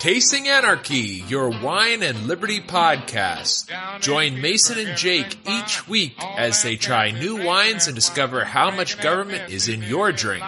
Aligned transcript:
Tasting 0.00 0.48
Anarchy, 0.48 1.22
your 1.28 1.50
wine 1.50 2.02
and 2.02 2.26
liberty 2.26 2.58
podcast. 2.58 3.68
Join 4.00 4.40
Mason 4.40 4.78
and 4.78 4.96
Jake 4.96 5.36
each 5.46 5.86
week 5.86 6.14
as 6.38 6.62
they 6.62 6.76
try 6.76 7.10
new 7.10 7.44
wines 7.44 7.86
and 7.86 7.94
discover 7.94 8.42
how 8.42 8.70
much 8.70 8.98
government 9.02 9.52
is 9.52 9.68
in 9.68 9.82
your 9.82 10.10
drink. 10.10 10.42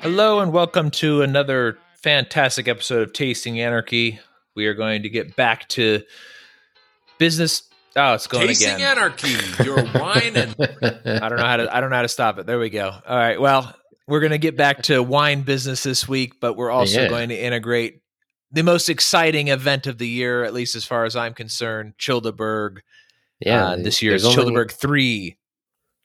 Hello, 0.00 0.40
and 0.40 0.52
welcome 0.52 0.90
to 0.90 1.22
another 1.22 1.78
fantastic 2.02 2.66
episode 2.66 3.02
of 3.02 3.12
Tasting 3.12 3.60
Anarchy. 3.60 4.18
We 4.56 4.66
are 4.66 4.74
going 4.74 5.04
to 5.04 5.08
get 5.08 5.36
back 5.36 5.68
to 5.68 6.02
business. 7.16 7.62
Oh, 7.94 8.14
it's 8.14 8.26
going 8.26 8.42
again. 8.42 8.56
Tasting 8.56 8.74
again. 8.74 8.98
Anarchy, 8.98 9.36
your 9.62 9.76
wine 9.94 10.34
and 10.34 10.56
I 11.22 11.28
don't 11.28 11.38
know 11.38 11.46
how 11.46 11.58
to 11.58 11.76
I 11.76 11.80
don't 11.80 11.90
know 11.90 11.96
how 11.96 12.02
to 12.02 12.08
stop 12.08 12.40
it. 12.40 12.46
There 12.46 12.58
we 12.58 12.70
go. 12.70 12.88
All 12.88 13.16
right. 13.16 13.40
Well, 13.40 13.72
we're 14.08 14.20
going 14.20 14.32
to 14.32 14.38
get 14.38 14.56
back 14.56 14.82
to 14.82 15.00
wine 15.00 15.42
business 15.42 15.84
this 15.84 16.08
week, 16.08 16.40
but 16.40 16.56
we're 16.56 16.72
also 16.72 17.02
yeah. 17.02 17.08
going 17.08 17.28
to 17.28 17.40
integrate 17.40 18.00
the 18.52 18.62
most 18.62 18.88
exciting 18.88 19.48
event 19.48 19.86
of 19.86 19.98
the 19.98 20.08
year, 20.08 20.44
at 20.44 20.54
least 20.54 20.74
as 20.74 20.84
far 20.84 21.04
as 21.04 21.16
I'm 21.16 21.34
concerned, 21.34 21.94
Childerberg. 21.98 22.78
Yeah, 23.40 23.68
uh, 23.68 23.76
this 23.76 24.02
year's 24.02 24.24
Childerberg 24.24 24.70
three. 24.70 25.38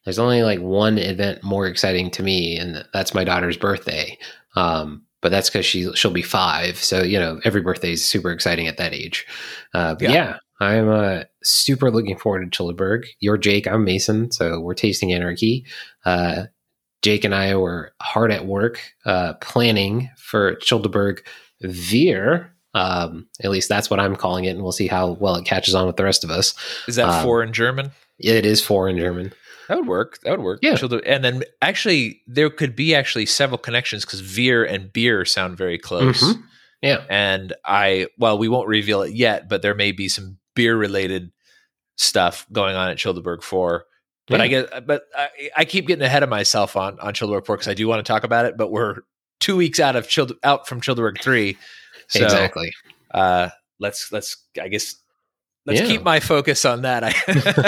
There's 0.04 0.20
only 0.20 0.44
like 0.44 0.60
one 0.60 0.98
event 0.98 1.44
more 1.44 1.68
exciting 1.68 2.12
to 2.12 2.24
me, 2.24 2.58
and 2.58 2.86
that's 2.94 3.14
my 3.14 3.24
daughter's 3.24 3.58
birthday. 3.58 4.18
Um, 4.56 5.04
but 5.22 5.30
that's 5.30 5.50
because 5.50 5.66
she 5.66 5.92
she'll 5.96 6.12
be 6.12 6.22
five, 6.22 6.78
so 6.78 7.02
you 7.02 7.20
know 7.20 7.40
every 7.44 7.62
birthday 7.62 7.94
is 7.94 8.06
super 8.06 8.32
exciting 8.32 8.68
at 8.68 8.78
that 8.78 8.94
age. 8.94 9.26
Uh, 9.74 9.96
yeah. 10.00 10.12
yeah. 10.12 10.38
I'm 10.62 10.88
uh, 10.88 11.24
super 11.44 11.92
looking 11.92 12.18
forward 12.18 12.50
to 12.50 12.64
Childerberg. 12.64 13.08
You're 13.20 13.38
Jake, 13.38 13.68
I'm 13.68 13.84
Mason, 13.84 14.32
so 14.32 14.62
we're 14.62 14.74
tasting 14.74 15.12
anarchy. 15.12 15.66
Uh, 16.06 16.44
Jake 17.02 17.24
and 17.24 17.36
I 17.36 17.56
were 17.56 17.92
hard 18.02 18.32
at 18.32 18.46
work 18.46 18.80
uh, 19.06 19.34
planning 19.36 20.10
for 20.18 20.56
Childerberg 20.56 21.20
Vier. 21.62 22.52
Um, 22.74 23.28
at 23.42 23.52
least 23.52 23.70
that's 23.70 23.90
what 23.90 24.02
I'm 24.02 24.18
calling 24.18 24.46
it, 24.46 24.50
and 24.50 24.62
we'll 24.62 24.74
see 24.74 24.88
how 24.88 25.12
well 25.12 25.36
it 25.36 25.46
catches 25.46 25.76
on 25.76 25.88
with 25.88 25.96
the 25.96 26.04
rest 26.04 26.24
of 26.26 26.30
us. 26.30 26.54
Is 26.88 26.98
that 26.98 27.08
um, 27.08 27.24
four 27.24 27.42
in 27.42 27.54
German? 27.54 27.92
It 28.20 28.46
is 28.46 28.62
four 28.62 28.90
in 28.90 28.98
German. 28.98 29.34
That 29.68 29.78
would 29.78 29.88
work. 29.88 30.20
That 30.24 30.32
would 30.32 30.42
work. 30.42 30.60
Yeah. 30.62 30.78
And 31.06 31.24
then 31.24 31.44
actually, 31.62 32.22
there 32.28 32.50
could 32.50 32.76
be 32.76 32.94
actually 32.94 33.26
several 33.26 33.58
connections 33.58 34.06
because 34.06 34.20
Veer 34.20 34.64
and 34.64 34.92
beer 34.92 35.26
sound 35.26 35.58
very 35.58 35.78
close. 35.78 36.22
Mm-hmm. 36.22 36.42
Yeah. 36.82 37.04
And 37.10 37.54
I, 37.66 38.08
well, 38.18 38.38
we 38.38 38.48
won't 38.48 38.68
reveal 38.68 39.02
it 39.02 39.14
yet, 39.14 39.50
but 39.50 39.62
there 39.62 39.74
may 39.74 39.92
be 39.92 40.08
some 40.08 40.38
beer 40.56 40.78
related 40.78 41.32
stuff 41.98 42.46
going 42.52 42.76
on 42.76 42.90
at 42.90 42.98
Childerberg 42.98 43.42
4. 43.42 43.86
But 44.28 44.38
yeah. 44.38 44.44
I 44.44 44.48
get, 44.48 44.88
but 44.88 45.04
I, 45.16 45.30
I, 45.58 45.66
keep 45.66 45.88
getting 45.88 46.04
ahead 46.04 46.24
of 46.24 46.30
myself 46.30 46.76
on 46.76 47.00
on 47.00 47.14
Childerberg 47.14 47.46
4 47.46 47.58
because 47.58 47.68
I 47.68 47.76
do 47.76 47.88
want 47.88 48.04
to 48.04 48.12
talk 48.12 48.24
about 48.24 48.46
it, 48.46 48.58
but 48.58 48.72
we're 48.72 48.98
two 49.40 49.56
weeks 49.56 49.80
out 49.80 49.96
of 49.96 50.08
Child 50.08 50.34
out 50.44 50.68
from 50.68 50.82
Childerberg 50.82 51.22
3 51.22 51.58
so, 52.08 52.24
exactly. 52.24 52.72
Uh, 53.12 53.50
let's 53.80 54.12
let's 54.12 54.38
I 54.62 54.68
guess 54.68 54.96
let's 55.66 55.82
yeah. 55.82 55.88
keep 55.88 56.04
my 56.04 56.20
focus 56.20 56.64
on 56.64 56.84
that 56.84 57.14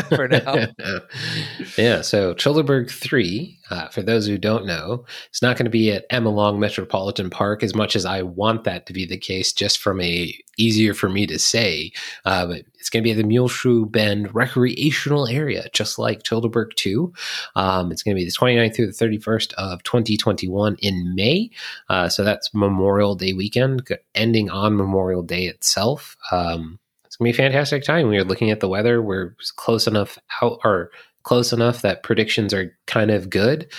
for 0.15 0.27
now. 0.27 0.67
yeah. 1.77 2.01
So 2.01 2.33
Childerberg 2.33 2.91
three, 2.91 3.57
uh, 3.69 3.87
for 3.89 4.01
those 4.01 4.27
who 4.27 4.37
don't 4.37 4.65
know, 4.65 5.05
it's 5.29 5.41
not 5.41 5.57
going 5.57 5.65
to 5.65 5.71
be 5.71 5.91
at 5.91 6.05
Emma 6.09 6.29
Long 6.29 6.59
Metropolitan 6.59 7.29
Park 7.29 7.63
as 7.63 7.73
much 7.73 7.95
as 7.95 8.05
I 8.05 8.21
want 8.21 8.63
that 8.65 8.85
to 8.87 8.93
be 8.93 9.05
the 9.05 9.17
case, 9.17 9.51
just 9.51 9.79
from 9.79 9.99
a 10.01 10.33
easier 10.57 10.93
for 10.93 11.09
me 11.09 11.25
to 11.27 11.39
say. 11.39 11.91
Uh, 12.25 12.45
but 12.45 12.61
it's 12.75 12.89
going 12.89 13.03
to 13.03 13.07
be 13.07 13.11
at 13.11 13.17
the 13.17 13.27
Muleshoe 13.27 13.85
Bend 13.85 14.33
recreational 14.33 15.27
area, 15.27 15.67
just 15.73 15.97
like 15.97 16.23
Childerberg 16.23 16.73
two. 16.75 17.13
Um, 17.55 17.91
it's 17.91 18.03
going 18.03 18.15
to 18.15 18.19
be 18.19 18.25
the 18.25 18.31
29th 18.31 18.75
through 18.75 18.87
the 18.87 18.93
31st 18.93 19.53
of 19.53 19.83
2021 19.83 20.77
in 20.79 21.15
May. 21.15 21.49
Uh, 21.89 22.09
so 22.09 22.23
that's 22.23 22.53
Memorial 22.53 23.15
Day 23.15 23.33
weekend, 23.33 23.87
ending 24.13 24.49
on 24.49 24.77
Memorial 24.77 25.23
Day 25.23 25.45
itself. 25.45 26.15
Um, 26.31 26.79
gonna 27.17 27.27
be 27.27 27.31
a 27.31 27.33
fantastic 27.33 27.83
time. 27.83 28.07
We 28.07 28.17
are 28.17 28.23
looking 28.23 28.51
at 28.51 28.59
the 28.59 28.69
weather. 28.69 29.01
We're 29.01 29.35
close 29.55 29.87
enough 29.87 30.17
out 30.41 30.59
or 30.63 30.91
close 31.23 31.51
enough 31.51 31.81
that 31.81 32.03
predictions 32.03 32.53
are 32.53 32.75
kind 32.85 33.11
of 33.11 33.29
good. 33.29 33.71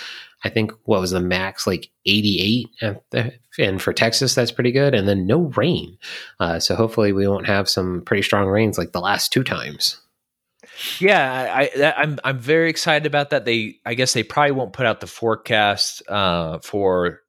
I 0.43 0.49
think 0.49 0.71
what 0.83 1.01
was 1.01 1.11
the 1.11 1.19
max 1.19 1.67
like 1.67 1.89
88 2.05 2.67
and 3.57 3.81
for 3.81 3.91
Texas 3.91 4.35
that's 4.35 4.51
pretty 4.51 4.71
good 4.71 4.93
and 4.93 5.07
then 5.07 5.27
no 5.27 5.51
rain. 5.55 5.97
Uh, 6.39 6.59
so 6.59 6.75
hopefully 6.75 7.11
we 7.11 7.27
won't 7.27 7.47
have 7.47 7.67
some 7.67 8.03
pretty 8.05 8.23
strong 8.23 8.47
rains 8.47 8.77
like 8.77 8.93
the 8.93 9.01
last 9.01 9.33
two 9.33 9.43
times. 9.43 9.99
Yeah, 10.99 11.53
I, 11.53 11.63
am 11.63 11.93
I'm, 11.97 12.19
I'm 12.23 12.39
very 12.39 12.69
excited 12.69 13.05
about 13.05 13.31
that. 13.31 13.43
They 13.43 13.75
I 13.85 13.95
guess 13.95 14.13
they 14.13 14.23
probably 14.23 14.51
won't 14.51 14.73
put 14.73 14.85
out 14.85 15.01
the 15.01 15.07
forecast 15.07 16.03
uh, 16.07 16.59
for 16.59 17.21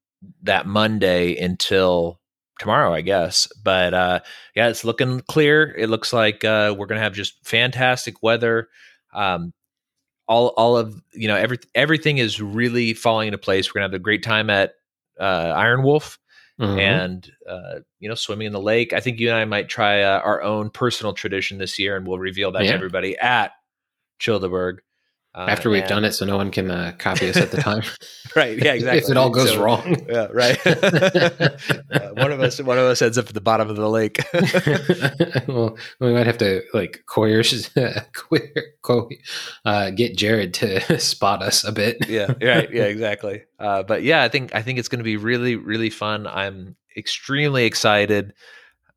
that 0.42 0.66
Monday 0.66 1.36
until 1.36 2.19
tomorrow, 2.60 2.94
I 2.94 3.00
guess. 3.00 3.48
But 3.64 3.94
uh, 3.94 4.20
yeah, 4.54 4.68
it's 4.68 4.84
looking 4.84 5.20
clear. 5.22 5.74
It 5.76 5.88
looks 5.88 6.12
like 6.12 6.44
uh, 6.44 6.74
we're 6.78 6.86
gonna 6.86 7.00
have 7.00 7.14
just 7.14 7.44
fantastic 7.44 8.22
weather. 8.22 8.68
Um, 9.12 9.52
all 10.28 10.48
all 10.56 10.76
of 10.76 11.02
you 11.12 11.26
know 11.26 11.36
every 11.36 11.58
everything 11.74 12.18
is 12.18 12.40
really 12.40 12.94
falling 12.94 13.28
into 13.28 13.38
place. 13.38 13.68
We're 13.68 13.80
gonna 13.80 13.92
have 13.92 14.00
a 14.00 14.02
great 14.02 14.22
time 14.22 14.48
at 14.50 14.74
uh, 15.18 15.52
Iron 15.56 15.82
Wolf. 15.82 16.18
Mm-hmm. 16.60 16.78
And 16.78 17.32
uh, 17.48 17.80
you 18.00 18.08
know, 18.10 18.14
swimming 18.14 18.46
in 18.46 18.52
the 18.52 18.60
lake. 18.60 18.92
I 18.92 19.00
think 19.00 19.18
you 19.18 19.30
and 19.30 19.38
I 19.38 19.46
might 19.46 19.70
try 19.70 20.02
uh, 20.02 20.20
our 20.20 20.42
own 20.42 20.68
personal 20.68 21.14
tradition 21.14 21.56
this 21.56 21.78
year, 21.78 21.96
and 21.96 22.06
we'll 22.06 22.18
reveal 22.18 22.52
that 22.52 22.64
yeah. 22.64 22.72
to 22.72 22.76
everybody 22.76 23.16
at 23.16 23.52
Childerberg. 24.20 24.80
Uh, 25.32 25.46
After 25.48 25.70
we've 25.70 25.82
and, 25.82 25.88
done 25.88 26.04
it, 26.04 26.12
so 26.12 26.26
no 26.26 26.36
one 26.36 26.50
can 26.50 26.72
uh, 26.72 26.92
copy 26.98 27.28
us 27.28 27.36
at 27.36 27.52
the 27.52 27.58
time. 27.58 27.82
right. 28.36 28.58
Yeah. 28.58 28.72
Exactly. 28.72 28.98
if 28.98 29.08
it 29.10 29.16
all 29.16 29.30
goes 29.30 29.50
so, 29.50 29.62
wrong. 29.62 30.04
Yeah. 30.08 30.26
Right. 30.32 30.58
uh, 30.66 31.50
one 32.14 32.32
of 32.32 32.40
us, 32.40 32.60
one 32.60 32.78
of 32.78 32.84
us 32.84 33.00
ends 33.00 33.16
up 33.16 33.28
at 33.28 33.34
the 33.34 33.40
bottom 33.40 33.70
of 33.70 33.76
the 33.76 33.88
lake. 33.88 34.18
well, 35.48 35.76
we 36.00 36.12
might 36.12 36.26
have 36.26 36.38
to 36.38 36.62
like 36.74 37.04
coerce, 37.06 37.70
co- 38.82 39.08
uh, 39.64 39.90
get 39.90 40.16
Jared 40.16 40.52
to 40.54 40.98
spot 40.98 41.42
us 41.42 41.62
a 41.62 41.70
bit. 41.70 42.08
yeah. 42.08 42.32
Right. 42.42 42.72
Yeah. 42.72 42.84
Exactly. 42.84 43.44
Uh, 43.60 43.84
but 43.84 44.02
yeah, 44.02 44.24
I 44.24 44.28
think 44.28 44.52
I 44.52 44.62
think 44.62 44.80
it's 44.80 44.88
going 44.88 44.98
to 44.98 45.04
be 45.04 45.16
really 45.16 45.54
really 45.54 45.90
fun. 45.90 46.26
I'm 46.26 46.74
extremely 46.96 47.66
excited. 47.66 48.34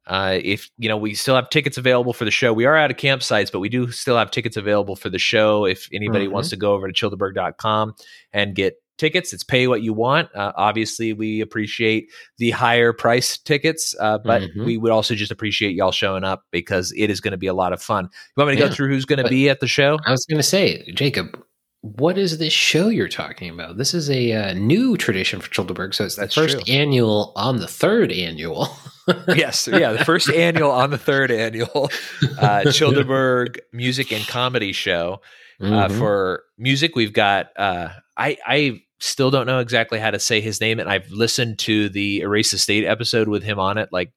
Uh, 0.08 0.40
if 0.44 0.70
you 0.78 0.90
know, 0.90 0.98
we 0.98 1.14
still 1.14 1.36
have 1.36 1.50
tickets 1.50 1.78
available 1.78 2.14
for 2.14 2.26
the 2.26 2.32
show. 2.32 2.54
We 2.54 2.66
are 2.66 2.76
out 2.76 2.92
of 2.92 2.98
campsites, 2.98 3.52
but 3.52 3.60
we 3.60 3.70
do 3.70 3.90
still 3.92 4.18
have 4.18 4.32
tickets 4.32 4.58
available 4.58 4.96
for 4.96 5.10
the 5.10 5.20
show. 5.20 5.66
If 5.66 5.88
anybody 5.94 6.26
mm-hmm. 6.26 6.34
wants 6.34 6.50
to 6.50 6.58
go 6.58 6.74
over 6.74 6.92
to 6.92 6.94
childerberg.com 6.94 7.94
and 8.34 8.56
get 8.56 8.76
tickets, 8.98 9.32
it's 9.32 9.44
pay 9.44 9.68
what 9.68 9.82
you 9.82 9.94
want. 9.94 10.34
Uh, 10.36 10.52
obviously, 10.56 11.14
we 11.14 11.40
appreciate 11.40 12.12
the 12.38 12.52
higher 12.52 12.92
price 12.92 13.38
tickets, 13.38 13.96
uh, 14.00 14.18
but 14.18 14.42
mm-hmm. 14.42 14.66
we 14.66 14.78
would 14.78 14.92
also 14.92 15.16
just 15.16 15.32
appreciate 15.32 15.76
y'all 15.76 15.92
showing 15.92 16.24
up 16.24 16.44
because 16.52 16.94
it 16.98 17.10
is 17.10 17.22
going 17.22 17.32
to 17.32 17.38
be 17.38 17.48
a 17.48 17.54
lot 17.54 17.72
of 17.72 17.82
fun. 17.82 18.06
You 18.06 18.42
want 18.42 18.50
me 18.50 18.56
to 18.56 18.62
yeah, 18.62 18.68
go 18.68 18.74
through 18.74 18.90
who's 18.90 19.06
going 19.06 19.24
to 19.24 19.30
be 19.30 19.50
at 19.50 19.62
the 19.62 19.68
show? 19.68 20.00
I 20.06 20.12
was 20.12 20.26
going 20.26 20.40
to 20.40 20.44
say, 20.44 20.84
Jacob, 20.94 21.42
what 21.84 22.18
is 22.18 22.38
this 22.38 22.54
show 22.54 22.88
you're 22.88 23.10
talking 23.10 23.50
about? 23.50 23.76
This 23.76 23.94
is 23.94 24.10
a 24.10 24.32
uh, 24.32 24.54
new 24.54 24.96
tradition 24.96 25.42
for 25.42 25.50
Childerberg, 25.50 25.94
so 25.94 26.06
it's 26.06 26.16
the 26.16 26.30
first 26.30 26.66
true. 26.66 26.74
annual 26.74 27.34
on 27.36 27.58
the 27.58 27.68
third 27.68 28.10
annual. 28.10 28.70
yes, 29.28 29.68
yeah, 29.68 29.92
the 29.92 30.06
first 30.06 30.30
annual 30.34 30.72
on 30.72 30.92
the 30.92 30.98
third 30.98 31.30
annual 31.30 31.92
uh, 32.40 32.64
Childerberg 32.68 33.58
Music 33.74 34.14
and 34.14 34.26
Comedy 34.26 34.72
Show. 34.72 35.20
Uh, 35.60 35.66
mm-hmm. 35.66 36.00
For 36.00 36.44
music, 36.58 36.96
we've 36.96 37.12
got 37.12 37.48
uh, 37.58 37.90
I 38.16 38.38
I 38.48 38.82
still 39.02 39.30
don't 39.30 39.46
know 39.46 39.60
exactly 39.60 40.00
how 40.00 40.12
to 40.12 40.20
say 40.20 40.40
his 40.40 40.62
name, 40.62 40.80
and 40.80 40.90
I've 40.90 41.12
listened 41.12 41.60
to 41.60 41.90
the 41.90 42.22
Erase 42.22 42.52
the 42.52 42.58
State 42.60 42.86
episode 42.86 43.28
with 43.28 43.44
him 43.44 43.60
on 43.60 43.78
it 43.78 43.90
like 43.92 44.14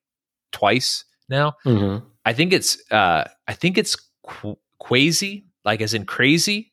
twice 0.52 1.04
now. 1.28 1.54
Mm-hmm. 1.64 2.06
I 2.24 2.32
think 2.32 2.52
it's 2.52 2.78
uh, 2.92 3.24
I 3.48 3.54
think 3.54 3.76
it's 3.76 3.96
qu- 4.24 4.58
quasi, 4.78 5.46
like 5.64 5.80
as 5.80 5.94
in 5.94 6.06
crazy 6.06 6.72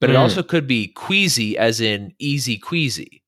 but 0.00 0.10
mm. 0.10 0.14
it 0.14 0.16
also 0.16 0.42
could 0.42 0.66
be 0.66 0.88
queasy 0.88 1.56
as 1.56 1.80
in 1.80 2.12
easy 2.18 2.58
queasy. 2.58 3.22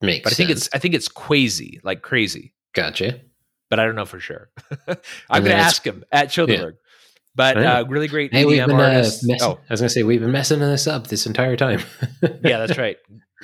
Makes 0.00 0.24
but 0.24 0.32
I 0.32 0.36
think 0.36 0.50
it's 0.50 0.68
I 0.72 0.78
think 0.78 0.94
it's 0.94 1.08
quasi, 1.08 1.80
like 1.82 2.02
crazy. 2.02 2.54
Gotcha. 2.74 3.20
But 3.70 3.80
I 3.80 3.84
don't 3.84 3.96
know 3.96 4.04
for 4.04 4.20
sure. 4.20 4.50
I'm 5.28 5.42
going 5.42 5.44
to 5.44 5.54
ask 5.54 5.84
him 5.84 6.04
at 6.10 6.28
Childerberg. 6.28 6.72
Yeah. 6.72 6.88
But 7.34 7.56
uh, 7.58 7.84
really 7.88 8.08
great 8.08 8.32
hey, 8.32 8.44
EDM 8.44 8.66
been, 8.66 8.80
artist. 8.80 9.24
Uh, 9.28 9.36
oh. 9.42 9.58
I 9.68 9.72
was 9.72 9.80
going 9.80 9.88
to 9.88 9.94
say 9.94 10.02
we've 10.02 10.20
been 10.20 10.32
messing 10.32 10.58
this 10.58 10.86
up 10.86 11.06
this 11.06 11.26
entire 11.26 11.56
time. 11.56 11.80
yeah, 12.22 12.58
that's 12.58 12.78
right. 12.78 12.96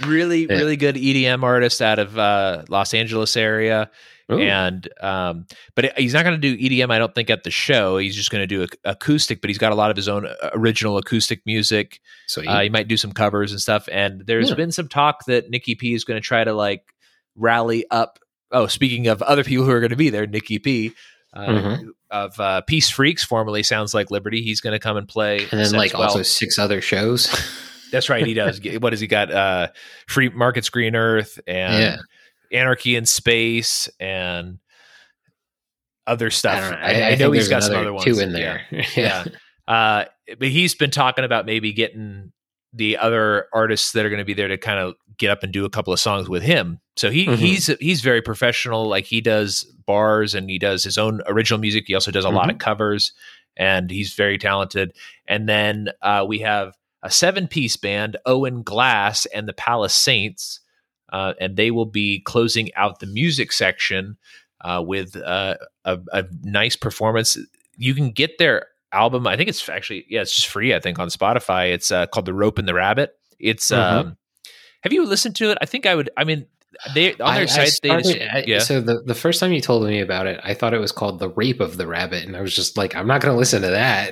Really, 0.04 0.46
yeah. 0.46 0.54
really 0.54 0.76
good 0.76 0.96
EDM 0.96 1.44
artist 1.44 1.80
out 1.80 2.00
of 2.00 2.18
uh, 2.18 2.64
Los 2.68 2.92
Angeles 2.92 3.36
area. 3.36 3.90
Ooh. 4.32 4.40
and 4.40 4.88
um, 5.02 5.46
but 5.74 5.96
he's 5.98 6.14
not 6.14 6.24
going 6.24 6.40
to 6.40 6.56
do 6.56 6.56
EDM. 6.56 6.90
I 6.90 6.98
don't 6.98 7.14
think 7.14 7.28
at 7.28 7.44
the 7.44 7.50
show. 7.50 7.98
He's 7.98 8.16
just 8.16 8.30
going 8.30 8.42
to 8.42 8.46
do 8.46 8.66
acoustic, 8.84 9.40
but 9.40 9.50
he's 9.50 9.58
got 9.58 9.72
a 9.72 9.74
lot 9.74 9.90
of 9.90 9.96
his 9.96 10.08
own 10.08 10.26
uh, 10.26 10.50
original 10.54 10.96
acoustic 10.96 11.42
music. 11.44 12.00
So 12.26 12.40
he, 12.40 12.48
uh, 12.48 12.62
he 12.62 12.68
might 12.70 12.88
do 12.88 12.96
some 12.96 13.12
covers 13.12 13.52
and 13.52 13.60
stuff. 13.60 13.88
And 13.92 14.22
there's 14.26 14.48
yeah. 14.48 14.56
been 14.56 14.72
some 14.72 14.88
talk 14.88 15.26
that 15.26 15.50
Nikki 15.50 15.74
P 15.74 15.92
is 15.92 16.04
going 16.04 16.20
to 16.20 16.26
try 16.26 16.42
to 16.42 16.54
like 16.54 16.94
rally 17.36 17.84
up. 17.90 18.18
Oh, 18.50 18.66
speaking 18.66 19.08
of 19.08 19.20
other 19.22 19.44
people 19.44 19.66
who 19.66 19.72
are 19.72 19.80
going 19.80 19.90
to 19.90 19.96
be 19.96 20.10
there, 20.10 20.26
Nikki 20.26 20.58
P. 20.58 20.92
Uh, 21.34 21.46
mm-hmm. 21.46 21.88
Of 22.10 22.38
uh, 22.38 22.60
Peace 22.60 22.88
Freaks, 22.88 23.24
formerly 23.24 23.64
Sounds 23.64 23.92
Like 23.92 24.12
Liberty, 24.12 24.40
he's 24.40 24.60
going 24.60 24.72
to 24.72 24.78
come 24.78 24.96
and 24.96 25.08
play, 25.08 25.40
and 25.50 25.60
then 25.60 25.72
like 25.72 25.92
well. 25.92 26.04
also 26.04 26.22
six 26.22 26.60
other 26.60 26.80
shows. 26.80 27.26
That's 27.90 28.08
right, 28.08 28.24
he 28.24 28.34
does. 28.34 28.60
what 28.78 28.92
has 28.92 29.00
he 29.00 29.08
got? 29.08 29.32
Uh, 29.32 29.68
Free 30.06 30.28
Markets 30.28 30.70
Green 30.70 30.94
Earth 30.94 31.40
and 31.48 31.82
yeah. 31.82 31.96
Anarchy 32.52 32.96
in 32.96 33.06
Space 33.06 33.88
and 34.00 34.58
other 36.06 36.30
stuff. 36.30 36.58
I, 36.62 36.70
know. 36.70 36.76
I, 36.76 36.90
I, 36.90 37.10
I 37.10 37.14
know 37.16 37.32
he's 37.32 37.48
got 37.48 37.62
some 37.62 37.74
other 37.76 37.92
ones 37.92 38.04
two 38.04 38.18
in 38.18 38.32
there. 38.32 38.62
Yeah. 38.70 38.84
yeah. 38.96 39.24
Uh, 39.66 40.04
but 40.38 40.48
he's 40.48 40.74
been 40.74 40.90
talking 40.90 41.24
about 41.24 41.46
maybe 41.46 41.72
getting 41.72 42.32
the 42.74 42.98
other 42.98 43.46
artists 43.54 43.92
that 43.92 44.04
are 44.04 44.10
going 44.10 44.18
to 44.18 44.24
be 44.24 44.34
there 44.34 44.48
to 44.48 44.58
kind 44.58 44.78
of 44.78 44.94
get 45.16 45.30
up 45.30 45.42
and 45.42 45.52
do 45.52 45.64
a 45.64 45.70
couple 45.70 45.92
of 45.92 46.00
songs 46.00 46.28
with 46.28 46.42
him. 46.42 46.80
So 46.96 47.10
he 47.10 47.26
Mhm. 47.26 47.36
he's 47.36 47.66
he's 47.78 48.00
very 48.02 48.20
professional. 48.20 48.86
Like 48.88 49.04
he 49.04 49.20
does 49.20 49.62
bars 49.86 50.34
and 50.34 50.50
he 50.50 50.58
does 50.58 50.84
his 50.84 50.98
own 50.98 51.22
original 51.26 51.58
music. 51.60 51.84
He 51.86 51.94
also 51.94 52.10
does 52.10 52.24
a 52.24 52.30
lot 52.30 52.50
of 52.50 52.58
covers, 52.58 53.12
and 53.56 53.90
he's 53.90 54.14
very 54.14 54.36
talented. 54.38 54.92
And 55.26 55.48
then 55.48 55.88
uh, 56.02 56.24
we 56.28 56.40
have 56.40 56.74
a 57.02 57.10
seven 57.10 57.48
piece 57.48 57.76
band, 57.76 58.16
Owen 58.26 58.62
Glass 58.62 59.24
and 59.26 59.48
the 59.48 59.52
Palace 59.52 59.94
Saints, 59.94 60.60
uh, 61.14 61.32
and 61.40 61.56
they 61.56 61.70
will 61.70 61.86
be 62.02 62.20
closing 62.32 62.68
out 62.74 62.98
the 63.00 63.06
music 63.06 63.52
section 63.52 64.16
uh, 64.66 64.82
with 64.84 65.14
uh, 65.16 65.54
a, 65.84 65.98
a 66.12 66.24
nice 66.42 66.76
performance. 66.76 67.36
You 67.76 67.94
can 67.94 68.10
get 68.10 68.38
their 68.38 68.66
album. 68.92 69.26
I 69.26 69.36
think 69.36 69.48
it's 69.48 69.68
actually 69.68 70.04
yeah, 70.08 70.22
it's 70.22 70.34
just 70.34 70.48
free. 70.48 70.74
I 70.74 70.80
think 70.80 70.98
on 70.98 71.08
Spotify. 71.08 71.72
It's 71.72 71.90
uh, 71.90 72.06
called 72.06 72.26
The 72.26 72.34
Rope 72.34 72.58
and 72.58 72.66
the 72.68 72.74
Rabbit. 72.74 73.10
It's 73.38 73.70
Mhm. 73.70 73.78
um, 73.92 74.16
have 74.82 74.92
you 74.92 75.06
listened 75.06 75.36
to 75.36 75.50
it? 75.50 75.58
I 75.62 75.66
think 75.66 75.86
I 75.86 75.94
would. 75.94 76.10
I 76.16 76.24
mean, 76.24 76.46
they 76.94 77.12
on 77.14 77.34
their 77.34 77.42
I- 77.42 77.42
I 77.42 77.46
site 77.46 77.78
they 77.82 77.88
started- 77.88 78.18
just, 78.20 78.48
I- 78.48 78.58
So 78.58 78.80
the, 78.80 79.02
the 79.06 79.14
first 79.14 79.38
time 79.40 79.52
you 79.52 79.60
told 79.60 79.84
me 79.86 80.00
about 80.00 80.26
it, 80.26 80.40
I 80.44 80.54
thought 80.54 80.74
it 80.74 80.80
was 80.80 80.92
called 80.92 81.18
the 81.20 81.28
rape 81.30 81.60
of 81.60 81.76
the 81.76 81.86
rabbit, 81.86 82.24
and 82.26 82.36
I 82.36 82.40
was 82.42 82.54
just 82.54 82.76
like, 82.76 82.94
I'm 82.96 83.06
not 83.06 83.20
going 83.22 83.32
to 83.34 83.38
listen 83.38 83.62
to 83.62 83.70
that. 83.70 84.10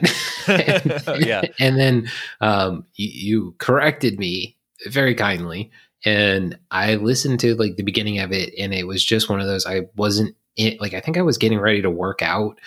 and, 0.48 1.26
Yeah. 1.26 1.42
And 1.58 1.78
then 1.78 2.08
um, 2.40 2.84
you, 2.94 3.08
you 3.28 3.54
corrected 3.58 4.18
me 4.18 4.56
very 4.88 5.14
kindly, 5.14 5.70
and 6.04 6.58
I 6.70 6.96
listened 6.96 7.40
to 7.40 7.54
like 7.54 7.76
the 7.76 7.82
beginning 7.82 8.18
of 8.18 8.32
it, 8.32 8.52
and 8.58 8.74
it 8.74 8.86
was 8.86 9.04
just 9.04 9.28
one 9.28 9.40
of 9.40 9.46
those. 9.46 9.66
I 9.66 9.82
wasn't 9.96 10.36
in, 10.56 10.76
like 10.80 10.94
I 10.94 11.00
think 11.00 11.16
I 11.16 11.22
was 11.22 11.38
getting 11.38 11.60
ready 11.60 11.82
to 11.82 11.90
work 11.90 12.22
out, 12.22 12.58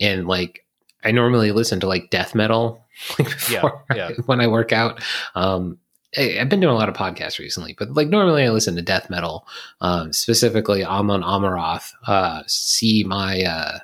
and 0.00 0.26
like 0.26 0.64
I 1.04 1.10
normally 1.12 1.52
listen 1.52 1.80
to 1.80 1.88
like 1.88 2.10
death 2.10 2.34
metal 2.34 2.84
like 3.18 3.28
before 3.28 3.84
yeah. 3.94 4.10
when 4.26 4.40
I 4.40 4.46
work 4.46 4.72
out. 4.72 5.02
Um, 5.34 5.78
I- 6.16 6.38
I've 6.40 6.48
been 6.48 6.60
doing 6.60 6.74
a 6.74 6.78
lot 6.78 6.88
of 6.88 6.94
podcasts 6.94 7.38
recently, 7.38 7.74
but 7.78 7.92
like 7.92 8.08
normally 8.08 8.44
I 8.44 8.50
listen 8.50 8.76
to 8.76 8.82
death 8.82 9.08
metal, 9.08 9.46
um, 9.80 10.12
specifically 10.12 10.84
Amon 10.84 11.22
Amarth. 11.22 11.92
Uh, 12.06 12.42
see 12.46 13.04
my 13.04 13.42
uh, 13.42 13.78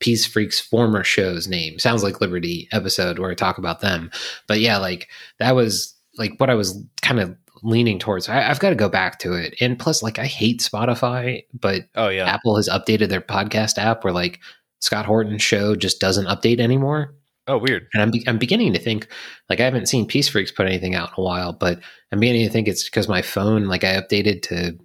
Peace 0.00 0.26
Freaks 0.26 0.58
former 0.58 1.04
show's 1.04 1.46
name 1.46 1.78
sounds 1.78 2.02
like 2.02 2.20
Liberty 2.20 2.68
episode 2.72 3.18
where 3.18 3.30
I 3.30 3.34
talk 3.34 3.58
about 3.58 3.80
them. 3.80 4.10
But 4.46 4.60
yeah, 4.60 4.78
like 4.78 5.08
that 5.38 5.54
was 5.54 5.94
like 6.18 6.32
what 6.38 6.50
I 6.50 6.54
was 6.54 6.82
kind 7.02 7.20
of 7.20 7.36
leaning 7.62 7.98
towards. 7.98 8.28
I, 8.28 8.48
I've 8.48 8.60
got 8.60 8.70
to 8.70 8.76
go 8.76 8.88
back 8.88 9.18
to 9.20 9.32
it, 9.34 9.54
and 9.60 9.78
plus, 9.78 10.02
like 10.02 10.18
I 10.18 10.26
hate 10.26 10.60
Spotify, 10.60 11.44
but 11.52 11.82
oh 11.94 12.08
yeah. 12.08 12.26
Apple 12.26 12.56
has 12.56 12.68
updated 12.68 13.08
their 13.08 13.20
podcast 13.20 13.78
app 13.78 14.04
where 14.04 14.12
like 14.12 14.40
Scott 14.80 15.06
Horton's 15.06 15.42
show 15.42 15.76
just 15.76 16.00
doesn't 16.00 16.26
update 16.26 16.60
anymore. 16.60 17.14
Oh 17.46 17.58
weird. 17.58 17.88
And 17.94 18.02
I'm, 18.02 18.10
be- 18.12 18.24
I'm 18.28 18.38
beginning 18.38 18.72
to 18.74 18.78
think, 18.78 19.08
like, 19.48 19.58
I 19.60 19.64
haven't 19.64 19.88
seen 19.88 20.06
Peace 20.06 20.28
Freaks 20.28 20.52
put 20.52 20.66
anything 20.66 20.94
out 20.94 21.08
in 21.08 21.14
a 21.18 21.24
while, 21.24 21.52
but 21.52 21.80
I'm 22.12 22.20
beginning 22.20 22.46
to 22.46 22.52
think 22.52 22.68
it's 22.68 22.84
because 22.84 23.08
my 23.08 23.22
phone, 23.22 23.64
like, 23.64 23.82
I 23.82 24.00
updated 24.00 24.42
to 24.42 24.78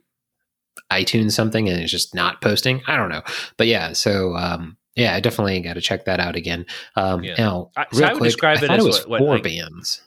iTunes 0.92 1.34
something 1.34 1.70
and 1.70 1.80
it's 1.82 1.92
just 1.92 2.16
not 2.16 2.42
posting. 2.42 2.82
I 2.88 2.98
don't 2.98 3.10
know. 3.10 3.22
But 3.58 3.68
yeah, 3.68 3.94
so, 3.94 4.36
um, 4.36 4.78
yeah, 4.96 5.14
I 5.14 5.20
definitely 5.20 5.60
got 5.62 5.74
to 5.74 5.82
check 5.82 6.06
that 6.06 6.20
out 6.20 6.36
again. 6.36 6.66
Um, 6.96 7.24
Yeah. 7.24 7.36
Now, 7.38 7.72
I- 7.78 7.86
so 7.92 8.04
I 8.06 8.14
would 8.14 8.20
quick, 8.20 8.28
describe 8.30 8.58
I 8.60 8.66
it 8.66 8.72
as 8.72 8.84
it 8.84 8.88
was 8.88 9.00
what- 9.02 9.10
what, 9.10 9.20
four 9.20 9.34
like- 9.36 9.44
bands. 9.44 10.02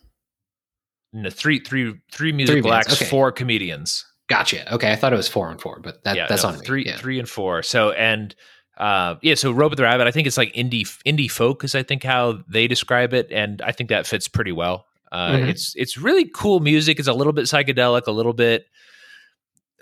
No, 1.13 1.31
three 1.31 1.61
three 1.61 1.95
three 2.13 2.33
musical 2.33 2.71
bands, 2.71 2.89
acts, 2.89 3.01
okay. 3.03 3.11
four 3.11 3.33
comedians. 3.33 4.05
Gotcha. 4.29 4.73
Okay, 4.75 4.93
I 4.93 4.97
thought 4.97 5.13
it 5.13 5.17
was 5.17 5.29
four 5.29 5.51
and 5.51 5.59
four, 5.61 5.81
but 5.81 6.05
that, 6.05 6.15
yeah, 6.17 6.27
that's 6.29 6.43
no, 6.43 6.51
on 6.51 6.59
me. 6.59 6.67
three 6.67 6.85
Yeah. 6.85 6.97
three 6.99 7.19
and 7.19 7.29
four. 7.29 7.63
So 7.63 7.93
and 7.93 8.35
uh 8.77 9.17
yeah, 9.23 9.35
so 9.35 9.51
Rope 9.51 9.75
the 9.75 9.83
Rabbit, 9.85 10.07
I 10.07 10.11
think 10.11 10.27
it's 10.27 10.37
like 10.37 10.53
indie 10.53 10.83
indie 11.07 11.31
folk 11.31 11.65
is 11.65 11.75
I 11.75 11.83
think 11.83 12.05
how 12.05 12.41
they 12.49 12.67
describe 12.69 13.15
it, 13.15 13.29
and 13.33 13.63
I 13.63 13.73
think 13.73 13.89
that 13.91 14.07
fits 14.07 14.29
pretty 14.29 14.53
well. 14.53 14.85
Uh 15.11 15.31
Mhm. 15.31 15.49
it's 15.49 15.73
it's 15.77 15.97
really 15.97 16.27
cool 16.35 16.61
music. 16.61 16.99
It's 16.99 17.09
a 17.09 17.13
little 17.15 17.33
bit 17.33 17.47
psychedelic, 17.47 18.07
a 18.07 18.11
little 18.13 18.35
bit 18.35 18.67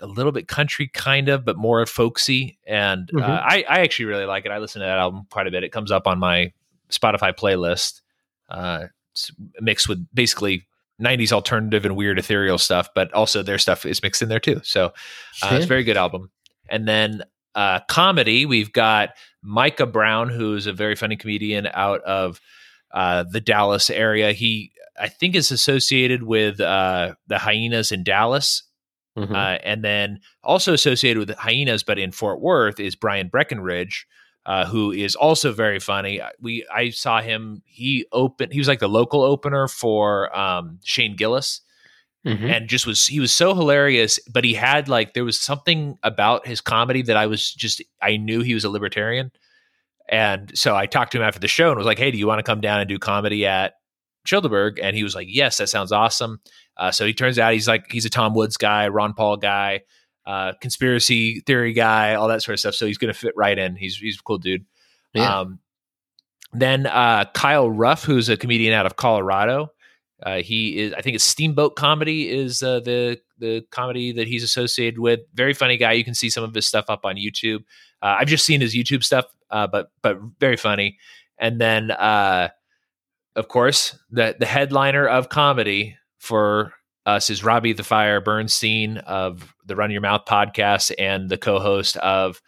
a 0.01 0.07
little 0.07 0.31
bit 0.31 0.47
country 0.47 0.87
kind 0.93 1.27
of, 1.27 1.43
but 1.43 1.57
more 1.57 1.83
folksy. 1.85 2.57
And 2.67 3.09
Mhm. 3.13 3.21
uh, 3.23 3.41
I, 3.43 3.65
I 3.67 3.79
actually 3.81 4.05
really 4.05 4.25
like 4.25 4.45
it. 4.45 4.51
I 4.51 4.59
listen 4.59 4.79
to 4.81 4.85
that 4.85 4.99
album 4.99 5.25
quite 5.31 5.47
a 5.47 5.51
bit. 5.51 5.63
It 5.63 5.71
comes 5.71 5.91
up 5.91 6.05
on 6.07 6.19
my 6.19 6.53
Spotify 6.91 7.35
playlist. 7.35 8.01
Uh, 8.47 8.85
it's 9.11 9.31
mixed 9.59 9.89
with 9.89 10.05
basically 10.13 10.67
90s 11.01 11.31
alternative 11.31 11.85
and 11.85 11.95
weird 11.95 12.17
ethereal 12.17 12.57
stuff, 12.57 12.89
but 12.95 13.13
also 13.13 13.43
their 13.43 13.57
stuff 13.57 13.85
is 13.85 14.01
mixed 14.01 14.21
in 14.21 14.29
there 14.29 14.39
too. 14.39 14.59
So 14.63 14.87
uh, 15.43 15.49
it's 15.51 15.65
a 15.65 15.67
very 15.67 15.83
good 15.83 15.97
album. 15.97 16.31
And 16.69 16.87
then 16.87 17.23
uh, 17.55 17.81
comedy, 17.87 18.45
we've 18.45 18.73
got 18.73 19.11
Micah 19.43 19.85
Brown, 19.85 20.29
who's 20.29 20.67
a 20.67 20.73
very 20.73 20.95
funny 20.95 21.15
comedian 21.15 21.67
out 21.73 22.01
of 22.01 22.41
uh, 22.93 23.25
the 23.31 23.41
Dallas 23.41 23.89
area. 23.89 24.31
He, 24.33 24.71
I 24.99 25.07
think, 25.07 25.35
is 25.35 25.51
associated 25.51 26.23
with 26.23 26.59
uh, 26.59 27.13
the 27.27 27.37
Hyenas 27.37 27.91
in 27.91 28.03
Dallas. 28.03 28.63
Mhm. 29.17 29.31
Uh, 29.35 29.57
and 29.63 29.83
then 29.83 30.19
also 30.43 30.73
associated 30.73 31.17
with 31.17 31.29
the 31.29 31.35
hyenas, 31.35 31.81
but 31.81 31.97
in 31.97 32.11
Fort 32.11 32.39
Worth, 32.39 32.79
is 32.79 32.95
Brian 32.95 33.29
Breckenridge, 33.29 34.05
uh, 34.47 34.65
who 34.65 34.91
is 34.91 35.13
also 35.15 35.51
very 35.53 35.79
funny. 35.79 36.19
We 36.41 36.65
I 36.73 36.89
saw 36.89 37.21
him. 37.21 37.61
He 37.65 38.05
opened. 38.11 38.53
He 38.53 38.59
was 38.59 38.67
like 38.67 38.79
the 38.79 38.89
local 38.89 39.21
opener 39.21 39.67
for 39.67 40.35
um, 40.35 40.79
Shane 40.83 41.15
Gillis, 41.15 41.61
Mhm. 42.25 42.49
and 42.51 42.67
just 42.67 42.87
was 42.87 43.05
he 43.07 43.19
was 43.19 43.31
so 43.31 43.53
hilarious. 43.53 44.19
But 44.33 44.43
he 44.45 44.53
had 44.55 44.87
like 44.89 45.13
there 45.13 45.23
was 45.25 45.39
something 45.39 45.97
about 46.01 46.47
his 46.47 46.61
comedy 46.61 47.01
that 47.03 47.17
I 47.17 47.27
was 47.27 47.53
just 47.53 47.83
I 48.01 48.17
knew 48.17 48.41
he 48.41 48.53
was 48.55 48.63
a 48.63 48.69
libertarian, 48.69 49.31
and 50.09 50.57
so 50.57 50.75
I 50.75 50.85
talked 50.85 51.11
to 51.11 51.17
him 51.17 51.23
after 51.23 51.39
the 51.39 51.47
show 51.47 51.69
and 51.69 51.77
was 51.77 51.85
like, 51.85 51.99
"Hey, 51.99 52.11
do 52.11 52.17
you 52.17 52.27
want 52.27 52.39
to 52.39 52.43
come 52.43 52.61
down 52.61 52.79
and 52.79 52.87
do 52.89 52.97
comedy 52.97 53.45
at 53.45 53.73
Childerberg?" 54.25 54.79
And 54.81 54.95
he 54.95 55.03
was 55.03 55.13
like, 55.15 55.27
"Yes, 55.29 55.57
that 55.57 55.67
sounds 55.67 55.91
awesome." 55.91 56.39
Uh, 56.77 56.91
so 56.91 57.05
he 57.05 57.13
turns 57.13 57.37
out 57.39 57.53
he's 57.53 57.67
like 57.67 57.91
he's 57.91 58.05
a 58.05 58.09
Tom 58.09 58.33
Woods 58.33 58.55
guy, 58.57 58.87
Ron 58.87 59.13
Paul 59.13 59.37
guy, 59.37 59.81
uh, 60.27 60.51
conspiracy 60.59 61.39
theory 61.39 61.71
guy, 61.71 62.15
all 62.15 62.27
that 62.27 62.43
sort 62.43 62.53
of 62.53 62.59
stuff. 62.59 62.75
So 62.75 62.85
he's 62.85 62.97
going 62.97 63.13
to 63.13 63.19
fit 63.19 63.33
right 63.37 63.57
in. 63.57 63.77
He's 63.77 63.95
he's 63.95 64.19
a 64.19 64.23
cool 64.23 64.37
dude. 64.37 64.65
Yeah. 65.13 65.39
Um, 65.39 65.59
then 66.53 66.85
uh, 66.85 67.25
Kyle 67.33 67.69
Ruff, 67.69 68.03
who's 68.03 68.29
a 68.29 68.35
comedian 68.35 68.73
out 68.73 68.85
of 68.85 68.97
Colorado, 68.97 69.71
uh, 70.23 70.37
he 70.37 70.79
is 70.79 70.93
I 70.93 71.01
think 71.01 71.15
it's 71.15 71.23
Steamboat 71.23 71.77
Comedy 71.77 72.29
is 72.29 72.61
uh, 72.61 72.81
the 72.81 73.19
the 73.39 73.63
comedy 73.71 74.11
that 74.11 74.27
he's 74.27 74.43
associated 74.43 74.99
with. 74.99 75.21
Very 75.33 75.53
funny 75.53 75.77
guy. 75.77 75.93
You 75.93 76.03
can 76.03 76.15
see 76.15 76.29
some 76.29 76.43
of 76.43 76.53
his 76.53 76.65
stuff 76.65 76.85
up 76.89 77.05
on 77.05 77.15
YouTube. 77.15 77.59
Uh, 78.01 78.17
I've 78.19 78.27
just 78.27 78.45
seen 78.45 78.59
his 78.59 78.75
YouTube 78.75 79.03
stuff, 79.03 79.25
uh, 79.49 79.67
but 79.67 79.91
but 80.01 80.17
very 80.39 80.57
funny. 80.57 80.97
And 81.37 81.61
then 81.61 81.91
uh, 81.91 82.49
of 83.35 83.47
course 83.47 83.97
the 84.09 84.35
the 84.37 84.45
headliner 84.45 85.07
of 85.07 85.29
comedy 85.29 85.95
for 86.17 86.73
us 87.07 87.29
is 87.31 87.43
Robbie 87.43 87.73
the 87.73 87.83
Fire 87.83 88.21
Bernstein 88.21 88.97
of 88.99 89.55
the 89.65 89.75
Run 89.75 89.89
Your 89.89 90.01
Mouth 90.01 90.25
podcast 90.25 90.91
and 90.99 91.29
the 91.29 91.37
co-host 91.37 91.97
of 91.97 92.41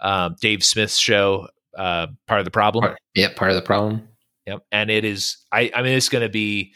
um, 0.00 0.36
Dave 0.40 0.62
Smith's 0.62 0.98
show, 0.98 1.48
uh, 1.76 2.08
Part 2.28 2.38
of 2.40 2.44
the 2.44 2.50
Problem. 2.50 2.82
Part- 2.84 2.98
yeah, 3.14 3.28
part 3.34 3.50
of 3.50 3.56
the 3.56 3.62
problem. 3.62 4.06
Yep. 4.46 4.62
And 4.70 4.90
it 4.90 5.04
is 5.04 5.38
I 5.50 5.70
I 5.74 5.82
mean 5.82 5.96
it's 5.96 6.10
going 6.10 6.22
to 6.22 6.28
be 6.28 6.74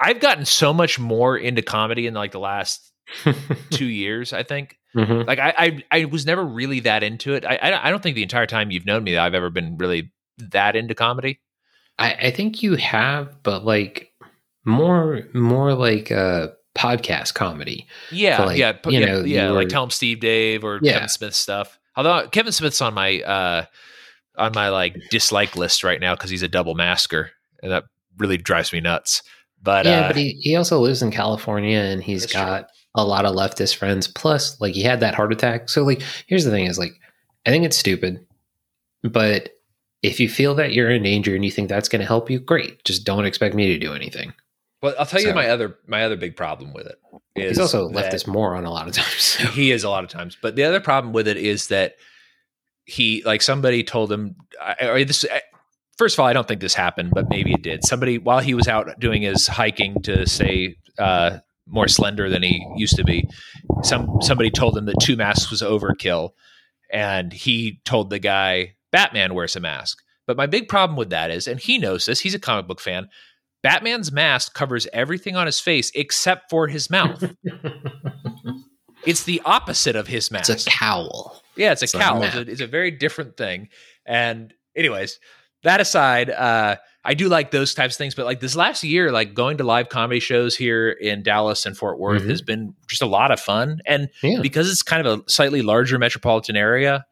I've 0.00 0.18
gotten 0.20 0.44
so 0.44 0.74
much 0.74 0.98
more 0.98 1.38
into 1.38 1.62
comedy 1.62 2.06
in 2.08 2.14
like 2.14 2.32
the 2.32 2.40
last 2.40 2.92
2 3.70 3.84
years, 3.86 4.32
I 4.32 4.42
think. 4.42 4.76
Mhm. 4.96 5.26
Like 5.26 5.38
I 5.38 5.54
I, 5.56 5.84
I 6.00 6.04
was 6.06 6.26
never 6.26 6.44
really 6.44 6.80
that 6.80 7.02
into 7.04 7.34
it. 7.34 7.44
I, 7.46 7.56
I 7.62 7.86
I 7.86 7.90
don't 7.90 8.02
think 8.02 8.16
the 8.16 8.22
entire 8.24 8.46
time 8.46 8.72
you've 8.72 8.86
known 8.86 9.04
me 9.04 9.12
that 9.12 9.20
I've 9.22 9.34
ever 9.34 9.50
been 9.50 9.76
really 9.78 10.12
that 10.38 10.74
into 10.74 10.94
comedy. 10.96 11.40
I, 11.96 12.14
I 12.14 12.30
think 12.32 12.60
you 12.62 12.74
have, 12.74 13.40
but 13.44 13.64
like 13.64 14.10
more 14.64 15.22
more 15.34 15.74
like 15.74 16.10
a 16.10 16.52
podcast 16.76 17.34
comedy. 17.34 17.86
Yeah, 18.10 18.42
like, 18.44 18.58
yeah, 18.58 18.76
you 18.86 18.98
yeah, 19.00 19.06
know, 19.06 19.20
yeah, 19.24 19.50
like 19.50 19.68
Tell 19.68 19.82
'em 19.84 19.90
Steve 19.90 20.20
Dave 20.20 20.64
or 20.64 20.80
Yeah. 20.82 20.94
Kevin 20.94 21.08
Smith 21.08 21.34
stuff. 21.34 21.78
Although 21.96 22.28
Kevin 22.28 22.52
Smith's 22.52 22.80
on 22.80 22.94
my 22.94 23.20
uh 23.22 23.64
on 24.36 24.52
my 24.54 24.68
like 24.70 24.96
dislike 25.10 25.56
list 25.56 25.84
right 25.84 26.00
now 26.00 26.14
because 26.14 26.30
he's 26.30 26.42
a 26.42 26.48
double 26.48 26.74
masker, 26.74 27.30
and 27.62 27.70
that 27.70 27.84
really 28.18 28.36
drives 28.36 28.72
me 28.72 28.80
nuts. 28.80 29.22
But 29.62 29.86
yeah, 29.86 30.00
uh, 30.00 30.08
but 30.08 30.16
he, 30.16 30.32
he 30.40 30.56
also 30.56 30.80
lives 30.80 31.02
in 31.02 31.10
California 31.10 31.78
and 31.78 32.02
he's 32.02 32.22
That's 32.22 32.32
true. 32.32 32.42
got 32.42 32.66
a 32.96 33.04
lot 33.04 33.24
of 33.24 33.34
leftist 33.34 33.76
friends. 33.76 34.06
Plus, 34.08 34.60
like 34.60 34.74
he 34.74 34.82
had 34.82 35.00
that 35.00 35.14
heart 35.14 35.32
attack. 35.32 35.68
So 35.68 35.82
like 35.84 36.02
here's 36.26 36.44
the 36.44 36.50
thing 36.50 36.66
is 36.66 36.78
like 36.78 36.92
I 37.46 37.50
think 37.50 37.64
it's 37.64 37.78
stupid. 37.78 38.26
But 39.02 39.50
if 40.02 40.18
you 40.20 40.28
feel 40.28 40.54
that 40.56 40.72
you're 40.72 40.90
in 40.90 41.02
danger 41.02 41.34
and 41.34 41.44
you 41.44 41.50
think 41.50 41.68
that's 41.68 41.88
gonna 41.88 42.04
help 42.04 42.28
you, 42.28 42.40
great. 42.40 42.82
Just 42.84 43.04
don't 43.04 43.24
expect 43.24 43.54
me 43.54 43.68
to 43.68 43.78
do 43.78 43.94
anything. 43.94 44.32
Well, 44.84 44.94
I'll 44.98 45.06
tell 45.06 45.22
you 45.22 45.32
my 45.32 45.48
other 45.48 45.78
my 45.86 46.04
other 46.04 46.16
big 46.16 46.36
problem 46.36 46.74
with 46.74 46.86
it 46.86 46.96
is 47.34 47.50
He's 47.52 47.58
also 47.58 47.88
that- 47.88 48.12
leftist 48.12 48.26
moron 48.26 48.66
a 48.66 48.70
lot 48.70 48.86
of 48.86 48.92
times. 48.94 49.34
he 49.54 49.70
is 49.72 49.82
a 49.82 49.88
lot 49.88 50.04
of 50.04 50.10
times. 50.10 50.36
But 50.40 50.56
the 50.56 50.64
other 50.64 50.80
problem 50.80 51.12
with 51.14 51.26
it 51.26 51.38
is 51.38 51.68
that 51.68 51.94
he, 52.84 53.22
like, 53.24 53.40
somebody 53.40 53.82
told 53.82 54.12
him, 54.12 54.36
I, 54.60 54.86
or 54.86 55.04
this. 55.04 55.24
I, 55.30 55.40
First 55.96 56.16
of 56.16 56.20
all, 56.20 56.26
I 56.26 56.32
don't 56.32 56.46
think 56.46 56.60
this 56.60 56.74
happened, 56.74 57.12
but 57.14 57.30
maybe 57.30 57.52
it 57.52 57.62
did. 57.62 57.84
Somebody, 57.84 58.18
while 58.18 58.40
he 58.40 58.52
was 58.52 58.66
out 58.66 58.90
doing 58.98 59.22
his 59.22 59.46
hiking 59.46 60.02
to 60.02 60.26
stay 60.26 60.76
uh, 60.98 61.38
more 61.68 61.86
slender 61.86 62.28
than 62.28 62.42
he 62.42 62.66
used 62.76 62.96
to 62.96 63.04
be, 63.04 63.28
some 63.84 64.20
somebody 64.20 64.50
told 64.50 64.76
him 64.76 64.86
that 64.86 64.96
two 65.00 65.14
masks 65.16 65.52
was 65.52 65.62
overkill, 65.62 66.30
and 66.92 67.32
he 67.32 67.80
told 67.84 68.10
the 68.10 68.18
guy 68.18 68.74
Batman 68.90 69.34
wears 69.34 69.54
a 69.54 69.60
mask. 69.60 70.02
But 70.26 70.36
my 70.36 70.46
big 70.46 70.68
problem 70.68 70.96
with 70.96 71.10
that 71.10 71.30
is, 71.30 71.46
and 71.46 71.60
he 71.60 71.78
knows 71.78 72.06
this, 72.06 72.20
he's 72.20 72.34
a 72.34 72.40
comic 72.40 72.66
book 72.66 72.80
fan. 72.80 73.08
Batman's 73.64 74.12
mask 74.12 74.54
covers 74.54 74.86
everything 74.92 75.34
on 75.34 75.46
his 75.46 75.58
face 75.58 75.90
except 75.96 76.50
for 76.50 76.68
his 76.68 76.88
mouth. 76.90 77.34
it's 79.06 79.24
the 79.24 79.42
opposite 79.44 79.96
of 79.96 80.06
his 80.06 80.30
mask. 80.30 80.50
It's 80.50 80.66
a 80.66 80.70
cowl. 80.70 81.42
Yeah, 81.56 81.72
it's 81.72 81.82
a 81.82 81.84
It's 81.84 81.92
cowl. 81.94 82.20
map. 82.20 82.34
It's 82.34 82.48
a, 82.48 82.52
it's 82.52 82.60
a 82.60 82.66
very 82.66 82.90
different 82.90 83.36
thing. 83.36 83.68
And 84.06 84.52
anyways, 84.76 85.18
that 85.62 85.80
aside, 85.80 86.30
uh, 86.30 86.76
I 87.04 87.14
do 87.14 87.28
like 87.28 87.50
those 87.50 87.74
types 87.74 87.94
of 87.94 87.98
things. 87.98 88.14
But 88.14 88.24
like 88.26 88.40
this 88.40 88.56
last 88.56 88.82
year, 88.84 89.12
like 89.12 89.34
going 89.34 89.58
to 89.58 89.64
live 89.64 89.88
comedy 89.88 90.20
shows 90.20 90.56
here 90.56 90.90
in 90.90 91.22
Dallas 91.22 91.66
and 91.66 91.76
Fort 91.76 91.98
Worth 91.98 92.22
Mhm. 92.22 92.30
has 92.30 92.42
been 92.42 92.74
just 92.88 93.02
a 93.02 93.06
lot 93.06 93.30
of 93.30 93.40
fun. 93.40 93.80
And 93.86 94.08
Yeah. 94.22 94.40
because 94.40 94.70
it's 94.70 94.82
kind 94.82 95.06
of 95.06 95.20
a 95.20 95.30
slightly 95.30 95.62
larger 95.62 95.98
metropolitan 95.98 96.56
area, 96.56 97.04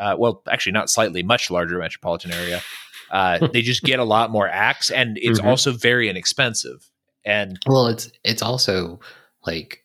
uh, 0.00 0.14
well, 0.18 0.42
actually 0.50 0.72
not 0.72 0.90
slightly, 0.90 1.22
much 1.22 1.50
larger 1.50 1.78
metropolitan 1.78 2.32
area, 2.32 2.62
uh, 3.10 3.46
they 3.52 3.62
just 3.62 3.82
get 3.82 3.98
a 3.98 4.04
lot 4.04 4.30
more 4.30 4.48
acts, 4.48 4.90
and 4.90 5.18
it's 5.20 5.40
Mhm. 5.40 5.46
also 5.46 5.72
very 5.72 6.08
inexpensive. 6.08 6.88
And 7.24 7.58
Well, 7.66 7.86
it's 7.88 8.10
it's 8.24 8.42
also 8.42 9.00
like 9.46 9.82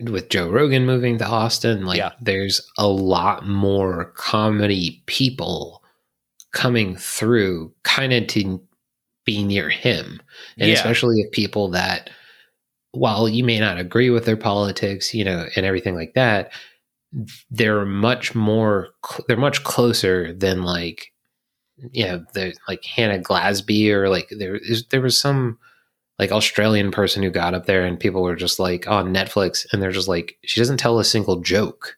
with 0.00 0.28
Joe 0.28 0.48
Rogan 0.50 0.86
moving 0.86 1.18
to 1.18 1.26
Austin, 1.26 1.84
like 1.86 1.98
Yeah. 1.98 2.12
there's 2.20 2.60
a 2.78 2.86
lot 2.88 3.46
more 3.46 4.12
comedy 4.16 5.02
people 5.06 5.82
coming 6.52 6.96
through 6.96 7.72
kind 7.84 8.12
of 8.12 8.26
to 8.28 8.60
be 9.24 9.42
near 9.44 9.68
him. 9.70 10.20
And 10.58 10.68
Yeah. 10.68 10.74
especially 10.74 11.20
if 11.20 11.30
people 11.32 11.68
that 11.70 12.10
while 12.92 13.28
you 13.28 13.42
may 13.42 13.58
not 13.58 13.78
agree 13.78 14.10
with 14.10 14.24
their 14.24 14.36
politics, 14.36 15.12
you 15.14 15.24
know, 15.24 15.46
and 15.56 15.64
everything 15.66 15.94
like 15.96 16.14
that, 16.14 16.52
they're 17.50 17.84
much 17.84 18.34
more 18.34 18.88
they're 19.28 19.36
much 19.36 19.62
closer 19.64 20.32
than 20.32 20.62
like 20.62 21.06
you 21.92 22.06
know, 22.06 22.24
the 22.34 22.54
like 22.68 22.84
Hannah 22.84 23.18
Gadsby 23.18 23.92
or 23.92 24.08
like 24.08 24.28
there 24.30 24.56
is 24.56 24.86
there 24.86 25.00
was 25.00 25.20
some 25.20 25.58
like 26.18 26.30
Australian 26.30 26.90
person 26.90 27.22
who 27.22 27.30
got 27.30 27.54
up 27.54 27.66
there 27.66 27.84
and 27.84 27.98
people 27.98 28.22
were 28.22 28.36
just 28.36 28.58
like 28.58 28.86
on 28.86 29.12
Netflix 29.12 29.66
and 29.72 29.82
they're 29.82 29.90
just 29.90 30.08
like 30.08 30.36
she 30.44 30.60
doesn't 30.60 30.76
tell 30.76 30.98
a 30.98 31.04
single 31.04 31.40
joke. 31.40 31.96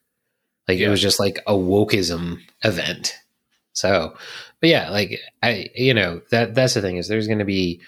Like 0.69 0.79
Yeah. 0.79 0.89
it 0.89 0.91
was 0.91 1.03
just 1.03 1.21
like 1.21 1.39
a 1.47 1.53
wokeism 1.53 2.39
event. 2.65 3.15
So, 3.73 4.17
but 4.61 4.71
yeah, 4.71 4.89
like 4.91 5.21
I 5.43 5.69
you 5.75 5.93
know, 5.93 6.23
that 6.31 6.55
that's 6.55 6.75
the 6.75 6.81
thing 6.81 6.97
is 6.97 7.09
there's 7.09 7.27
going 7.27 7.41
to 7.41 7.45
be 7.45 7.81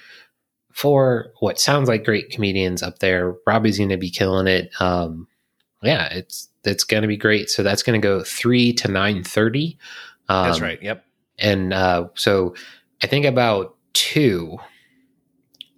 four 0.72 1.32
what 1.40 1.58
sounds 1.58 1.88
like 1.88 2.04
great 2.04 2.30
comedians 2.30 2.82
up 2.82 2.98
there. 2.98 3.34
Robbie's 3.46 3.78
going 3.78 3.88
to 3.88 3.96
be 3.96 4.10
killing 4.10 4.46
it. 4.46 4.70
Um 4.80 5.26
yeah, 5.82 6.08
it's 6.12 6.48
it's 6.64 6.84
going 6.84 7.02
to 7.02 7.08
be 7.08 7.16
great. 7.16 7.48
So 7.48 7.62
that's 7.62 7.82
going 7.82 8.00
to 8.00 8.06
go 8.06 8.22
3 8.22 8.72
to 8.74 8.88
9:30. 8.88 9.76
Um, 10.28 10.46
that's 10.46 10.60
right. 10.60 10.82
Yep. 10.82 11.04
And 11.38 11.72
uh, 11.72 12.08
so 12.14 12.54
I 13.02 13.06
think 13.06 13.24
about 13.26 13.76
two, 13.92 14.58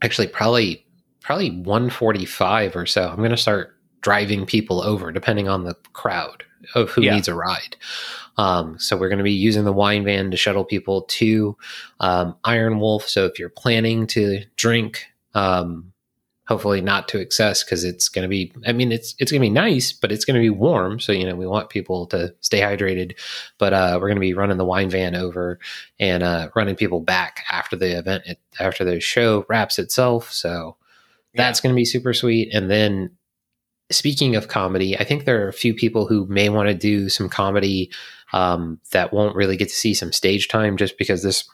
actually 0.02 0.28
probably 0.28 0.84
probably 1.20 1.50
one 1.60 1.90
forty 1.90 2.24
five 2.24 2.74
or 2.76 2.86
so. 2.86 3.08
I'm 3.08 3.16
going 3.16 3.30
to 3.30 3.36
start 3.36 3.76
driving 4.00 4.46
people 4.46 4.82
over, 4.82 5.12
depending 5.12 5.48
on 5.48 5.64
the 5.64 5.74
crowd 5.92 6.44
of 6.74 6.90
who 6.90 7.02
Yeah. 7.02 7.14
needs 7.14 7.28
a 7.28 7.34
ride. 7.34 7.76
Um, 8.38 8.78
so 8.78 8.96
we're 8.96 9.08
going 9.10 9.18
to 9.18 9.24
be 9.24 9.32
using 9.32 9.64
the 9.64 9.72
wine 9.72 10.04
van 10.04 10.30
to 10.30 10.36
shuttle 10.36 10.64
people 10.64 11.02
to 11.02 11.56
um, 12.00 12.34
Iron 12.44 12.80
Wolf. 12.80 13.06
So 13.08 13.26
if 13.26 13.38
you're 13.38 13.50
planning 13.50 14.06
to 14.08 14.42
drink, 14.56 15.04
um, 15.34 15.89
hopefully 16.50 16.80
not 16.80 17.06
to 17.06 17.20
excess 17.20 17.62
because 17.62 17.84
it's 17.84 18.08
going 18.08 18.24
to 18.24 18.28
be. 18.28 18.52
I 18.66 18.72
mean, 18.72 18.90
it's 18.90 19.14
it's 19.20 19.30
going 19.30 19.40
to 19.40 19.46
be 19.46 19.50
nice, 19.50 19.92
but 19.92 20.10
it's 20.10 20.24
going 20.24 20.34
to 20.34 20.40
be 20.40 20.50
warm. 20.50 20.98
So 20.98 21.12
you 21.12 21.24
know 21.24 21.36
we 21.36 21.46
want 21.46 21.70
people 21.70 22.06
to 22.08 22.34
stay 22.40 22.60
hydrated. 22.60 23.16
But 23.56 23.72
uh, 23.72 23.92
we're 23.94 24.08
going 24.08 24.16
to 24.16 24.20
be 24.20 24.34
running 24.34 24.58
the 24.58 24.64
wine 24.64 24.90
van 24.90 25.14
over 25.14 25.60
and 26.00 26.24
uh, 26.24 26.50
running 26.56 26.74
people 26.74 27.00
back 27.00 27.44
after 27.50 27.76
the 27.76 27.96
event, 27.96 28.24
after 28.58 28.84
the 28.84 28.98
show 28.98 29.46
wraps 29.48 29.78
itself. 29.78 30.32
So 30.32 30.76
that's 31.34 31.60
going 31.60 31.72
to 31.72 31.78
be 31.78 31.84
super 31.84 32.12
sweet. 32.12 32.52
And 32.52 32.68
then 32.68 33.16
speaking 33.92 34.34
of 34.34 34.48
comedy, 34.48 34.98
I 34.98 35.04
think 35.04 35.24
there 35.24 35.44
are 35.44 35.48
a 35.48 35.52
few 35.52 35.72
people 35.72 36.08
who 36.08 36.26
may 36.26 36.48
want 36.48 36.68
to 36.68 36.74
do 36.74 37.08
some 37.08 37.28
comedy 37.28 37.92
um, 38.32 38.80
that 38.90 39.12
won't 39.12 39.36
really 39.36 39.56
get 39.56 39.68
to 39.68 39.74
see 39.74 39.94
some 39.94 40.12
stage 40.12 40.48
time 40.48 40.76
just 40.76 40.98
because 40.98 41.22
this 41.22 41.48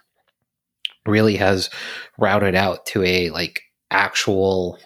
really 1.07 1.37
has 1.37 1.69
routed 2.19 2.55
out 2.55 2.87
to 2.87 3.03
a 3.03 3.31
like 3.31 3.63
actual 3.91 4.79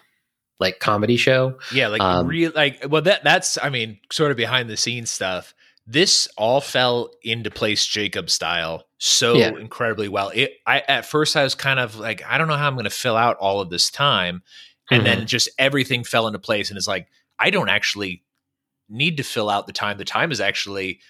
like 0.59 0.79
comedy 0.79 1.17
show. 1.17 1.59
Yeah, 1.73 1.89
like 1.89 2.01
Um, 2.03 2.27
real 2.27 2.53
like 2.55 2.85
well 2.89 3.03
that 3.03 3.25
that's 3.25 3.59
I 3.63 3.71
mean 3.71 3.99
sort 4.13 4.31
of 4.31 4.37
behind 4.37 4.69
the 4.69 4.77
scenes 4.77 5.11
stuff. 5.11 5.55
This 5.87 6.29
all 6.37 6.61
fell 6.61 7.11
into 7.23 7.51
place 7.51 7.85
Jacob 7.87 8.31
style 8.31 8.85
so 8.99 9.35
Yeah. 9.37 9.49
incredibly 9.59 10.09
well. 10.09 10.31
It 10.35 10.53
I 10.67 10.81
at 10.81 11.07
first 11.07 11.37
I 11.37 11.43
was 11.43 11.55
kind 11.55 11.81
of 11.81 11.97
like 11.97 12.23
I 12.29 12.37
don't 12.39 12.49
know 12.49 12.57
how 12.57 12.67
I'm 12.67 12.75
going 12.75 12.85
to 12.85 12.91
fill 12.91 13.17
out 13.17 13.37
all 13.39 13.61
of 13.61 13.71
this 13.71 13.91
time 13.91 14.43
and 14.91 15.07
then 15.07 15.27
just 15.27 15.49
everything 15.59 16.05
fell 16.05 16.27
into 16.27 16.39
place 16.39 16.69
and 16.71 16.77
it's 16.77 16.87
like 16.89 17.09
I 17.39 17.51
don't 17.51 17.69
actually 17.71 18.23
need 18.89 19.17
to 19.17 19.23
fill 19.23 19.49
out 19.49 19.67
the 19.67 19.73
time. 19.73 19.97
The 19.99 20.05
time 20.05 20.31
is 20.33 20.41
actually 20.41 21.01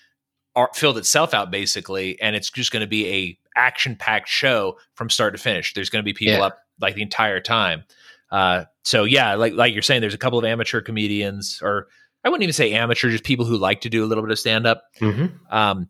filled 0.75 0.99
itself 0.99 1.33
out 1.35 1.51
basically 1.51 2.21
and 2.21 2.37
it's 2.37 2.51
just 2.51 2.71
going 2.73 2.83
to 2.83 2.87
be 2.87 3.09
a 3.09 3.39
action 3.57 3.97
packed 3.97 4.29
show 4.29 4.79
from 4.95 5.11
start 5.11 5.35
to 5.35 5.43
finish. 5.43 5.75
There's 5.75 5.91
going 5.91 6.03
to 6.03 6.05
be 6.05 6.13
people 6.13 6.35
Yeah. 6.35 6.45
up 6.47 6.59
like 6.81 6.95
the 6.95 7.03
entire 7.03 7.41
time. 7.41 7.85
Uh, 8.31 8.65
so 8.85 9.05
yeah, 9.05 9.35
like 9.35 9.55
like 9.55 9.73
you're 9.73 9.83
saying, 9.83 10.01
there's 10.01 10.15
a 10.15 10.19
couple 10.19 10.39
of 10.39 10.45
amateur 10.45 10.81
comedians, 10.81 11.61
or 11.63 11.89
I 12.25 12.29
wouldn't 12.29 12.43
even 12.43 12.53
say 12.53 12.73
amateur, 12.73 13.11
just 13.11 13.25
people 13.25 13.45
who 13.45 13.57
like 13.57 13.81
to 13.83 13.89
do 13.91 14.05
a 14.05 14.07
little 14.07 14.23
bit 14.25 14.31
of 14.31 14.39
stand 14.39 14.67
up. 14.67 14.85
Mhm. 15.01 15.33
Um, 15.51 15.89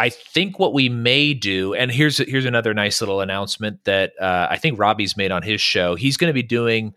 I 0.00 0.10
think 0.10 0.58
what 0.58 0.72
we 0.74 0.88
may 0.88 1.34
do, 1.34 1.74
and 1.74 1.90
here's 1.90 2.18
here's 2.18 2.44
another 2.44 2.72
nice 2.74 3.00
little 3.00 3.20
announcement 3.20 3.84
that 3.84 4.12
uh, 4.20 4.46
I 4.50 4.56
think 4.56 4.78
Robbie's 4.78 5.16
made 5.16 5.32
on 5.32 5.42
his 5.42 5.60
show. 5.60 5.94
He's 5.96 6.16
going 6.16 6.28
to 6.28 6.34
be 6.34 6.42
doing, 6.42 6.94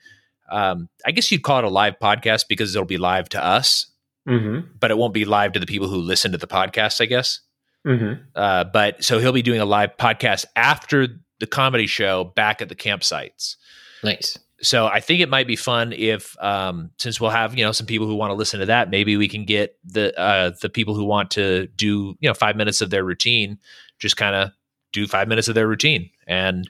um, 0.52 0.88
I 1.06 1.12
guess 1.12 1.32
you'd 1.32 1.42
call 1.44 1.60
it 1.60 1.64
a 1.64 1.70
live 1.70 1.96
podcast 2.02 2.46
because 2.48 2.76
it'll 2.76 2.86
be 2.86 2.98
live 3.00 3.28
to 3.30 3.44
us, 3.44 3.88
Mhm. 4.28 4.68
but 4.80 4.92
it 4.92 4.98
won't 4.98 5.14
be 5.16 5.26
live 5.26 5.54
to 5.54 5.60
the 5.60 5.66
people 5.66 5.88
who 5.88 5.98
listen 5.98 6.32
to 6.32 6.38
the 6.38 6.48
podcast. 6.48 7.02
I 7.02 7.06
guess. 7.06 7.40
Mhm. 7.88 8.20
Uh, 8.36 8.66
but 8.66 9.04
so 9.04 9.18
he'll 9.18 9.32
be 9.32 9.42
doing 9.42 9.60
a 9.62 9.66
live 9.66 9.98
podcast 9.98 10.46
after 10.56 11.08
the 11.42 11.48
comedy 11.48 11.88
show 11.88 12.24
back 12.24 12.62
at 12.62 12.70
the 12.70 12.76
campsites 12.76 13.58
Nice. 14.04 14.38
so 14.62 14.88
I 14.88 15.00
think 15.00 15.22
it 15.22 15.30
might 15.30 15.48
be 15.48 15.56
fun 15.56 15.94
if, 15.94 16.36
um, 16.42 16.92
since 16.98 17.22
we'll 17.22 17.30
have 17.30 17.58
you 17.58 17.64
know 17.64 17.72
some 17.72 17.86
people 17.86 18.08
who 18.08 18.16
want 18.16 18.32
to 18.32 18.36
listen 18.36 18.60
to 18.60 18.66
that, 18.68 18.90
maybe 18.90 19.18
we 19.18 19.28
can 19.28 19.46
get 19.46 19.78
the 19.84 20.18
uh, 20.20 20.52
the 20.62 20.70
people 20.70 20.96
who 20.96 21.04
want 21.04 21.32
to 21.32 21.68
do 21.76 22.16
you 22.20 22.30
know 22.30 22.34
five 22.34 22.56
minutes 22.56 22.82
of 22.82 22.90
their 22.90 23.04
routine, 23.04 23.60
just 24.00 24.18
kind 24.18 24.36
of 24.36 24.52
do 24.92 25.08
five 25.08 25.28
minutes 25.28 25.48
of 25.48 25.56
their 25.56 25.68
routine, 25.68 26.10
and 26.28 26.70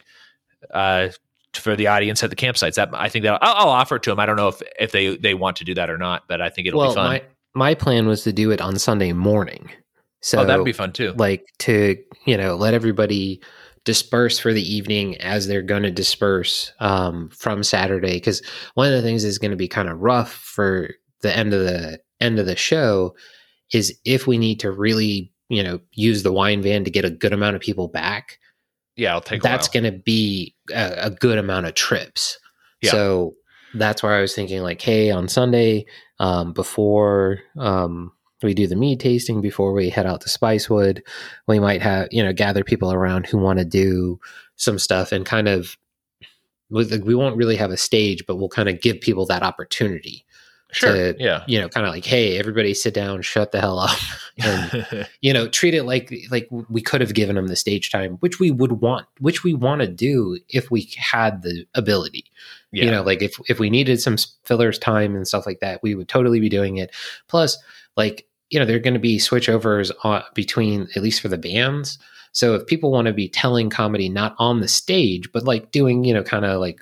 uh, 0.72 1.10
for 1.54 1.76
the 1.76 1.88
audience 1.88 2.24
at 2.24 2.30
the 2.30 2.36
campsites, 2.36 2.76
that 2.76 2.90
I 2.94 3.10
think 3.10 3.24
that 3.24 3.42
I'll, 3.42 3.68
I'll 3.68 3.70
offer 3.70 3.96
it 3.96 4.04
to 4.04 4.10
them. 4.10 4.20
I 4.20 4.26
don't 4.26 4.38
know 4.38 4.50
if 4.50 4.62
if 4.80 4.92
they 4.92 5.16
they 5.18 5.34
want 5.34 5.58
to 5.58 5.64
do 5.64 5.74
that 5.76 5.90
or 5.90 5.98
not, 5.98 6.24
but 6.28 6.42
I 6.42 6.50
think 6.50 6.68
it'll 6.68 6.80
well, 6.80 6.92
be 6.92 6.96
fun. 6.96 7.06
my 7.06 7.24
my 7.54 7.76
plan 7.76 8.08
was 8.08 8.24
to 8.24 8.34
do 8.34 8.52
it 8.52 8.62
on 8.62 8.78
Sunday 8.78 9.14
morning. 9.14 9.70
So 10.22 10.40
oh, 10.40 10.46
that'd 10.46 10.66
be 10.66 10.74
fun 10.74 10.94
too. 10.94 11.14
like 11.18 11.46
to 11.60 11.98
you 12.26 12.38
know 12.38 12.56
let 12.56 12.74
everybody 12.74 13.42
disperse 13.84 14.38
for 14.38 14.54
the 14.54 14.62
evening 14.62 15.18
as 15.18 15.48
they're 15.48 15.62
going 15.62 15.84
to 15.84 15.92
disperse 15.92 16.72
um, 16.80 17.30
from 17.30 17.64
Saturday 17.64 18.14
because 18.14 18.42
one 18.76 18.88
of 18.88 18.94
the 18.94 19.02
things 19.02 19.24
is 19.24 19.40
going 19.40 19.52
to 19.52 19.58
be 19.58 19.68
kind 19.68 19.90
of 19.90 20.00
rough 20.00 20.32
for 20.32 20.92
the 21.22 21.36
end 21.36 21.54
of 21.54 21.62
the 21.62 22.00
end 22.20 22.38
of 22.40 22.46
the 22.46 22.56
show 22.56 23.16
is 23.74 23.98
if 24.06 24.28
we 24.28 24.38
need 24.38 24.60
to 24.60 24.72
really 24.72 25.32
you 25.50 25.64
know 25.64 25.80
use 25.94 26.24
the 26.24 26.32
wine 26.32 26.62
van 26.62 26.84
to 26.84 26.92
get 26.92 27.06
a 27.06 27.10
good 27.10 27.34
amount 27.34 27.56
of 27.56 27.62
people 27.62 27.88
back 27.88 28.38
yeah, 28.96 29.14
I'll 29.14 29.22
take. 29.22 29.42
that's 29.42 29.68
going 29.68 29.86
to 29.86 29.92
be 29.92 30.56
a, 30.72 31.06
a 31.06 31.10
good 31.10 31.38
amount 31.38 31.66
of 31.66 31.74
trips. 31.74 32.38
Yeah. 32.82 32.92
So 32.92 33.36
that's 33.74 34.04
where 34.04 34.14
I 34.14 34.22
was 34.22 34.36
thinking, 34.36 34.62
like, 34.62 34.82
hey, 34.82 35.12
on 35.12 35.28
Sunday, 35.28 35.86
um, 36.20 36.54
before 36.54 37.40
um, 37.58 38.12
we 38.44 38.54
do 38.54 38.68
the 38.68 38.76
mead 38.76 39.00
tasting, 39.00 39.42
before 39.42 39.74
we 39.74 39.90
head 39.90 40.06
out 40.06 40.22
to 40.22 40.30
Spicewood, 40.30 41.02
we 41.48 41.60
might 41.60 41.82
have, 41.82 42.08
you 42.12 42.24
know, 42.24 42.34
gather 42.34 42.64
people 42.64 42.92
around 42.92 43.26
who 43.26 43.38
want 43.38 43.60
to 43.60 43.66
do 43.66 44.20
some 44.56 44.80
stuff 44.80 45.12
and 45.12 45.26
kind 45.26 45.48
of, 45.48 45.78
we 46.70 46.86
we 47.00 47.16
won't 47.16 47.36
really 47.36 47.58
have 47.58 47.72
a 47.72 47.78
stage, 47.78 48.26
but 48.26 48.38
we'll 48.38 48.50
kind 48.50 48.70
of 48.70 48.82
give 48.82 49.02
people 49.02 49.26
that 49.26 49.44
opportunity. 49.44 50.26
sure. 50.72 50.94
to- 50.94 51.16
yeah. 51.20 51.44
You 51.48 51.60
know, 51.60 51.68
kind 51.68 51.86
of 51.86 51.94
like, 51.94 52.06
hey, 52.06 52.38
everybody 52.38 52.74
sit 52.74 52.94
down, 52.94 53.22
shut 53.22 53.52
the 53.52 53.60
hell 53.60 53.80
up. 53.80 53.98
and 54.44 55.08
you 55.22 55.34
know 55.34 55.48
treat 55.48 55.74
it 55.74 55.84
like 55.84 56.14
like 56.30 56.48
we 56.70 56.82
could 56.82 57.02
have 57.02 57.14
given 57.14 57.36
them 57.36 57.48
the 57.48 57.56
stage 57.56 57.92
time 57.92 58.14
which 58.20 58.40
we 58.40 58.52
would 58.52 58.74
want 58.74 59.06
which 59.20 59.44
we 59.44 59.54
want 59.54 59.82
to 59.82 59.88
do 59.88 60.40
if 60.50 60.72
we 60.72 60.90
had 60.98 61.42
the 61.42 61.66
ability 61.76 62.26
yeah. 62.72 62.86
you 62.86 62.92
know 62.92 63.04
like 63.04 63.22
if 63.22 63.36
if 63.48 63.60
we 63.60 63.70
needed 63.70 64.00
some 64.02 64.16
fillers 64.44 64.80
time 64.80 65.16
and 65.16 65.28
stuff 65.28 65.46
like 65.46 65.60
that 65.60 65.82
we 65.84 65.96
would 65.96 66.08
totally 66.08 66.40
be 66.40 66.50
doing 66.50 66.78
it 66.78 66.92
plus 67.28 67.58
like 67.98 68.26
you 68.52 68.60
know 68.60 68.66
there 68.66 68.76
are 68.76 68.80
going 68.80 68.94
to 68.94 69.00
be 69.00 69.18
switchovers 69.18 69.92
on, 70.04 70.22
between 70.36 70.88
at 70.96 71.02
least 71.02 71.22
for 71.22 71.28
the 71.30 71.38
bands 71.38 71.98
so 72.34 72.54
if 72.56 72.66
people 72.68 72.92
want 72.92 73.08
to 73.08 73.14
be 73.14 73.28
telling 73.28 73.70
comedy 73.70 74.08
not 74.10 74.36
on 74.38 74.60
the 74.62 74.68
stage 74.68 75.32
but 75.32 75.44
like 75.44 75.72
doing 75.72 76.04
you 76.04 76.14
know 76.14 76.24
kind 76.24 76.46
of 76.46 76.60
like 76.60 76.80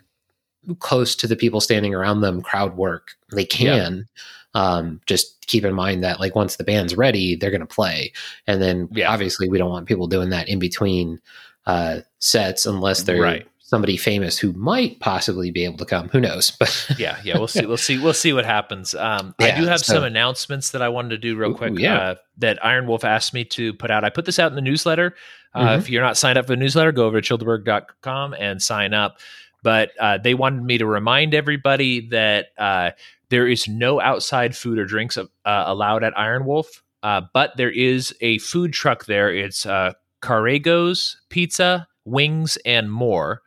close 0.79 1.15
to 1.15 1.25
the 1.27 1.35
people 1.37 1.61
standing 1.61 1.95
around 1.95 2.19
them 2.21 2.41
crowd 2.41 2.75
work 2.75 3.11
they 3.33 3.45
can 3.45 4.07
Um, 4.55 4.99
just 5.05 5.45
keep 5.45 5.63
in 5.63 5.75
mind 5.75 6.03
that 6.03 6.19
like 6.19 6.33
once 6.35 6.55
the 6.55 6.63
band's 6.63 6.97
ready, 6.97 7.35
they're 7.35 7.51
going 7.51 7.61
to 7.61 7.67
play, 7.67 8.11
and 8.47 8.59
then 8.59 8.89
Yeah. 8.91 9.11
obviously 9.13 9.47
we 9.47 9.59
don't 9.59 9.69
want 9.69 9.87
people 9.87 10.07
doing 10.07 10.31
that 10.31 10.49
in 10.49 10.57
between 10.57 11.21
uh, 11.67 11.99
sets 12.17 12.65
unless 12.65 13.03
they're 13.03 13.21
Right. 13.21 13.47
Somebody 13.69 13.97
famous 13.97 14.39
who 14.39 14.51
might 14.53 14.99
possibly 14.99 15.51
be 15.51 15.63
able 15.63 15.77
to 15.77 15.85
come. 15.85 16.09
Who 16.09 16.19
knows? 16.19 16.49
But 16.59 16.89
yeah, 16.97 17.19
yeah, 17.23 17.37
we'll 17.37 17.47
see. 17.47 17.67
We'll 17.67 17.77
see. 17.77 17.99
We'll 17.99 18.13
see 18.15 18.33
what 18.33 18.43
happens. 18.45 18.95
Um, 18.95 19.35
I 19.39 19.51
do 19.51 19.65
have 19.67 19.79
so- 19.81 19.93
some 19.93 20.03
announcements 20.03 20.71
that 20.71 20.81
I 20.81 20.89
wanted 20.89 21.09
to 21.09 21.17
do 21.19 21.35
real 21.35 21.51
Ooh, 21.51 21.55
quick. 21.55 21.77
yeah. 21.77 21.97
Uh, 21.99 22.15
that 22.37 22.65
Iron 22.65 22.87
Wolf 22.87 23.03
asked 23.05 23.31
me 23.33 23.45
to 23.45 23.73
put 23.75 23.91
out. 23.91 24.03
I 24.03 24.09
put 24.09 24.25
this 24.25 24.39
out 24.39 24.51
in 24.51 24.55
the 24.55 24.61
newsletter. 24.61 25.13
Uh, 25.53 25.67
Mhm. 25.67 25.77
If 25.77 25.89
you're 25.89 26.01
not 26.01 26.17
signed 26.17 26.37
up 26.39 26.45
for 26.47 26.53
the 26.53 26.57
newsletter, 26.57 26.91
go 26.91 27.05
over 27.05 27.21
to 27.21 27.37
childerberg.com 27.37 28.33
and 28.39 28.59
sign 28.61 28.93
up. 28.95 29.19
But 29.61 29.91
uh, 29.99 30.17
they 30.17 30.33
wanted 30.33 30.63
me 30.63 30.77
to 30.79 30.85
remind 30.87 31.33
everybody 31.35 32.07
that 32.09 32.47
uh, 32.57 32.91
there 33.29 33.47
is 33.47 33.67
no 33.67 33.99
outside 34.01 34.55
food 34.55 34.79
or 34.79 34.85
drinks 34.85 35.15
uh, 35.17 35.27
allowed 35.45 36.03
at 36.03 36.17
Iron 36.17 36.45
Wolf. 36.45 36.81
Uh, 37.03 37.21
but 37.33 37.55
there 37.57 37.69
is 37.71 38.15
a 38.21 38.39
food 38.39 38.73
truck 38.73 39.05
there. 39.05 39.31
It's 39.33 39.65
uh, 39.65 39.93
Carrego's 40.23 41.17
Pizza, 41.29 41.87
Wings, 42.05 42.57
and 42.65 42.91
more. 42.91 43.41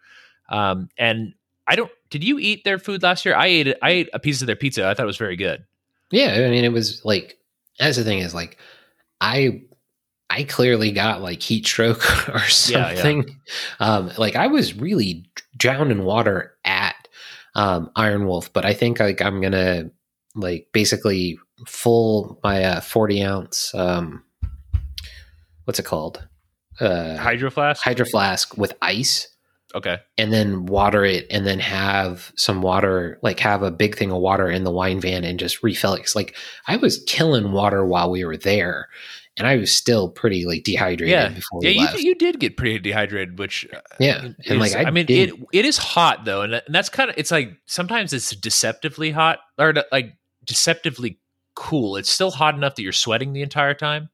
Um, 0.52 0.88
and 0.98 1.34
I 1.66 1.76
don't. 1.76 1.90
Did 2.10 2.22
you 2.22 2.38
eat 2.38 2.64
their 2.64 2.78
food 2.78 3.02
last 3.02 3.24
year? 3.24 3.34
I 3.34 3.46
ate 3.46 3.66
it. 3.68 3.78
I 3.82 3.90
ate 3.90 4.10
a 4.12 4.18
piece 4.18 4.40
of 4.42 4.46
their 4.46 4.56
pizza. 4.56 4.86
I 4.86 4.94
thought 4.94 5.04
it 5.04 5.06
was 5.06 5.16
very 5.16 5.36
good. 5.36 5.64
yeah, 6.10 6.34
I 6.34 6.50
mean, 6.50 6.64
it 6.64 6.72
was 6.72 7.04
like 7.04 7.38
that's 7.78 7.96
the 7.96 8.04
thing 8.04 8.18
is 8.18 8.34
like 8.34 8.58
I 9.20 9.62
I 10.28 10.44
clearly 10.44 10.92
got 10.92 11.22
like 11.22 11.40
heat 11.42 11.66
stroke 11.66 12.04
or 12.28 12.40
Yeah, 12.68 12.90
yeah. 12.90 12.94
something. 12.94 13.36
Um, 13.80 14.10
like 14.18 14.36
I 14.36 14.46
was 14.48 14.74
really 14.74 15.24
drowned 15.56 15.90
in 15.90 16.04
water 16.04 16.54
at 16.64 16.96
um, 17.54 17.90
Iron 17.96 18.26
Wolf, 18.26 18.52
but 18.52 18.64
I 18.66 18.74
think 18.74 19.00
like 19.00 19.22
I'm 19.22 19.40
gonna 19.40 19.90
like 20.34 20.68
basically 20.72 21.38
full 21.66 22.40
my 22.42 22.64
uh, 22.64 22.80
40 22.80 23.22
ounce 23.22 23.74
um, 23.74 24.24
what's 25.64 25.78
it 25.78 25.84
called 25.84 26.26
uh, 26.80 27.16
Hydro 27.16 27.50
flask. 27.50 27.82
hydro 27.82 28.04
flask 28.06 28.56
with 28.56 28.72
ice 28.82 29.28
okay. 29.74 29.98
and 30.18 30.32
then 30.32 30.66
water 30.66 31.04
it 31.04 31.26
and 31.30 31.46
then 31.46 31.58
have 31.58 32.32
some 32.36 32.62
water 32.62 33.18
like 33.22 33.40
have 33.40 33.62
a 33.62 33.70
big 33.70 33.96
thing 33.96 34.10
of 34.10 34.18
water 34.18 34.48
in 34.50 34.64
the 34.64 34.70
wine 34.70 35.00
van 35.00 35.24
and 35.24 35.38
just 35.38 35.62
refill 35.62 35.94
it 35.94 36.00
'Cause, 36.00 36.14
like 36.16 36.36
i 36.66 36.76
was 36.76 37.02
killing 37.06 37.52
water 37.52 37.84
while 37.84 38.10
we 38.10 38.24
were 38.24 38.36
there 38.36 38.88
and 39.36 39.46
i 39.46 39.56
was 39.56 39.74
still 39.74 40.08
pretty 40.10 40.44
like 40.44 40.62
dehydrated 40.64 41.10
Yeah. 41.10 41.28
before 41.28 41.60
Yeah, 41.62 41.94
you, 41.94 41.98
you 42.08 42.14
did 42.14 42.38
get 42.40 42.56
pretty 42.56 42.78
dehydrated, 42.78 43.38
which 43.38 43.66
uh, 43.74 43.80
yeah 43.98 44.24
is- 44.26 44.34
and 44.50 44.58
like 44.60 44.74
i, 44.74 44.84
I 44.84 44.90
mean, 44.90 45.06
it 45.08 45.32
it 45.52 45.64
is 45.64 45.78
hot 45.78 46.24
though, 46.24 46.42
and, 46.42 46.54
and 46.54 46.74
that's 46.74 46.88
kind 46.88 47.08
of 47.10 47.16
it's 47.18 47.30
like 47.30 47.56
sometimes 47.66 48.12
it's 48.12 48.34
deceptively 48.36 49.10
hot 49.10 49.38
or 49.58 49.74
like 49.90 50.14
deceptively 50.44 51.18
cool. 51.54 51.96
It's 51.96 52.10
still 52.10 52.30
hot 52.30 52.54
enough 52.54 52.74
that 52.76 52.82
you're 52.82 52.92
sweating 52.92 53.32
the 53.32 53.42
entire 53.42 53.74
time. 53.74 54.08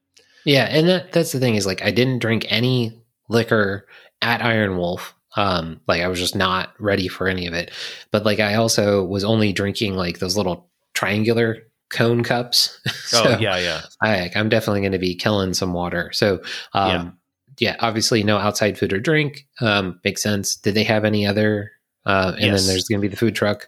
yeah 0.45 0.65
and 0.65 0.87
that, 0.87 1.11
that's 1.11 1.31
the 1.33 1.39
thing 1.39 1.55
is 1.55 1.65
like 1.65 1.81
i 1.83 1.91
didn't 1.91 2.19
drink 2.19 2.45
any 2.49 2.93
liquor 3.29 3.87
at 4.21 4.41
iron 4.41 4.77
wolf 4.77 5.13
um 5.35 5.79
like 5.87 6.01
i 6.01 6.07
was 6.07 6.19
just 6.19 6.35
not 6.35 6.73
ready 6.79 7.07
for 7.07 7.27
any 7.27 7.45
of 7.47 7.53
it 7.53 7.71
but 8.11 8.25
like 8.25 8.39
i 8.39 8.55
also 8.55 9.03
was 9.03 9.23
only 9.23 9.53
drinking 9.53 9.93
like 9.95 10.19
those 10.19 10.35
little 10.37 10.67
triangular 10.93 11.57
cone 11.89 12.23
cups 12.23 12.79
Oh 12.87 12.91
So- 13.23 13.37
yeah, 13.39 13.57
yeah. 13.57 13.81
I, 14.03 14.29
I'm 14.35 14.49
definitely 14.49 14.81
going 14.81 14.91
to 14.91 14.99
be 14.99 15.15
killing 15.15 15.55
some 15.55 15.73
water. 15.73 16.11
So, 16.13 16.41
um, 16.73 17.17
yeah. 17.57 17.75
obviously 17.79 18.21
no 18.21 18.37
outside 18.37 18.77
food 18.77 18.93
or 18.93 18.99
drink. 18.99 19.47
Um, 19.61 19.99
makes 20.03 20.21
sense. 20.21 20.55
Did 20.55 20.75
they 20.75 20.83
have 20.83 21.03
any 21.05 21.25
other? 21.25 21.71
Uh, 22.05 22.33
and 22.35 22.45
Yes. 22.45 22.61
then 22.61 22.67
there's 22.67 22.83
going 22.87 22.99
to 22.99 23.07
be 23.07 23.07
the 23.07 23.17
food 23.17 23.33
truck. 23.33 23.67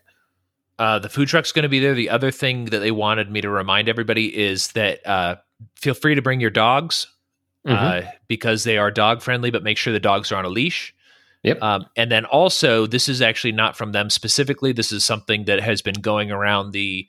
Uh, 0.77 0.99
the 0.99 1.09
food 1.09 1.27
truck's 1.27 1.51
going 1.51 1.63
to 1.63 1.69
be 1.69 1.79
there. 1.79 1.95
The 1.95 2.11
other 2.11 2.29
thing 2.29 2.65
that 2.65 2.79
they 2.79 2.91
wanted 2.91 3.31
me 3.31 3.41
to 3.41 3.49
remind 3.49 3.89
everybody 3.89 4.27
is 4.39 4.67
that 4.73 5.05
uh, 5.07 5.37
feel 5.75 5.95
free 5.95 6.13
to 6.13 6.21
bring 6.21 6.39
your 6.39 6.51
dogs 6.51 7.07
Mhm. 7.65 8.03
uh, 8.05 8.11
because 8.27 8.63
they 8.63 8.77
are 8.77 8.91
dog 8.91 9.23
friendly, 9.23 9.49
but 9.49 9.63
make 9.63 9.77
sure 9.79 9.91
the 9.93 9.99
dogs 9.99 10.31
are 10.31 10.35
on 10.35 10.45
a 10.45 10.49
leash. 10.49 10.93
Yep. 11.43 11.61
Um, 11.61 11.85
and 11.95 12.11
then 12.11 12.25
also, 12.25 12.85
this 12.85 13.09
is 13.09 13.21
actually 13.21 13.51
not 13.53 13.75
from 13.75 13.91
them 13.93 14.09
specifically. 14.09 14.71
This 14.73 14.91
is 14.91 15.03
something 15.03 15.45
that 15.45 15.59
has 15.59 15.81
been 15.81 15.95
going 15.95 16.31
around 16.31 16.71
the 16.71 17.07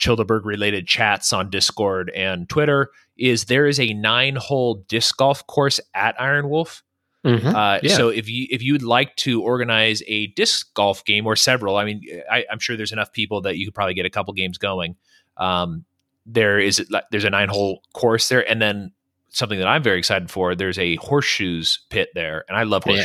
Childerberg 0.00 0.44
related 0.44 0.86
chats 0.86 1.32
on 1.32 1.50
Discord 1.50 2.10
and 2.14 2.48
Twitter. 2.48 2.90
Is 3.16 3.44
there 3.46 3.66
is 3.66 3.78
a 3.80 3.92
nine 3.94 4.36
hole 4.36 4.84
disc 4.88 5.16
golf 5.16 5.46
course 5.46 5.80
at 5.94 6.20
Iron 6.20 6.48
Wolf? 6.48 6.82
Mhm. 7.24 7.52
Uh, 7.52 7.80
Yeah. 7.82 7.96
So 7.96 8.08
if 8.08 8.28
you 8.28 8.46
if 8.50 8.62
you'd 8.62 8.82
like 8.82 9.14
to 9.16 9.42
organize 9.42 10.02
a 10.06 10.28
disc 10.28 10.72
golf 10.74 11.04
game 11.04 11.26
or 11.26 11.34
several, 11.36 11.76
I 11.76 11.84
mean, 11.84 12.02
I, 12.30 12.44
I'm 12.50 12.60
sure 12.60 12.76
there's 12.76 12.92
enough 12.92 13.12
people 13.12 13.40
that 13.42 13.58
you 13.58 13.66
could 13.66 13.74
probably 13.74 13.94
get 13.94 14.06
a 14.06 14.10
couple 14.10 14.32
games 14.34 14.56
going. 14.58 14.94
Um, 15.36 15.84
there 16.26 16.58
is 16.60 16.84
there's 17.10 17.24
a 17.24 17.30
nine 17.30 17.48
hole 17.48 17.82
course 17.92 18.28
there, 18.28 18.48
and 18.48 18.62
then 18.62 18.92
something 19.30 19.58
that 19.58 19.66
I'm 19.68 19.82
very 19.82 19.98
excited 19.98 20.30
for. 20.30 20.54
There's 20.54 20.78
a 20.78 20.94
horseshoes 20.96 21.80
pit 21.90 22.10
there, 22.14 22.44
and 22.48 22.56
I 22.56 22.62
love 22.62 22.84
Yeah. 22.86 23.02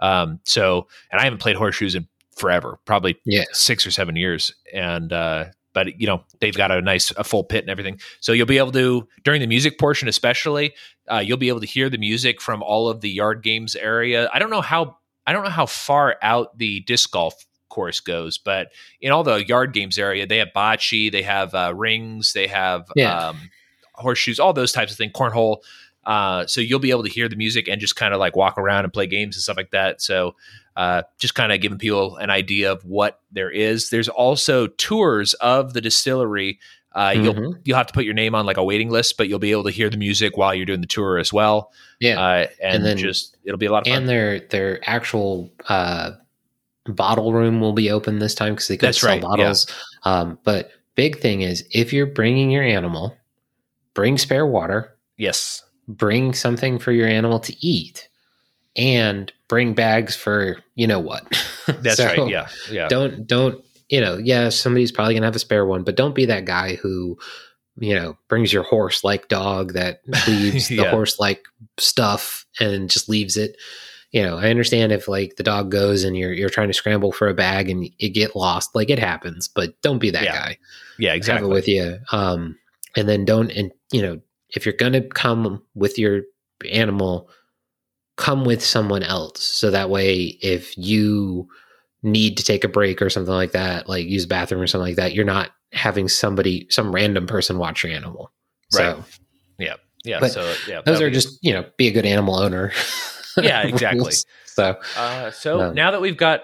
Um, 0.00 0.40
so 0.44 0.86
and 1.10 1.20
I 1.20 1.24
haven't 1.24 1.38
played 1.40 1.56
horseshoes 1.56 1.94
in 1.94 2.08
forever, 2.36 2.78
probably 2.84 3.16
Yeah. 3.24 3.44
six 3.52 3.86
or 3.86 3.90
seven 3.90 4.16
years, 4.16 4.54
and 4.72 5.12
uh, 5.12 5.46
but 5.72 6.00
you 6.00 6.06
know 6.06 6.24
they've 6.40 6.56
got 6.56 6.70
a 6.70 6.80
nice 6.80 7.10
a 7.12 7.24
full 7.24 7.44
pit 7.44 7.62
and 7.64 7.70
everything. 7.70 8.00
So 8.20 8.32
you'll 8.32 8.46
be 8.46 8.58
able 8.58 8.72
to 8.72 9.06
during 9.24 9.40
the 9.40 9.46
music 9.46 9.78
portion, 9.78 10.08
especially, 10.08 10.74
uh, 11.10 11.18
you'll 11.18 11.36
be 11.36 11.48
able 11.48 11.60
to 11.60 11.66
hear 11.66 11.88
the 11.90 11.98
music 11.98 12.40
from 12.40 12.62
all 12.62 12.88
of 12.88 13.00
the 13.02 13.10
yard 13.10 13.42
games 13.42 13.76
area. 13.76 14.28
I 14.32 14.38
don't 14.38 14.50
know 14.50 14.62
how 14.62 14.96
I 15.26 15.32
don't 15.32 15.44
know 15.44 15.50
how 15.50 15.66
far 15.66 16.16
out 16.22 16.56
the 16.58 16.80
disc 16.80 17.10
golf 17.12 17.34
course 17.68 18.00
goes, 18.00 18.36
but 18.38 18.68
in 19.00 19.12
all 19.12 19.22
the 19.22 19.46
yard 19.46 19.72
games 19.72 19.96
area, 19.98 20.26
they 20.26 20.38
have 20.38 20.48
bocce, 20.56 21.12
they 21.12 21.22
have 21.22 21.54
uh, 21.54 21.72
rings, 21.76 22.32
they 22.32 22.46
have 22.48 22.86
Yeah. 22.96 23.28
um, 23.28 23.50
horseshoes, 23.94 24.40
all 24.40 24.52
those 24.52 24.72
types 24.72 24.90
of 24.92 24.98
things, 24.98 25.12
cornhole. 25.12 25.58
Uh, 26.04 26.46
so 26.46 26.60
you'll 26.60 26.78
be 26.80 26.90
able 26.90 27.02
to 27.04 27.10
hear 27.10 27.28
the 27.28 27.36
music 27.36 27.68
and 27.68 27.80
just 27.80 27.94
kind 27.96 28.14
of 28.14 28.20
like 28.20 28.34
walk 28.36 28.56
around 28.58 28.84
and 28.84 28.92
play 28.92 29.06
games 29.06 29.36
and 29.36 29.42
stuff 29.42 29.56
like 29.56 29.70
that. 29.70 30.00
So 30.00 30.34
uh, 30.76 31.02
just 31.18 31.34
kind 31.34 31.52
of 31.52 31.60
giving 31.60 31.78
people 31.78 32.16
an 32.16 32.30
idea 32.30 32.72
of 32.72 32.82
what 32.84 33.20
there 33.32 33.50
is. 33.50 33.90
There's 33.90 34.08
also 34.08 34.66
tours 34.66 35.34
of 35.34 35.74
the 35.74 35.80
distillery. 35.80 36.58
Uh, 36.92 37.12
You'll 37.14 37.34
Mhm. 37.34 37.60
you'll 37.64 37.76
have 37.76 37.86
to 37.86 37.92
put 37.92 38.04
your 38.04 38.14
name 38.14 38.34
on 38.34 38.46
like 38.46 38.56
a 38.56 38.64
waiting 38.64 38.90
list, 38.90 39.16
but 39.16 39.28
you'll 39.28 39.38
be 39.38 39.52
able 39.52 39.62
to 39.64 39.70
hear 39.70 39.88
the 39.90 39.96
music 39.96 40.36
while 40.36 40.54
you're 40.54 40.66
doing 40.66 40.80
the 40.80 40.86
tour 40.88 41.18
as 41.18 41.32
well. 41.32 41.70
Yeah. 42.00 42.20
Uh, 42.20 42.46
and, 42.62 42.76
And 42.76 42.84
then- 42.86 42.96
just 42.96 43.36
it'll 43.44 43.58
be 43.58 43.66
a 43.66 43.70
lot 43.72 43.86
of 43.86 43.92
fun. 43.92 43.98
and 43.98 44.08
their 44.08 44.40
their 44.40 44.80
actual 44.88 45.52
uh, 45.68 46.12
bottle 46.86 47.32
room 47.32 47.60
will 47.60 47.74
be 47.74 47.90
open 47.90 48.18
this 48.18 48.34
time 48.34 48.54
because 48.54 48.68
they 48.68 48.76
could 48.76 48.88
That's 48.88 49.00
sell 49.00 49.10
right, 49.10 49.20
bottles. 49.22 49.66
Um, 50.04 50.38
but 50.44 50.72
big 50.96 51.20
thing 51.20 51.42
is 51.42 51.64
if 51.72 51.92
you're 51.92 52.06
bringing 52.06 52.50
your 52.50 52.64
animal, 52.64 53.16
bring 53.94 54.18
spare 54.18 54.46
water, 54.46 54.96
yes, 55.16 55.62
bring 55.96 56.32
something 56.34 56.78
for 56.78 56.92
your 56.92 57.08
animal 57.08 57.40
to 57.40 57.66
eat, 57.66 58.08
and 58.76 59.32
bring 59.48 59.74
bags 59.74 60.16
for 60.16 60.58
you 60.74 60.86
know 60.86 61.00
what. 61.00 61.24
that's 61.66 61.96
So 61.96 62.06
right. 62.06 62.30
Yeah, 62.30 62.48
yeah. 62.70 62.88
Don't 62.88 63.26
don't 63.26 63.64
you 63.88 64.00
know? 64.00 64.16
Yeah, 64.16 64.48
somebody's 64.48 64.92
probably 64.92 65.14
gonna 65.14 65.26
have 65.26 65.36
a 65.36 65.40
spare 65.40 65.66
one, 65.66 65.82
but 65.84 65.96
don't 65.96 66.14
be 66.14 66.26
that 66.26 66.44
guy 66.44 66.76
who 66.76 67.18
you 67.78 67.94
know 67.94 68.16
brings 68.28 68.52
your 68.52 68.62
horse 68.62 69.04
like 69.04 69.28
dog 69.28 69.72
that 69.74 70.00
leaves 70.28 70.68
the 70.68 70.88
horse 70.90 71.18
like 71.18 71.44
stuff 71.78 72.44
and 72.58 72.90
just 72.90 73.08
leaves 73.08 73.36
it. 73.36 73.56
You 74.12 74.22
know, 74.24 74.38
I 74.38 74.50
understand 74.50 74.90
if 74.90 75.06
like 75.06 75.36
the 75.36 75.44
dog 75.44 75.70
goes 75.70 76.02
and 76.02 76.16
you're 76.16 76.32
you're 76.32 76.50
trying 76.50 76.68
to 76.68 76.74
scramble 76.74 77.12
for 77.12 77.28
a 77.28 77.34
bag 77.34 77.68
and 77.68 77.88
it 77.98 78.08
get 78.10 78.34
lost, 78.34 78.74
like 78.74 78.90
it 78.90 78.98
happens, 78.98 79.46
but 79.48 79.80
don't 79.82 80.00
be 80.00 80.10
that 80.10 80.24
Yeah, 80.24 80.34
guy 80.34 80.58
yeah, 80.98 81.14
exactly 81.14 81.44
have 81.44 81.50
it 81.50 81.54
with 81.54 81.68
you. 81.68 81.98
Um, 82.12 82.58
and 82.96 83.08
then 83.08 83.24
don't, 83.24 83.50
and 83.50 83.70
you 83.92 84.02
know, 84.02 84.20
if 84.54 84.64
you're 84.66 84.74
going 84.74 84.92
to 84.94 85.02
come 85.08 85.62
with 85.74 85.98
your 85.98 86.22
animal, 86.70 87.28
come 88.16 88.44
with 88.44 88.64
someone 88.64 89.02
else. 89.02 89.42
So 89.42 89.70
that 89.70 89.90
way, 89.90 90.38
if 90.42 90.76
you 90.76 91.48
need 92.02 92.36
to 92.38 92.42
take 92.44 92.64
a 92.64 92.68
break 92.68 93.00
or 93.02 93.10
something 93.10 93.32
like 93.34 93.52
that, 93.52 93.88
like 93.88 94.06
use 94.06 94.22
the 94.22 94.28
bathroom 94.28 94.60
or 94.60 94.66
something 94.66 94.88
like 94.88 94.96
that, 94.96 95.14
you're 95.14 95.24
not 95.24 95.50
having 95.72 96.08
somebody, 96.08 96.66
some 96.70 96.92
random 96.94 97.26
person 97.26 97.58
watch 97.58 97.84
your 97.84 97.92
animal. 97.92 98.32
Right. 98.74 98.96
So 98.96 99.04
yeah. 100.02 100.18
but 100.18 100.30
So 100.32 100.54
yeah, 100.66 100.80
those 100.80 101.02
are 101.02 101.08
be- 101.08 101.14
just, 101.14 101.38
you 101.42 101.52
know, 101.52 101.66
be 101.76 101.86
a 101.88 101.90
good 101.90 102.06
animal 102.06 102.36
owner. 102.36 102.72
Yeah, 103.40 103.62
exactly. 103.62 104.12
So, 104.46 104.76
Uh, 104.96 105.30
so 105.30 105.56
No. 105.58 105.72
now 105.72 105.92
that 105.92 106.00
we've 106.00 106.16
got, 106.16 106.42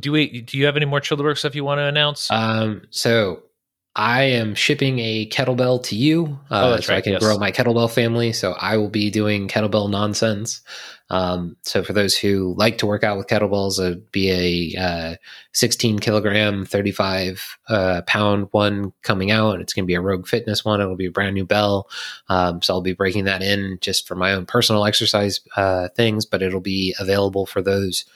do 0.00 0.10
we? 0.10 0.40
Do 0.40 0.56
you 0.56 0.64
have 0.64 0.76
any 0.76 0.86
more 0.86 0.98
Childerberg 1.00 1.36
stuff 1.36 1.54
you 1.54 1.62
want 1.62 1.78
to 1.78 1.82
announce? 1.84 2.30
Um, 2.30 2.82
so 2.90 3.42
I 3.94 4.22
am 4.22 4.54
shipping 4.54 5.00
a 5.00 5.26
kettlebell 5.26 5.82
to 5.84 5.96
you, 5.96 6.38
uh, 6.50 6.62
Oh, 6.64 6.70
that's 6.70 6.86
so 6.86 6.94
I 6.94 7.02
can 7.02 7.12
yes. 7.12 7.22
grow 7.22 7.36
my 7.36 7.52
kettlebell 7.52 7.90
family. 7.92 8.32
So 8.32 8.52
I 8.52 8.78
will 8.78 8.88
be 8.88 9.10
doing 9.10 9.48
kettlebell 9.48 9.90
nonsense. 9.90 10.62
Um, 11.10 11.58
so 11.60 11.84
for 11.84 11.92
those 11.92 12.16
who 12.16 12.54
like 12.56 12.78
to 12.78 12.86
work 12.86 13.04
out 13.04 13.18
with 13.18 13.26
kettlebells, 13.26 13.78
it'd 13.78 14.10
be 14.10 14.74
a 14.76 14.80
uh, 14.80 15.16
16 15.52 15.98
kilogram, 15.98 16.64
35 16.64 17.58
uh, 17.68 18.00
pound 18.06 18.48
one 18.52 18.94
coming 19.02 19.30
out. 19.30 19.60
It's 19.60 19.74
going 19.74 19.84
to 19.84 19.86
be 19.86 19.94
a 19.94 20.00
Rogue 20.00 20.26
Fitness 20.26 20.64
one. 20.64 20.80
It'll 20.80 20.96
be 20.96 21.06
a 21.06 21.10
brand 21.12 21.34
new 21.34 21.44
bell. 21.44 21.90
Um, 22.30 22.62
so 22.62 22.72
I'll 22.72 22.80
be 22.80 22.94
breaking 22.94 23.24
that 23.24 23.42
in 23.42 23.76
just 23.82 24.08
for 24.08 24.14
my 24.14 24.32
own 24.32 24.46
personal 24.46 24.86
exercise 24.86 25.40
uh, 25.56 25.88
things, 25.90 26.24
but 26.24 26.40
it'll 26.40 26.60
be 26.60 26.94
available 26.98 27.44
for 27.44 27.60
those 27.60 28.06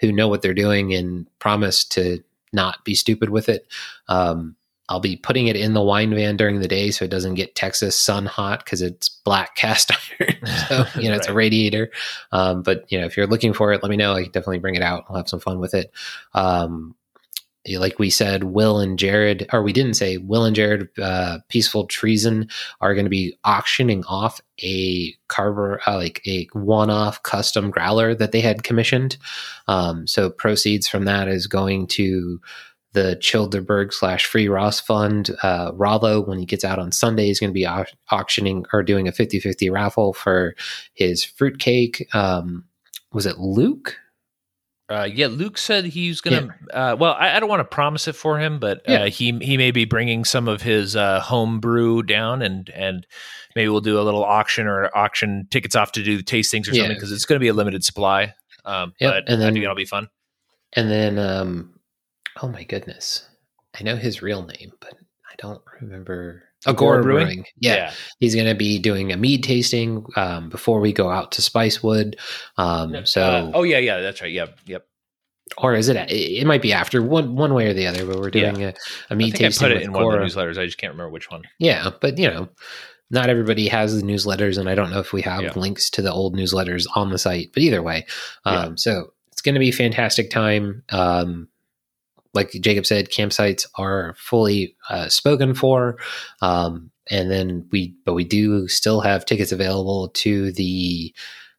who 0.00 0.10
know 0.10 0.28
what 0.28 0.40
they're 0.40 0.54
doing 0.54 0.94
and 0.94 1.26
promise 1.38 1.84
to 1.84 2.22
not 2.54 2.82
be 2.86 2.94
stupid 2.94 3.28
with 3.28 3.50
it. 3.50 3.66
Um, 4.08 4.55
I'll 4.88 5.00
be 5.00 5.16
putting 5.16 5.48
it 5.48 5.56
in 5.56 5.74
the 5.74 5.82
wine 5.82 6.14
van 6.14 6.36
during 6.36 6.60
the 6.60 6.68
day 6.68 6.90
so 6.90 7.04
it 7.04 7.10
doesn't 7.10 7.34
get 7.34 7.54
Texas 7.54 7.98
sun 7.98 8.26
hot 8.26 8.64
because 8.64 8.82
it's 8.82 9.08
black 9.08 9.56
cast 9.56 9.90
iron. 10.20 10.46
so, 10.68 10.84
you 11.00 11.04
know, 11.04 11.10
right. 11.10 11.18
it's 11.18 11.28
a 11.28 11.34
radiator. 11.34 11.90
Um, 12.32 12.62
but, 12.62 12.90
you 12.90 13.00
know, 13.00 13.06
if 13.06 13.16
you're 13.16 13.26
looking 13.26 13.52
for 13.52 13.72
it, 13.72 13.82
let 13.82 13.90
me 13.90 13.96
know. 13.96 14.14
I 14.14 14.22
can 14.22 14.32
definitely 14.32 14.60
bring 14.60 14.76
it 14.76 14.82
out. 14.82 15.04
I'll 15.08 15.16
have 15.16 15.28
some 15.28 15.40
fun 15.40 15.58
with 15.58 15.74
it. 15.74 15.92
Um, 16.34 16.94
like 17.74 17.98
we 17.98 18.10
said, 18.10 18.44
Will 18.44 18.78
and 18.78 18.96
Jared, 18.96 19.48
or 19.52 19.62
we 19.62 19.72
didn't 19.72 19.94
say 19.94 20.18
Will 20.18 20.44
and 20.44 20.54
Jared, 20.54 20.88
uh, 21.00 21.38
Peaceful 21.48 21.86
Treason 21.86 22.48
are 22.80 22.94
going 22.94 23.06
to 23.06 23.10
be 23.10 23.36
auctioning 23.42 24.04
off 24.04 24.40
a 24.62 25.12
carver, 25.26 25.80
uh, 25.86 25.96
like 25.96 26.22
a 26.26 26.46
one-off 26.52 27.22
custom 27.24 27.70
growler 27.70 28.14
that 28.14 28.30
they 28.30 28.40
had 28.40 28.62
commissioned. 28.62 29.16
Um, 29.66 30.06
so 30.06 30.30
proceeds 30.30 30.86
from 30.86 31.06
that 31.06 31.26
is 31.26 31.48
going 31.48 31.88
to 31.88 32.40
the 32.96 33.14
Childerberg 33.20 33.92
slash 33.92 34.24
Free 34.24 34.48
Ross 34.48 34.80
Fund. 34.80 35.30
Uh, 35.42 35.70
Rollo, 35.74 36.22
when 36.22 36.38
he 36.38 36.46
gets 36.46 36.64
out 36.64 36.78
on 36.78 36.90
Sunday, 36.90 37.28
is 37.28 37.38
going 37.38 37.50
to 37.50 37.54
be 37.54 37.66
au- 37.66 37.84
auctioning 38.10 38.64
or 38.72 38.82
doing 38.82 39.06
a 39.06 39.12
50 39.12 39.38
50 39.38 39.68
raffle 39.68 40.14
for 40.14 40.56
his 40.94 41.22
fruitcake. 41.22 42.08
Um, 42.14 42.64
was 43.12 43.26
it 43.26 43.38
Luke? 43.38 43.98
Uh, 44.88 45.06
yeah, 45.12 45.26
Luke 45.26 45.58
said 45.58 45.84
he's 45.84 46.22
gonna. 46.22 46.56
Yeah. 46.70 46.92
Uh, 46.92 46.96
well, 46.96 47.12
I, 47.18 47.36
I, 47.36 47.40
don't 47.40 47.48
want 47.48 47.60
to 47.60 47.64
promise 47.64 48.08
it 48.08 48.14
for 48.14 48.38
him, 48.38 48.60
but 48.60 48.78
uh, 48.88 48.92
yeah. 48.92 49.06
he 49.06 49.36
he 49.42 49.56
may 49.56 49.72
be 49.72 49.84
bringing 49.84 50.24
some 50.24 50.46
of 50.46 50.62
his 50.62 50.94
uh, 50.94 51.20
home 51.20 51.58
brew 51.58 52.04
down, 52.04 52.40
and 52.40 52.70
and 52.70 53.04
maybe 53.56 53.68
we'll 53.68 53.80
do 53.80 54.00
a 54.00 54.02
little 54.02 54.24
auction 54.24 54.68
or 54.68 54.96
auction 54.96 55.48
tickets 55.50 55.74
off 55.74 55.90
to 55.92 56.04
do 56.04 56.16
the 56.16 56.22
tastings 56.22 56.68
or 56.68 56.72
yeah. 56.72 56.82
something 56.82 56.96
because 56.96 57.10
it's 57.10 57.24
going 57.24 57.36
to 57.36 57.40
be 57.40 57.48
a 57.48 57.52
limited 57.52 57.84
supply. 57.84 58.32
Um, 58.64 58.94
yep. 59.00 59.12
but 59.12 59.28
and 59.28 59.42
then, 59.42 59.48
I 59.48 59.52
think 59.52 59.64
it'll 59.64 59.74
be 59.74 59.84
fun. 59.84 60.08
And 60.72 60.88
then, 60.88 61.18
um, 61.18 61.75
oh 62.42 62.48
my 62.48 62.64
goodness, 62.64 63.28
I 63.78 63.82
know 63.82 63.96
his 63.96 64.22
real 64.22 64.42
name, 64.42 64.72
but 64.80 64.94
I 65.30 65.34
don't 65.38 65.62
remember. 65.80 66.42
Agora, 66.66 67.02
Brewing. 67.02 67.26
Brewing. 67.26 67.44
Yeah. 67.58 67.74
yeah. 67.74 67.92
He's 68.18 68.34
going 68.34 68.48
to 68.48 68.54
be 68.54 68.78
doing 68.78 69.12
a 69.12 69.16
mead 69.16 69.44
tasting 69.44 70.04
um, 70.16 70.48
before 70.48 70.80
we 70.80 70.92
go 70.92 71.10
out 71.10 71.32
to 71.32 71.42
Spicewood. 71.42 72.14
Um, 72.56 73.06
so, 73.06 73.22
uh, 73.22 73.50
oh 73.54 73.62
yeah, 73.62 73.78
yeah, 73.78 74.00
that's 74.00 74.20
right. 74.20 74.32
Yep, 74.32 74.58
yep. 74.66 74.86
Or 75.58 75.74
is 75.74 75.88
it? 75.88 75.96
It 76.10 76.46
might 76.46 76.62
be 76.62 76.72
after 76.72 77.00
one 77.00 77.36
one 77.36 77.54
way 77.54 77.68
or 77.68 77.72
the 77.72 77.86
other. 77.86 78.04
But 78.04 78.18
we're 78.18 78.30
doing 78.30 78.58
yeah. 78.58 78.72
a, 79.10 79.14
a 79.14 79.16
mead 79.16 79.34
I 79.34 79.38
tasting. 79.38 79.66
I 79.66 79.68
put 79.68 79.76
it 79.76 79.82
in 79.84 79.92
one 79.92 80.04
of 80.04 80.12
the 80.12 80.26
newsletters. 80.26 80.58
I 80.58 80.64
just 80.64 80.78
can't 80.78 80.92
remember 80.92 81.10
which 81.10 81.30
one. 81.30 81.42
Yeah, 81.60 81.90
but 82.00 82.18
you 82.18 82.28
know, 82.28 82.48
not 83.10 83.30
everybody 83.30 83.68
has 83.68 83.94
the 83.94 84.04
newsletters, 84.04 84.58
and 84.58 84.68
I 84.68 84.74
don't 84.74 84.90
know 84.90 84.98
if 84.98 85.12
we 85.12 85.22
have 85.22 85.42
yeah. 85.42 85.52
links 85.54 85.88
to 85.90 86.02
the 86.02 86.12
old 86.12 86.34
newsletters 86.34 86.86
on 86.96 87.10
the 87.10 87.18
site. 87.18 87.50
But 87.52 87.62
either 87.62 87.82
way, 87.82 88.06
um, 88.44 88.70
yeah. 88.70 88.72
so 88.76 89.12
it's 89.30 89.42
going 89.42 89.54
to 89.54 89.60
be 89.60 89.68
a 89.68 89.72
fantastic 89.72 90.30
time. 90.30 90.82
Um, 90.88 91.48
like 92.36 92.52
Jacob 92.52 92.86
said, 92.86 93.10
campsites 93.10 93.66
are 93.76 94.14
fully 94.18 94.76
uh, 94.88 95.08
spoken 95.08 95.54
for. 95.54 95.98
Um, 96.40 96.90
and 97.10 97.30
then 97.30 97.66
we, 97.72 97.96
but 98.04 98.14
we 98.14 98.24
do 98.24 98.68
still 98.68 99.00
have 99.00 99.24
tickets 99.24 99.52
available 99.52 100.08
to 100.10 100.52
the 100.52 101.14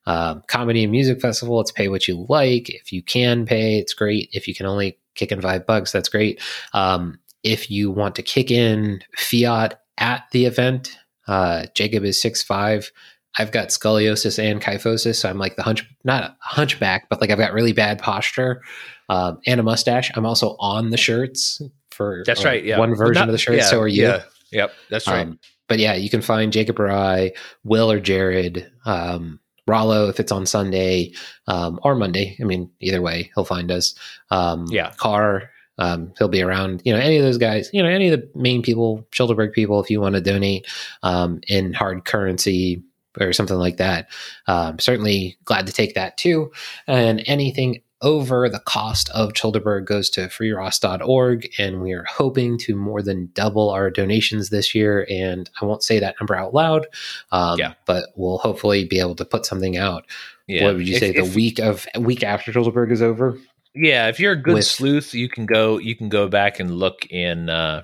um, 0.06 0.42
comedy 0.48 0.84
and 0.84 0.92
music 0.92 1.20
festival. 1.20 1.60
It's 1.60 1.72
pay 1.72 1.90
what 1.90 2.08
you 2.08 2.26
like. 2.30 2.70
If 2.70 2.94
you 2.94 3.04
can 3.04 3.46
pay, 3.46 3.78
it's 3.78 3.94
great. 3.94 4.30
If 4.32 4.48
you 4.48 4.56
can 4.56 4.66
only 4.66 4.98
kick 5.16 5.32
in 5.32 5.42
five 5.42 5.66
bucks, 5.66 5.92
that's 5.92 6.10
great. 6.10 6.42
Um, 6.74 7.20
if 7.44 7.70
you 7.70 7.92
want 7.92 8.16
to 8.16 8.24
kick 8.24 8.50
in 8.50 9.02
fiat 9.18 9.82
at 9.98 10.24
the 10.32 10.46
event, 10.46 10.98
uh, 11.28 11.66
Jacob 11.76 12.04
is 12.04 12.22
six 12.22 12.42
five. 12.42 12.92
I've 13.38 13.52
got 13.52 13.68
scoliosis 13.68 14.40
and 14.40 14.62
kyphosis, 14.62 15.16
so 15.18 15.30
I'm 15.30 15.38
like 15.38 15.58
the 15.58 15.64
hunch, 15.64 15.88
not 16.04 16.24
a 16.24 16.36
hunchback, 16.42 17.08
but 17.10 17.22
like 17.22 17.30
I've 17.30 17.38
got 17.38 17.54
really 17.54 17.74
bad 17.74 18.00
posture 18.00 18.62
um, 19.10 19.40
and 19.46 19.60
a 19.60 19.64
mustache. 19.64 20.12
I'm 20.16 20.26
also 20.26 20.56
on 20.60 20.90
the 20.90 20.98
shirts 20.98 21.62
for 21.92 22.24
that's 22.26 22.46
right. 22.46 22.64
Yeah, 22.64 22.80
one 22.80 22.96
version 22.96 23.22
not, 23.22 23.30
of 23.30 23.34
the 23.34 23.38
shirt. 23.38 23.58
Yeah, 23.58 23.66
so 23.66 23.80
are 23.82 23.88
you? 23.88 24.04
Yeah. 24.04 24.24
Yep. 24.52 24.74
That's 24.90 25.08
right. 25.08 25.28
Um, 25.28 25.40
but 25.68 25.80
yeah, 25.80 25.96
you 25.96 26.10
can 26.10 26.22
find 26.22 26.54
Jacob 26.54 26.80
or 26.80 26.90
I, 26.90 27.34
Will 27.64 27.92
or 27.92 28.00
Jared, 28.00 28.72
um, 28.86 29.40
Rollo 29.68 30.08
if 30.08 30.20
it's 30.20 30.32
on 30.32 30.46
Sunday 30.46 31.12
um, 31.48 31.80
or 31.84 31.96
Monday. 31.96 32.38
I 32.40 32.46
mean, 32.46 32.72
either 32.80 33.02
way, 33.02 33.32
he'll 33.36 33.44
find 33.44 33.70
us. 33.70 33.94
Um, 34.32 34.66
yeah. 34.70 34.94
Carr, 34.96 35.50
um, 35.78 36.14
he'll 36.18 36.30
be 36.30 36.42
around. 36.42 36.82
You 36.86 36.94
know, 36.94 37.00
any 37.00 37.18
of 37.18 37.24
those 37.24 37.38
guys. 37.38 37.70
You 37.74 37.84
know, 37.84 37.90
any 37.90 38.08
of 38.08 38.20
the 38.20 38.30
main 38.34 38.62
people, 38.62 39.06
Childerberg 39.12 39.52
people. 39.52 39.84
If 39.84 39.90
you 39.90 40.00
want 40.00 40.16
to 40.16 40.22
donate 40.22 40.68
um, 41.04 41.42
in 41.48 41.74
hard 41.74 42.06
currency, 42.06 42.82
or 43.20 43.34
something 43.34 43.58
like 43.58 43.78
that. 43.78 44.10
Um, 44.48 44.80
certainly 44.80 45.38
glad 45.44 45.68
to 45.68 45.74
take 45.74 45.96
that 45.96 46.18
too. 46.18 46.52
And 46.86 47.24
anything 47.26 47.82
over 48.02 48.48
the 48.48 48.60
cost 48.60 49.10
of 49.10 49.34
Childerberg 49.34 49.86
goes 49.86 50.10
to 50.12 50.22
freeross.org. 50.28 51.50
And 51.58 51.82
we 51.82 51.94
are 51.94 52.06
hoping 52.08 52.58
to 52.60 52.76
more 52.76 53.02
than 53.02 53.30
double 53.34 53.70
our 53.70 53.90
donations 53.90 54.50
this 54.50 54.76
year. 54.76 55.08
And 55.10 55.50
I 55.62 55.66
won't 55.66 55.84
say 55.84 56.00
that 56.00 56.16
number 56.20 56.36
out 56.36 56.54
loud, 56.54 56.88
um, 57.32 57.58
yeah. 57.58 57.74
but 57.86 58.10
we'll 58.16 58.38
hopefully 58.38 58.86
be 58.86 59.00
able 59.00 59.16
to 59.16 59.26
put 59.26 59.46
something 59.46 59.78
out. 59.78 60.06
Yeah. 60.48 60.66
What 60.66 60.76
would 60.78 60.88
you 60.88 60.96
if, 60.96 61.00
say? 61.00 61.10
If, 61.10 61.16
the 61.16 61.36
week 61.36 61.60
of 61.60 61.88
week 62.00 62.24
after 62.24 62.52
Childerberg 62.52 62.92
is 62.92 63.02
over? 63.02 63.38
Yeah, 63.74 64.08
if 64.08 64.20
you're 64.20 64.34
a 64.34 64.42
good 64.42 64.56
With, 64.56 64.66
sleuth, 64.66 65.14
you 65.14 65.30
can 65.30 65.46
go. 65.46 65.78
You 65.78 65.96
can 65.96 66.10
go 66.10 66.28
back 66.28 66.60
and 66.60 66.72
look 66.72 67.06
in 67.12 67.50
uh, 67.50 67.84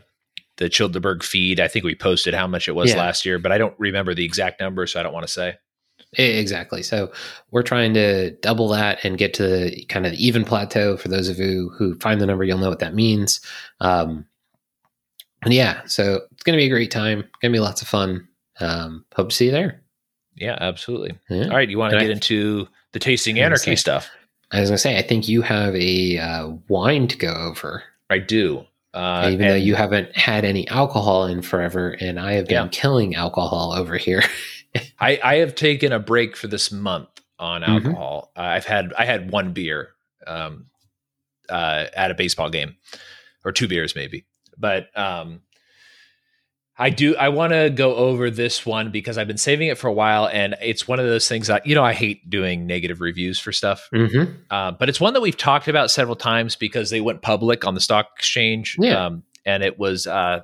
the 0.57 0.69
Childerberg 0.69 1.23
feed. 1.23 1.59
I 1.59 1.67
think 1.67 1.85
we 1.85 1.93
posted 1.93 2.33
how 2.33 2.47
much 2.47 2.67
it 2.67 2.71
was 2.71 2.91
yeah. 2.91 2.97
last 2.97 3.25
year, 3.25 3.37
but 3.37 3.51
I 3.51 3.57
don't 3.57 3.75
remember 3.77 4.15
the 4.15 4.25
exact 4.25 4.59
number, 4.59 4.87
so 4.87 4.99
I 4.99 5.03
don't 5.03 5.13
want 5.13 5.27
to 5.27 5.31
say. 5.31 5.57
Exactly. 6.17 6.83
So 6.83 7.11
we're 7.51 7.63
trying 7.63 7.93
to 7.95 8.31
double 8.37 8.67
that 8.69 9.03
and 9.03 9.17
get 9.17 9.33
to 9.35 9.47
the 9.47 9.85
kind 9.85 10.05
of 10.05 10.13
even 10.13 10.45
plateau. 10.45 10.97
For 10.97 11.07
those 11.07 11.29
of 11.29 11.39
you 11.39 11.69
who 11.77 11.95
find 11.99 12.21
the 12.21 12.25
number, 12.25 12.43
you'll 12.43 12.57
know 12.57 12.69
what 12.69 12.79
that 12.79 12.95
means. 12.95 13.41
Um, 13.79 14.25
and 15.43 15.53
yeah, 15.53 15.81
so 15.85 16.21
it's 16.31 16.43
going 16.43 16.57
to 16.57 16.61
be 16.61 16.67
a 16.67 16.69
great 16.69 16.91
time. 16.91 17.21
Going 17.41 17.51
to 17.51 17.57
be 17.57 17.59
lots 17.59 17.81
of 17.81 17.87
fun. 17.87 18.27
Um, 18.59 19.05
hope 19.15 19.29
to 19.29 19.35
see 19.35 19.45
you 19.45 19.51
there. 19.51 19.81
Yeah, 20.35 20.57
absolutely. 20.59 21.17
Yeah. 21.29 21.45
All 21.45 21.55
right, 21.55 21.69
you 21.69 21.77
want 21.77 21.93
to 21.93 21.99
get 21.99 22.09
I, 22.09 22.13
into 22.13 22.67
the 22.91 22.99
tasting 22.99 23.39
anarchy 23.39 23.71
say, 23.71 23.75
stuff? 23.75 24.09
I 24.51 24.59
was 24.59 24.69
going 24.69 24.75
to 24.77 24.81
say, 24.81 24.97
I 24.97 25.01
think 25.01 25.27
you 25.27 25.41
have 25.41 25.75
a 25.75 26.17
uh, 26.17 26.49
wine 26.69 27.07
to 27.07 27.17
go 27.17 27.33
over. 27.33 27.83
I 28.09 28.19
do. 28.19 28.65
Uh, 28.93 29.29
Even 29.33 29.47
though 29.47 29.55
you 29.55 29.73
haven't 29.73 30.15
had 30.15 30.45
any 30.45 30.67
alcohol 30.67 31.25
in 31.25 31.41
forever, 31.41 31.97
and 31.99 32.19
I 32.19 32.33
have 32.33 32.45
been 32.45 32.65
yeah. 32.65 32.69
killing 32.71 33.15
alcohol 33.15 33.73
over 33.73 33.97
here. 33.97 34.23
I, 34.99 35.19
I 35.23 35.35
have 35.35 35.55
taken 35.55 35.91
a 35.91 35.99
break 35.99 36.35
for 36.35 36.47
this 36.47 36.71
month 36.71 37.09
on 37.39 37.61
mm-hmm. 37.61 37.71
alcohol. 37.71 38.31
Mm-hmm. 38.35 38.45
Uh, 38.45 38.49
I've 38.49 38.65
had 38.65 38.93
I 38.97 39.05
had 39.05 39.31
one 39.31 39.53
beer 39.53 39.89
um, 40.25 40.67
uh, 41.49 41.85
at 41.95 42.11
a 42.11 42.15
baseball 42.15 42.49
game, 42.49 42.75
or 43.43 43.51
two 43.51 43.67
beers 43.67 43.95
maybe. 43.95 44.25
But 44.57 44.95
um, 44.97 45.41
I 46.77 46.89
do 46.89 47.15
I 47.15 47.29
want 47.29 47.53
to 47.53 47.69
go 47.69 47.95
over 47.95 48.29
this 48.29 48.65
one 48.65 48.91
because 48.91 49.17
I've 49.17 49.27
been 49.27 49.37
saving 49.37 49.67
it 49.67 49.77
for 49.77 49.87
a 49.87 49.93
while, 49.93 50.27
and 50.27 50.55
it's 50.61 50.87
one 50.87 50.99
of 50.99 51.05
those 51.05 51.27
things 51.27 51.47
that 51.47 51.65
you 51.67 51.75
know 51.75 51.83
I 51.83 51.93
hate 51.93 52.29
doing 52.29 52.65
negative 52.65 53.01
reviews 53.01 53.39
for 53.39 53.51
stuff. 53.51 53.89
Mm-hmm. 53.93 54.33
Uh, 54.49 54.71
but 54.71 54.89
it's 54.89 54.99
one 54.99 55.13
that 55.13 55.21
we've 55.21 55.37
talked 55.37 55.67
about 55.67 55.91
several 55.91 56.15
times 56.15 56.55
because 56.55 56.89
they 56.89 57.01
went 57.01 57.21
public 57.21 57.65
on 57.65 57.75
the 57.75 57.81
stock 57.81 58.09
exchange. 58.17 58.75
Yeah. 58.79 59.05
Um, 59.05 59.23
and 59.45 59.61
it 59.61 59.77
was 59.77 60.07
uh, 60.07 60.41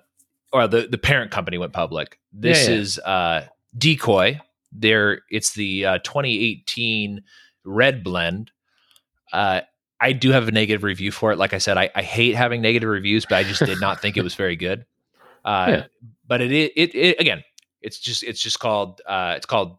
or 0.51 0.67
the 0.67 0.87
the 0.87 0.97
parent 0.97 1.31
company 1.31 1.57
went 1.57 1.73
public. 1.73 2.19
This 2.31 2.67
yeah, 2.67 2.73
yeah. 2.73 2.79
is 2.79 2.99
uh 2.99 3.47
Decoy. 3.77 4.39
There, 4.71 5.21
it's 5.29 5.53
the 5.53 5.85
uh, 5.85 5.97
2018 5.99 7.23
red 7.63 8.03
blend. 8.03 8.51
Uh, 9.33 9.61
I 9.99 10.13
do 10.13 10.31
have 10.31 10.47
a 10.47 10.51
negative 10.51 10.83
review 10.83 11.11
for 11.11 11.31
it. 11.31 11.37
Like 11.37 11.53
I 11.53 11.57
said, 11.57 11.77
I, 11.77 11.89
I 11.95 12.03
hate 12.03 12.35
having 12.35 12.61
negative 12.61 12.89
reviews, 12.89 13.25
but 13.25 13.37
I 13.37 13.43
just 13.43 13.65
did 13.65 13.81
not 13.81 13.99
think 14.01 14.15
it 14.15 14.23
was 14.23 14.35
very 14.35 14.55
good. 14.55 14.85
Uh, 15.45 15.67
yeah. 15.69 15.83
But 16.27 16.41
it, 16.41 16.51
it, 16.51 16.93
it, 16.93 17.17
again, 17.17 17.45
it's 17.81 17.97
just 17.97 18.23
it's 18.23 18.41
just 18.41 18.59
called 18.59 19.01
uh, 19.07 19.35
it's 19.37 19.45
called 19.45 19.77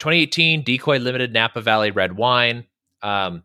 2018 0.00 0.64
Decoy 0.64 0.98
Limited 0.98 1.32
Napa 1.32 1.60
Valley 1.60 1.92
Red 1.92 2.16
Wine. 2.16 2.66
Um, 3.00 3.44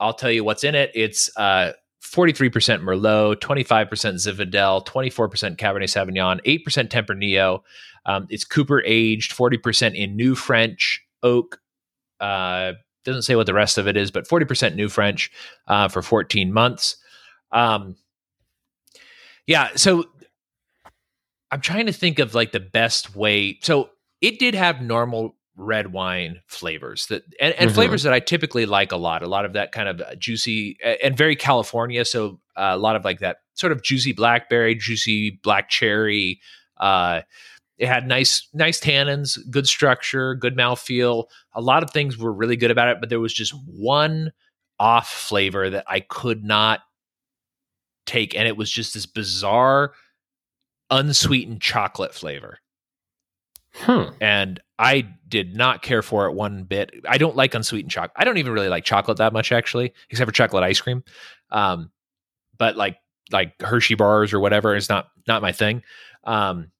I'll 0.00 0.14
tell 0.14 0.30
you 0.30 0.44
what's 0.44 0.64
in 0.64 0.74
it. 0.74 0.90
It's 0.94 1.30
uh, 1.36 1.72
43% 2.10 2.82
Merlot, 2.82 3.36
25% 3.36 3.88
Zinfandel, 3.88 4.86
24% 4.86 5.56
Cabernet 5.56 5.84
Sauvignon, 5.84 6.40
8% 6.44 6.88
Tempranillo, 6.88 7.62
um, 8.06 8.26
it's 8.30 8.44
Cooper 8.44 8.82
aged, 8.84 9.32
40% 9.32 9.94
in 9.94 10.16
New 10.16 10.34
French 10.34 11.04
oak. 11.22 11.60
Uh, 12.20 12.72
doesn't 13.04 13.22
say 13.22 13.36
what 13.36 13.46
the 13.46 13.54
rest 13.54 13.78
of 13.78 13.86
it 13.86 13.96
is, 13.96 14.10
but 14.10 14.28
40% 14.28 14.74
New 14.74 14.88
French 14.88 15.30
uh, 15.66 15.88
for 15.88 16.02
14 16.02 16.52
months. 16.52 16.96
Um, 17.52 17.96
yeah, 19.46 19.70
so 19.76 20.04
I'm 21.50 21.60
trying 21.60 21.86
to 21.86 21.92
think 21.92 22.18
of 22.18 22.34
like 22.34 22.52
the 22.52 22.60
best 22.60 23.16
way. 23.16 23.58
So 23.62 23.90
it 24.20 24.38
did 24.38 24.54
have 24.54 24.82
normal 24.82 25.36
red 25.58 25.92
wine 25.92 26.40
flavors 26.46 27.06
that 27.06 27.24
and, 27.40 27.52
and 27.54 27.68
mm-hmm. 27.68 27.74
flavors 27.74 28.04
that 28.04 28.12
I 28.12 28.20
typically 28.20 28.64
like 28.64 28.92
a 28.92 28.96
lot. 28.96 29.22
A 29.22 29.28
lot 29.28 29.44
of 29.44 29.52
that 29.54 29.72
kind 29.72 29.88
of 29.88 30.00
juicy 30.18 30.78
and 31.02 31.16
very 31.16 31.36
California. 31.36 32.04
So 32.04 32.40
uh, 32.56 32.70
a 32.72 32.78
lot 32.78 32.96
of 32.96 33.04
like 33.04 33.18
that 33.18 33.38
sort 33.54 33.72
of 33.72 33.82
juicy 33.82 34.12
blackberry, 34.12 34.74
juicy 34.76 35.40
black 35.42 35.68
cherry. 35.68 36.40
Uh, 36.78 37.22
it 37.76 37.88
had 37.88 38.06
nice 38.06 38.48
nice 38.54 38.80
tannins, 38.80 39.38
good 39.50 39.66
structure, 39.66 40.34
good 40.34 40.56
mouthfeel. 40.56 41.26
A 41.52 41.60
lot 41.60 41.82
of 41.82 41.90
things 41.90 42.16
were 42.16 42.32
really 42.32 42.56
good 42.56 42.70
about 42.70 42.88
it, 42.88 43.00
but 43.00 43.08
there 43.08 43.20
was 43.20 43.34
just 43.34 43.52
one 43.66 44.32
off 44.78 45.10
flavor 45.10 45.70
that 45.70 45.84
I 45.88 46.00
could 46.00 46.44
not 46.44 46.80
take, 48.06 48.34
and 48.34 48.46
it 48.46 48.56
was 48.56 48.70
just 48.70 48.94
this 48.94 49.06
bizarre 49.06 49.92
unsweetened 50.90 51.60
chocolate 51.60 52.14
flavor. 52.14 52.60
Hmm. 53.74 54.10
And 54.20 54.60
I 54.78 55.08
did 55.28 55.54
not 55.54 55.82
care 55.82 56.02
for 56.02 56.26
it 56.26 56.32
one 56.34 56.64
bit. 56.64 56.90
I 57.08 57.18
don't 57.18 57.36
like 57.36 57.54
unsweetened 57.54 57.90
chocolate. 57.90 58.12
I 58.16 58.24
don't 58.24 58.38
even 58.38 58.52
really 58.52 58.68
like 58.68 58.84
chocolate 58.84 59.18
that 59.18 59.32
much, 59.32 59.52
actually, 59.52 59.92
except 60.10 60.28
for 60.28 60.32
chocolate 60.32 60.64
ice 60.64 60.80
cream. 60.80 61.04
Um, 61.50 61.90
but 62.58 62.76
like 62.76 62.96
like 63.30 63.60
Hershey 63.60 63.94
bars 63.94 64.32
or 64.32 64.40
whatever 64.40 64.74
is 64.74 64.88
not 64.88 65.08
not 65.26 65.42
my 65.42 65.52
thing. 65.52 65.82
Um, 66.24 66.70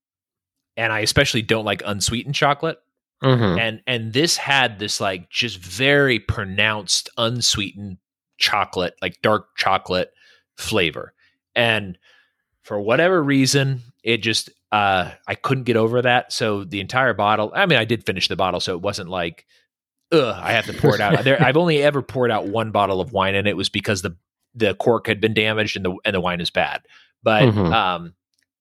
and 0.77 0.93
I 0.93 1.01
especially 1.01 1.43
don't 1.43 1.65
like 1.65 1.83
unsweetened 1.85 2.35
chocolate. 2.35 2.79
Mhm. 3.23 3.59
And 3.59 3.83
and 3.87 4.13
this 4.13 4.37
had 4.37 4.79
this 4.79 5.01
like 5.01 5.29
just 5.31 5.59
very 5.59 6.19
pronounced 6.21 7.11
unsweetened 7.19 7.99
chocolate, 8.39 8.95
like 9.03 9.21
dark 9.23 9.57
chocolate 9.57 10.13
flavor. 10.57 11.13
And 11.55 11.99
for 12.63 12.81
whatever 12.81 13.23
reason, 13.23 13.83
it 14.03 14.19
just 14.19 14.51
uh 14.73 15.11
I 15.27 15.35
couldn't 15.35 15.65
get 15.65 15.77
over 15.77 16.03
that. 16.03 16.33
So 16.33 16.65
the 16.65 16.81
entire 16.81 17.15
bottle, 17.15 17.53
I 17.55 17.67
mean 17.67 17.79
I 17.79 17.85
did 17.85 18.05
finish 18.07 18.29
the 18.29 18.37
bottle, 18.37 18.61
so 18.61 18.75
it 18.75 18.83
wasn't 18.83 19.09
like 19.09 19.47
ugh, 20.13 20.37
I 20.41 20.53
have 20.53 20.67
to 20.67 20.75
pour 20.75 20.95
it 20.95 21.01
out. 21.01 21.25
there 21.25 21.43
I've 21.45 21.57
only 21.57 21.83
ever 21.83 22.03
poured 22.03 22.31
out 22.31 22.49
one 22.49 22.71
bottle 22.71 23.01
of 23.01 23.13
wine 23.13 23.35
and 23.35 23.47
it 23.49 23.57
was 23.57 23.69
because 23.69 24.03
the 24.03 24.17
the 24.55 24.75
cork 24.75 25.07
had 25.07 25.21
been 25.21 25.35
damaged 25.35 25.77
and 25.77 25.85
the 25.85 25.97
and 26.05 26.15
the 26.15 26.21
wine 26.21 26.41
is 26.41 26.51
bad. 26.51 26.83
But 27.23 27.49
Mhm. 27.49 27.73
um 27.73 28.15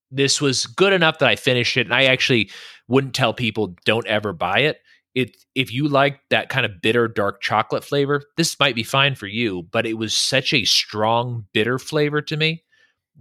this 0.10 0.40
was 0.40 0.66
good 0.66 0.94
enough 0.94 1.20
that 1.20 1.30
I 1.30 1.36
finished 1.36 1.76
it 1.78 1.86
and 1.88 1.94
I 1.94 2.06
actually 2.06 2.50
wouldn't 2.88 3.14
tell 3.14 3.34
people 3.34 3.76
don't 3.86 4.08
ever 4.08 4.32
buy 4.34 4.60
it. 4.60 4.80
It 5.16 5.36
if 5.56 5.74
you 5.74 5.88
like 5.88 6.20
that 6.30 6.50
kind 6.50 6.66
of 6.66 6.82
bitter 6.82 7.08
dark 7.08 7.42
chocolate 7.42 7.84
flavor, 7.84 8.22
this 8.38 8.58
might 8.60 8.76
be 8.76 8.84
fine 8.84 9.16
for 9.16 9.28
you, 9.28 9.64
but 9.72 9.86
it 9.86 9.96
was 9.96 10.16
such 10.16 10.54
a 10.54 10.64
strong 10.66 11.46
bitter 11.54 11.78
flavor 11.80 12.22
to 12.22 12.38
me 12.38 12.64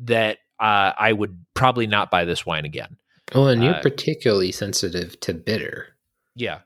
that 0.04 0.38
uh, 0.60 0.92
I 0.98 1.12
would 1.12 1.38
probably 1.54 1.86
not 1.86 2.10
buy 2.10 2.24
this 2.24 2.44
wine 2.46 2.64
again. 2.64 2.96
Oh, 3.34 3.46
and 3.46 3.62
you're 3.62 3.74
uh, 3.74 3.82
particularly 3.82 4.52
sensitive 4.52 5.18
to 5.20 5.34
bitter. 5.34 5.88
Yeah. 6.34 6.60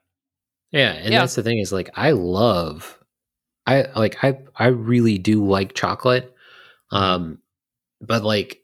Yeah, 0.72 0.92
and 0.92 1.12
Yeah. 1.12 1.20
that's 1.20 1.34
the 1.34 1.42
thing 1.42 1.58
is 1.58 1.72
like 1.72 1.90
I 1.94 2.10
love 2.12 2.98
I 3.66 3.86
like 3.96 4.22
I 4.22 4.38
I 4.56 4.66
really 4.68 5.18
do 5.18 5.44
like 5.44 5.74
chocolate. 5.74 6.34
Um 6.92 7.38
but 8.00 8.22
like 8.24 8.62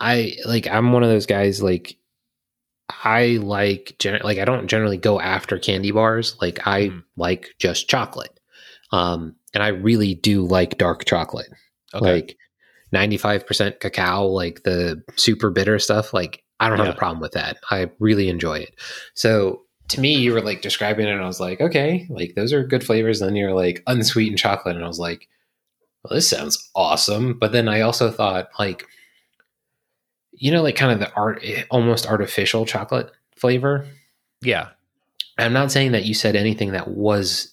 I 0.00 0.36
like 0.46 0.66
I'm 0.66 0.92
one 0.92 1.02
of 1.02 1.08
those 1.08 1.26
guys 1.26 1.62
like 1.62 1.96
I 3.04 3.38
like 3.40 3.96
gen- 3.98 4.20
like 4.24 4.38
I 4.38 4.44
don't 4.44 4.68
generally 4.68 4.96
go 4.98 5.20
after 5.20 5.58
candy 5.58 5.90
bars. 5.90 6.36
Like 6.40 6.66
I 6.66 6.88
Mhm. 6.88 7.04
like 7.16 7.54
just 7.58 7.88
chocolate. 7.88 8.38
Um 8.92 9.36
and 9.52 9.62
I 9.62 9.68
really 9.68 10.14
do 10.14 10.46
like 10.46 10.78
dark 10.78 11.04
chocolate. 11.04 11.48
Okay. 11.94 12.12
Like 12.12 12.36
95% 12.94 13.80
cacao, 13.80 14.26
like 14.26 14.62
the 14.62 15.02
super 15.16 15.50
bitter 15.50 15.78
stuff, 15.78 16.14
like 16.14 16.42
I 16.60 16.68
don't 16.68 16.78
have 16.78 16.88
a 16.88 16.98
problem 16.98 17.20
with 17.20 17.32
that. 17.32 17.58
I 17.70 17.90
really 17.98 18.28
enjoy 18.28 18.58
it. 18.58 18.74
So 19.14 19.62
to 19.88 20.00
me, 20.00 20.14
you 20.14 20.32
were 20.32 20.40
like 20.40 20.62
describing 20.62 21.06
it, 21.06 21.12
and 21.12 21.22
I 21.22 21.26
was 21.26 21.40
like, 21.40 21.60
okay, 21.60 22.06
like 22.08 22.34
those 22.34 22.52
are 22.52 22.64
good 22.64 22.84
flavors. 22.84 23.20
Then 23.20 23.36
you're 23.36 23.54
like 23.54 23.82
unsweetened 23.86 24.38
chocolate, 24.38 24.76
and 24.76 24.84
I 24.84 24.88
was 24.88 24.98
like, 24.98 25.28
well, 26.02 26.14
this 26.14 26.28
sounds 26.28 26.70
awesome. 26.74 27.38
But 27.38 27.52
then 27.52 27.68
I 27.68 27.80
also 27.80 28.10
thought, 28.10 28.48
like, 28.58 28.86
you 30.32 30.50
know, 30.52 30.62
like 30.62 30.76
kind 30.76 30.92
of 30.92 31.00
the 31.00 31.12
art, 31.14 31.40
eh, 31.42 31.64
almost 31.70 32.06
artificial 32.06 32.64
chocolate 32.66 33.10
flavor. 33.36 33.86
yeah. 34.40 34.68
I'm 35.36 35.52
not 35.52 35.72
saying 35.72 35.92
that 35.92 36.04
you 36.04 36.14
said 36.14 36.36
anything 36.36 36.72
that 36.72 36.86
was. 36.88 37.52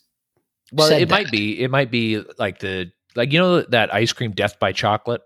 Well, 0.71 0.91
it 0.91 1.09
might 1.09 1.31
be. 1.31 1.59
It 1.59 1.71
might 1.71 1.89
be 1.89 2.23
like 2.37 2.59
the 2.59 2.91
like 3.15 3.33
you 3.33 3.39
know 3.39 3.61
that 3.63 3.93
ice 3.93 4.13
cream 4.13 4.31
Death 4.31 4.59
by 4.59 4.71
Chocolate. 4.71 5.21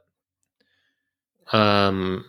Um, 1.52 2.26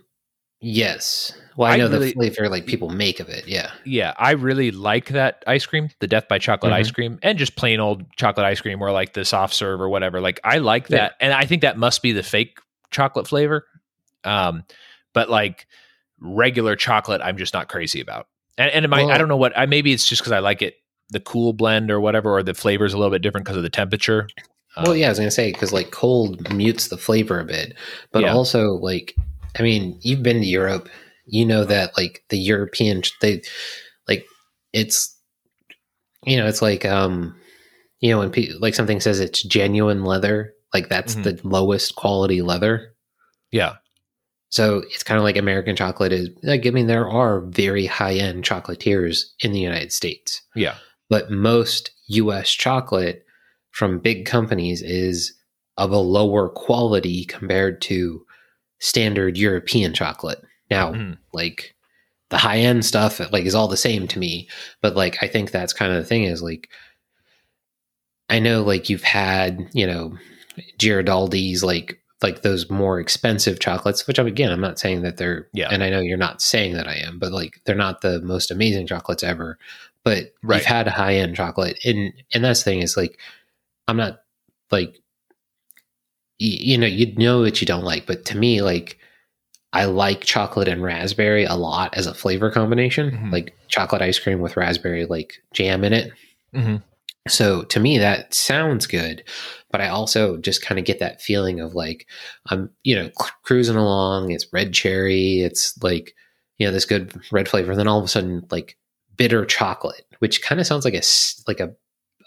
yes. 0.60 1.32
Well, 1.56 1.70
I, 1.70 1.74
I 1.74 1.76
know 1.78 1.88
really- 1.88 2.08
the 2.08 2.12
flavor 2.12 2.48
like 2.48 2.66
people 2.66 2.90
make 2.90 3.18
of 3.20 3.28
it. 3.28 3.46
Yeah. 3.48 3.70
Yeah, 3.84 4.12
I 4.18 4.32
really 4.32 4.70
like 4.70 5.08
that 5.08 5.42
ice 5.46 5.64
cream, 5.64 5.88
the 6.00 6.06
Death 6.06 6.28
by 6.28 6.38
Chocolate 6.38 6.72
Mhm. 6.72 6.76
ice 6.76 6.90
cream, 6.90 7.18
and 7.22 7.38
just 7.38 7.56
plain 7.56 7.80
old 7.80 8.04
chocolate 8.16 8.44
ice 8.46 8.60
cream, 8.60 8.82
or 8.82 8.90
like 8.92 9.14
the 9.14 9.24
soft 9.24 9.54
serve 9.54 9.80
or 9.80 9.88
whatever. 9.88 10.20
Like 10.20 10.40
I 10.44 10.58
like 10.58 10.88
Yeah. 10.90 10.96
that, 10.98 11.14
and 11.20 11.32
I 11.32 11.46
think 11.46 11.62
that 11.62 11.78
must 11.78 12.02
be 12.02 12.12
the 12.12 12.22
fake 12.22 12.58
chocolate 12.90 13.26
flavor. 13.26 13.66
Um, 14.24 14.64
but 15.14 15.30
like 15.30 15.66
regular 16.20 16.76
chocolate, 16.76 17.20
I'm 17.22 17.38
just 17.38 17.54
not 17.54 17.68
crazy 17.68 18.00
about. 18.00 18.26
And, 18.58 18.70
and 18.72 18.84
it 18.84 18.88
might, 18.88 19.10
I 19.10 19.18
don't 19.18 19.28
know 19.28 19.36
what. 19.36 19.56
I 19.56 19.66
maybe 19.66 19.92
it's 19.92 20.06
just 20.06 20.22
because 20.22 20.32
I 20.32 20.38
like 20.40 20.62
it, 20.62 20.76
the 21.10 21.20
cool 21.20 21.52
blend 21.52 21.90
or 21.90 22.00
whatever, 22.00 22.30
or 22.36 22.42
the 22.42 22.54
flavor's 22.54 22.92
a 22.94 22.98
little 22.98 23.10
bit 23.12 23.22
different 23.22 23.44
because 23.44 23.56
of 23.56 23.62
the 23.62 23.70
temperature. 23.70 24.28
Well, 24.76 24.92
Um, 24.92 24.96
yeah, 24.98 25.06
I 25.06 25.08
was 25.10 25.18
gonna 25.18 25.30
say 25.30 25.52
because 25.52 25.72
like 25.72 25.90
cold 25.90 26.52
mutes 26.54 26.88
the 26.88 26.98
flavor 26.98 27.40
a 27.40 27.44
bit, 27.44 27.74
but 28.12 28.22
Yeah. 28.22 28.34
also 28.34 28.72
like, 28.74 29.14
I 29.58 29.62
mean, 29.62 29.98
you've 30.02 30.22
been 30.22 30.40
to 30.40 30.46
Europe, 30.46 30.88
you 31.26 31.44
know 31.46 31.64
that 31.64 31.96
like 31.96 32.22
the 32.28 32.38
European 32.38 33.02
they 33.20 33.42
like 34.08 34.24
it's 34.72 35.12
you 36.24 36.36
know 36.36 36.46
it's 36.46 36.62
like 36.62 36.84
um 36.84 37.34
you 38.00 38.10
know 38.10 38.18
when 38.18 38.30
pe- 38.30 38.52
like 38.60 38.74
something 38.74 39.00
says 39.00 39.18
it's 39.20 39.42
genuine 39.42 40.04
leather, 40.04 40.52
like 40.74 40.88
that's 40.88 41.16
Mhm. 41.16 41.22
the 41.24 41.40
lowest 41.48 41.96
quality 41.96 42.42
leather. 42.42 42.94
yeah, 43.50 43.76
So 44.50 44.82
it's 44.90 45.02
kind 45.02 45.18
of 45.18 45.24
like 45.24 45.36
American 45.36 45.74
chocolate 45.76 46.12
is 46.12 46.28
like 46.42 46.66
I 46.66 46.70
mean 46.70 46.86
there 46.86 47.08
are 47.08 47.40
very 47.40 47.86
high 47.86 48.14
end 48.14 48.44
chocolatiers 48.44 49.22
in 49.40 49.52
the 49.52 49.60
United 49.60 49.92
States 49.92 50.42
yeah, 50.54 50.74
but 51.08 51.30
most 51.30 51.90
US 52.08 52.50
chocolate 52.50 53.24
from 53.76 53.98
big 53.98 54.24
companies 54.24 54.80
is 54.80 55.34
of 55.76 55.90
a 55.90 55.98
lower 55.98 56.48
quality 56.48 57.26
compared 57.26 57.78
to 57.82 58.24
standard 58.78 59.36
European 59.36 59.92
chocolate. 59.92 60.42
Now, 60.70 60.92
Mhm. 60.94 61.18
like 61.34 61.74
the 62.30 62.38
high 62.38 62.56
end 62.56 62.86
stuff 62.86 63.20
like 63.32 63.44
is 63.44 63.54
all 63.54 63.68
the 63.68 63.76
same 63.76 64.08
to 64.08 64.18
me, 64.18 64.48
but 64.80 64.96
like 64.96 65.22
I 65.22 65.28
think 65.28 65.50
that's 65.50 65.74
kind 65.74 65.92
of 65.92 65.98
the 65.98 66.08
thing 66.08 66.24
is 66.24 66.42
like 66.42 66.70
I 68.30 68.38
know 68.38 68.62
like 68.62 68.88
you've 68.88 69.02
had, 69.02 69.68
you 69.74 69.86
know, 69.86 70.16
Ghirardelli's 70.78 71.62
like 71.62 72.00
like 72.22 72.40
those 72.40 72.70
more 72.70 72.98
expensive 72.98 73.60
chocolates, 73.60 74.06
which 74.06 74.18
I'm 74.18 74.26
again 74.26 74.50
I'm 74.50 74.60
not 74.62 74.78
saying 74.78 75.02
that 75.02 75.18
they're 75.18 75.48
Yeah. 75.52 75.68
and 75.70 75.84
I 75.84 75.90
know 75.90 76.00
you're 76.00 76.16
not 76.16 76.40
saying 76.40 76.72
that 76.76 76.88
I 76.88 76.94
am, 76.94 77.18
but 77.18 77.30
like 77.30 77.60
they're 77.66 77.74
not 77.76 78.00
the 78.00 78.22
most 78.22 78.50
amazing 78.50 78.86
chocolates 78.86 79.22
ever. 79.22 79.58
But 80.02 80.32
Right. 80.42 80.56
you've 80.56 80.64
had 80.64 80.88
high 80.88 81.16
end 81.16 81.36
chocolate 81.36 81.76
and 81.84 82.14
and 82.32 82.42
that's 82.42 82.60
the 82.60 82.70
thing 82.70 82.80
is 82.80 82.96
like 82.96 83.20
I'm 83.88 83.96
not 83.96 84.18
like 84.70 84.94
y- 86.40 86.58
you 86.60 86.78
know, 86.78 86.86
you 86.86 87.14
know 87.16 87.40
what 87.40 87.60
you 87.60 87.66
don't 87.66 87.84
like, 87.84 88.06
but 88.06 88.24
to 88.26 88.36
me 88.36 88.62
like 88.62 88.98
I 89.72 89.84
like 89.84 90.22
chocolate 90.24 90.68
and 90.68 90.82
raspberry 90.82 91.44
a 91.44 91.54
lot 91.54 91.94
as 91.96 92.06
a 92.06 92.14
flavor 92.14 92.50
combination, 92.50 93.10
Mhm. 93.10 93.32
like 93.32 93.54
chocolate 93.68 94.00
ice 94.02 94.18
cream 94.18 94.40
with 94.40 94.56
raspberry 94.56 95.04
like 95.06 95.34
jam 95.52 95.84
in 95.84 95.92
it. 95.92 96.12
Mhm. 96.54 96.82
So 97.28 97.62
to 97.64 97.80
me, 97.80 97.98
that 97.98 98.32
sounds 98.32 98.86
good, 98.86 99.24
but 99.72 99.80
I 99.80 99.88
also 99.88 100.36
just 100.38 100.62
kind 100.62 100.78
of 100.78 100.84
get 100.84 101.00
that 101.00 101.20
feeling 101.20 101.60
of 101.60 101.74
like 101.74 102.06
I'm, 102.46 102.70
you 102.84 102.94
know, 102.94 103.10
cr- 103.18 103.32
cruising 103.42 103.76
along. 103.76 104.30
It's 104.30 104.46
red 104.52 104.72
cherry. 104.72 105.40
It's 105.40 105.76
like, 105.82 106.14
you 106.58 106.66
know, 106.66 106.72
this 106.72 106.84
good 106.86 107.12
red 107.32 107.48
flavor. 107.48 107.72
And 107.72 107.80
then 107.80 107.88
all 107.88 107.98
of 107.98 108.04
a 108.04 108.08
sudden, 108.08 108.46
like 108.50 108.78
bitter 109.16 109.44
chocolate, 109.44 110.06
which 110.20 110.40
kind 110.40 110.60
of 110.60 110.66
sounds 110.66 110.84
like 110.84 110.94
a 110.94 111.02
like 111.48 111.60
a 111.60 111.74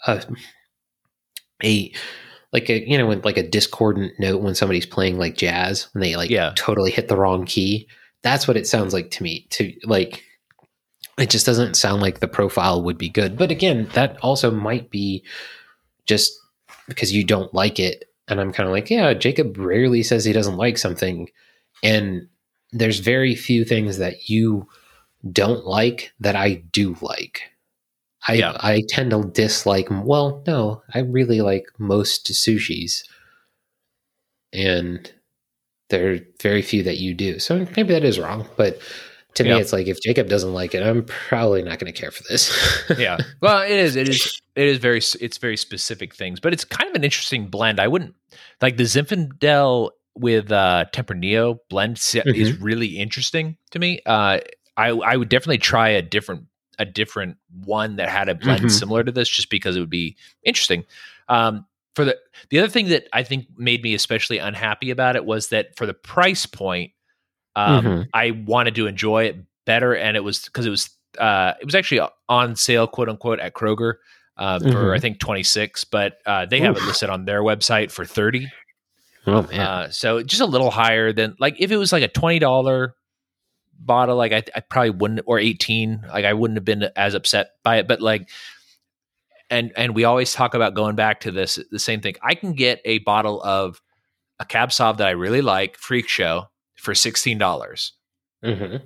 a, 0.06 0.22
a 1.64 1.92
like 2.52 2.68
a 2.68 2.88
you 2.88 2.98
know 2.98 3.06
when 3.06 3.20
like 3.22 3.36
a 3.36 3.48
discordant 3.48 4.12
note 4.18 4.42
when 4.42 4.54
somebody's 4.54 4.86
playing 4.86 5.18
like 5.18 5.36
jazz 5.36 5.88
when 5.92 6.02
they 6.02 6.16
like 6.16 6.30
Yeah. 6.30 6.52
totally 6.56 6.90
hit 6.90 7.08
the 7.08 7.16
wrong 7.16 7.46
key. 7.46 7.88
That's 8.22 8.46
what 8.48 8.56
it 8.56 8.66
sounds 8.66 8.92
like 8.92 9.10
to 9.12 9.22
me. 9.22 9.46
To 9.50 9.72
like 9.84 10.24
it 11.18 11.30
just 11.30 11.46
doesn't 11.46 11.74
sound 11.74 12.00
like 12.02 12.20
the 12.20 12.28
profile 12.28 12.82
would 12.82 12.96
be 12.98 13.08
good. 13.08 13.36
But 13.36 13.50
again, 13.50 13.88
that 13.94 14.18
also 14.22 14.50
might 14.50 14.90
be 14.90 15.24
just 16.06 16.32
because 16.88 17.12
you 17.12 17.24
don't 17.24 17.52
like 17.54 17.78
it. 17.78 18.04
And 18.26 18.40
I'm 18.40 18.52
kind 18.52 18.66
of 18.66 18.72
like, 18.72 18.88
yeah, 18.90 19.12
Jacob 19.12 19.56
rarely 19.58 20.02
says 20.02 20.24
he 20.24 20.32
doesn't 20.32 20.56
like 20.56 20.78
something. 20.78 21.28
And 21.82 22.28
there's 22.72 23.00
very 23.00 23.34
few 23.34 23.64
things 23.64 23.98
that 23.98 24.28
you 24.30 24.66
don't 25.30 25.66
like 25.66 26.12
that 26.20 26.36
I 26.36 26.62
do 26.72 26.96
like. 27.02 27.42
I 28.28 28.34
Yeah. 28.34 28.56
I 28.60 28.82
tend 28.88 29.10
to 29.12 29.30
dislike 29.32 29.88
well, 29.90 30.42
no, 30.46 30.82
I 30.94 31.00
really 31.00 31.40
like 31.40 31.64
most 31.78 32.26
sushis. 32.32 33.02
And 34.52 35.10
there 35.88 36.12
are 36.12 36.18
very 36.42 36.62
few 36.62 36.82
that 36.84 36.98
you 36.98 37.14
do. 37.14 37.38
So 37.38 37.66
maybe 37.76 37.92
that 37.94 38.04
is 38.04 38.18
wrong, 38.18 38.46
but 38.56 38.80
to 39.34 39.44
Yeah. 39.44 39.54
me 39.56 39.60
it's 39.60 39.72
like 39.72 39.86
if 39.86 40.00
Jacob 40.00 40.28
doesn't 40.28 40.52
like 40.52 40.74
it, 40.74 40.82
I'm 40.82 41.04
probably 41.04 41.62
not 41.62 41.78
going 41.78 41.92
to 41.92 41.98
care 41.98 42.10
for 42.10 42.22
this. 42.28 42.52
yeah. 42.98 43.18
Well, 43.40 43.62
it 43.62 43.70
is. 43.70 43.96
It 43.96 44.08
is. 44.08 44.40
It 44.56 44.66
is 44.66 44.78
very. 44.78 44.98
It's 45.20 45.38
very 45.38 45.56
specific 45.56 46.14
things, 46.14 46.40
but 46.40 46.52
it's 46.52 46.64
kind 46.64 46.88
of 46.90 46.96
an 46.96 47.04
interesting 47.04 47.46
blend. 47.46 47.78
I 47.80 47.86
wouldn't 47.88 48.14
like 48.60 48.76
the 48.76 48.82
Zinfandel 48.84 49.90
with 50.16 50.50
uh 50.50 50.84
Tempranillo 50.92 51.58
blend 51.70 51.96
se- 51.98 52.22
is 52.26 52.60
really 52.60 52.98
interesting 52.98 53.56
to 53.70 53.78
me. 53.78 54.00
Uh, 54.04 54.40
I 54.76 54.88
I 54.88 55.16
would 55.16 55.28
definitely 55.28 55.58
try 55.58 55.90
a 55.90 56.02
different 56.02 56.46
a 56.80 56.84
different 56.84 57.36
one 57.64 57.94
that 57.96 58.08
had 58.08 58.28
a 58.28 58.34
blend 58.34 58.64
Mhm. 58.64 58.70
similar 58.72 59.04
to 59.04 59.12
this, 59.12 59.28
just 59.28 59.50
because 59.50 59.76
it 59.76 59.80
would 59.80 59.88
be 59.90 60.16
interesting. 60.42 60.84
Um, 61.28 61.64
for 61.94 62.04
the 62.04 62.16
the 62.48 62.58
other 62.58 62.68
thing 62.68 62.88
that 62.88 63.06
I 63.12 63.22
think 63.22 63.46
made 63.56 63.82
me 63.84 63.94
especially 63.94 64.38
unhappy 64.38 64.90
about 64.90 65.14
it 65.14 65.24
was 65.24 65.50
that 65.50 65.76
for 65.76 65.86
the 65.86 65.94
price 65.94 66.46
point, 66.46 66.92
Um, 67.56 67.84
mm-hmm. 67.84 68.02
I 68.14 68.30
wanted 68.30 68.76
to 68.76 68.86
enjoy 68.86 69.24
it 69.24 69.36
better, 69.66 69.94
and 69.94 70.16
it 70.16 70.22
was 70.24 70.44
because 70.44 70.66
it 70.66 70.70
was 70.70 70.88
uh, 71.18 71.54
it 71.60 71.64
was 71.64 71.74
actually 71.74 72.00
on 72.28 72.54
sale, 72.54 72.86
quote 72.86 73.08
unquote, 73.08 73.40
at 73.40 73.54
Kroger 73.54 73.94
uh, 74.38 74.60
mm-hmm. 74.60 74.70
for 74.70 74.94
I 74.94 75.00
think 75.00 75.18
twenty 75.18 75.42
six, 75.42 75.82
but 75.84 76.18
uh, 76.26 76.46
they 76.46 76.58
Oof. 76.58 76.66
have 76.66 76.76
it 76.76 76.84
listed 76.84 77.10
on 77.10 77.24
their 77.24 77.42
website 77.42 77.90
for 77.90 78.04
thirty. 78.04 78.46
Oh 79.26 79.42
man! 79.42 79.60
Uh, 79.60 79.90
so 79.90 80.22
just 80.22 80.40
a 80.40 80.46
little 80.46 80.70
higher 80.70 81.12
than 81.12 81.34
like 81.40 81.56
if 81.58 81.72
it 81.72 81.76
was 81.76 81.92
like 81.92 82.04
a 82.04 82.08
twenty 82.08 82.38
dollar 82.38 82.94
bottle, 83.80 84.16
like 84.16 84.32
I, 84.32 84.42
I 84.54 84.60
probably 84.60 84.90
wouldn't, 84.90 85.22
or 85.26 85.38
eighteen, 85.38 86.04
like 86.08 86.24
I 86.24 86.34
wouldn't 86.34 86.58
have 86.58 86.64
been 86.64 86.84
as 86.96 87.14
upset 87.14 87.52
by 87.64 87.78
it. 87.78 87.88
But 87.88 88.00
like, 88.00 88.28
and 89.48 89.72
and 89.76 89.94
we 89.94 90.04
always 90.04 90.32
talk 90.32 90.54
about 90.54 90.74
going 90.74 90.96
back 90.96 91.20
to 91.20 91.30
this 91.30 91.58
the 91.70 91.78
same 91.78 92.00
thing. 92.00 92.14
I 92.22 92.34
can 92.34 92.52
get 92.52 92.80
a 92.84 92.98
bottle 92.98 93.42
of 93.42 93.80
a 94.38 94.44
cab 94.44 94.70
sauv 94.70 94.98
that 94.98 95.08
I 95.08 95.12
really 95.12 95.42
like, 95.42 95.76
Freak 95.78 96.08
Show, 96.08 96.50
for 96.76 96.94
sixteen 96.94 97.38
dollars. 97.38 97.92
Mm-hmm. 98.44 98.76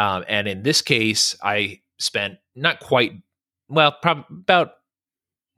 Um, 0.00 0.24
and 0.28 0.46
in 0.48 0.62
this 0.62 0.82
case, 0.82 1.36
I 1.42 1.80
spent 1.98 2.38
not 2.54 2.80
quite 2.80 3.12
well, 3.68 3.96
probably 4.00 4.24
about 4.30 4.72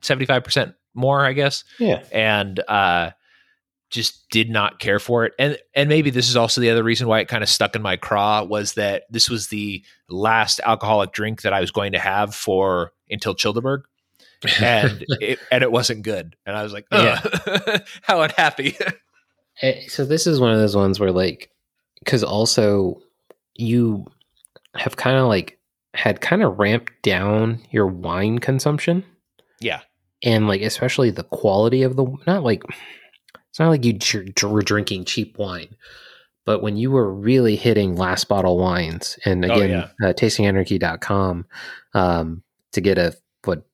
seventy 0.03 0.27
five 0.27 0.45
percent 0.45 0.75
more, 0.95 1.25
I 1.25 1.33
guess. 1.33 1.65
Yeah, 1.79 2.03
and 2.13 2.59
uh, 2.61 3.11
just 3.91 4.29
did 4.31 4.49
not 4.49 4.79
care 4.79 4.99
for 4.99 5.25
it. 5.25 5.33
And 5.39 5.59
and 5.75 5.89
maybe 5.89 6.11
this 6.11 6.29
is 6.29 6.37
also 6.37 6.61
the 6.61 6.71
other 6.71 6.85
reason 6.85 7.09
why 7.09 7.21
it 7.21 7.29
kind 7.29 7.43
of 7.43 7.49
stuck 7.49 7.75
in 7.75 7.83
my 7.83 7.97
craw 7.97 8.45
was 8.45 8.75
that 8.75 9.05
this 9.11 9.29
was 9.29 9.49
the 9.49 9.85
last 10.09 10.61
alcoholic 10.65 11.13
drink 11.13 11.43
that 11.43 11.53
I 11.53 11.61
was 11.61 11.71
going 11.71 11.93
to 11.93 11.99
have 11.99 12.35
for 12.35 12.93
until 13.11 13.35
Childerberg. 13.35 13.83
and 14.61 15.05
it 15.21 15.39
and 15.51 15.63
it 15.63 15.73
wasn't 15.73 16.03
good. 16.03 16.37
And 16.47 16.57
I 16.57 16.63
was 16.63 16.73
like, 16.73 16.87
yeah. 16.93 17.21
how 18.03 18.23
unhappy. 18.23 18.77
Eh, 19.63 19.83
so 19.89 20.07
this 20.07 20.27
is 20.27 20.41
one 20.41 20.53
of 20.53 20.59
those 20.59 20.75
ones 20.75 20.99
where 20.99 21.13
like 21.13 21.51
because 21.99 22.25
also 22.25 23.03
you 23.57 24.07
have 24.75 24.97
kind 24.97 25.19
of 25.19 25.27
like 25.27 25.59
had 25.93 26.23
kind 26.23 26.43
of 26.43 26.59
ramped 26.59 26.93
down 27.03 27.61
your 27.71 27.87
wine 27.87 28.39
consumption. 28.39 29.05
Yeah. 29.61 29.81
And 30.23 30.49
like 30.49 30.63
especially 30.63 31.11
the 31.11 31.25
quality 31.25 31.83
of 31.83 31.97
the 31.97 32.07
not 32.27 32.43
like 32.43 32.63
it's 33.51 33.59
not 33.59 33.69
like 33.69 33.85
you 33.85 33.99
were 34.49 34.63
drinking 34.63 35.05
cheap 35.05 35.37
wine, 35.39 35.77
but 36.45 36.63
when 36.63 36.77
you 36.77 36.91
were 36.91 37.13
really 37.13 37.57
hitting 37.57 37.97
last 37.97 38.29
bottle 38.29 38.59
wines, 38.59 39.19
and 39.25 39.45
oh, 39.45 39.53
again, 39.53 39.71
oh, 39.71 39.91
yeah. 40.01 40.09
uh, 40.09 40.13
tastinganarchy.com 40.13 41.47
um, 41.95 42.43
to 42.73 42.81
get 42.81 42.99
a 42.99 43.17
what 43.45 43.65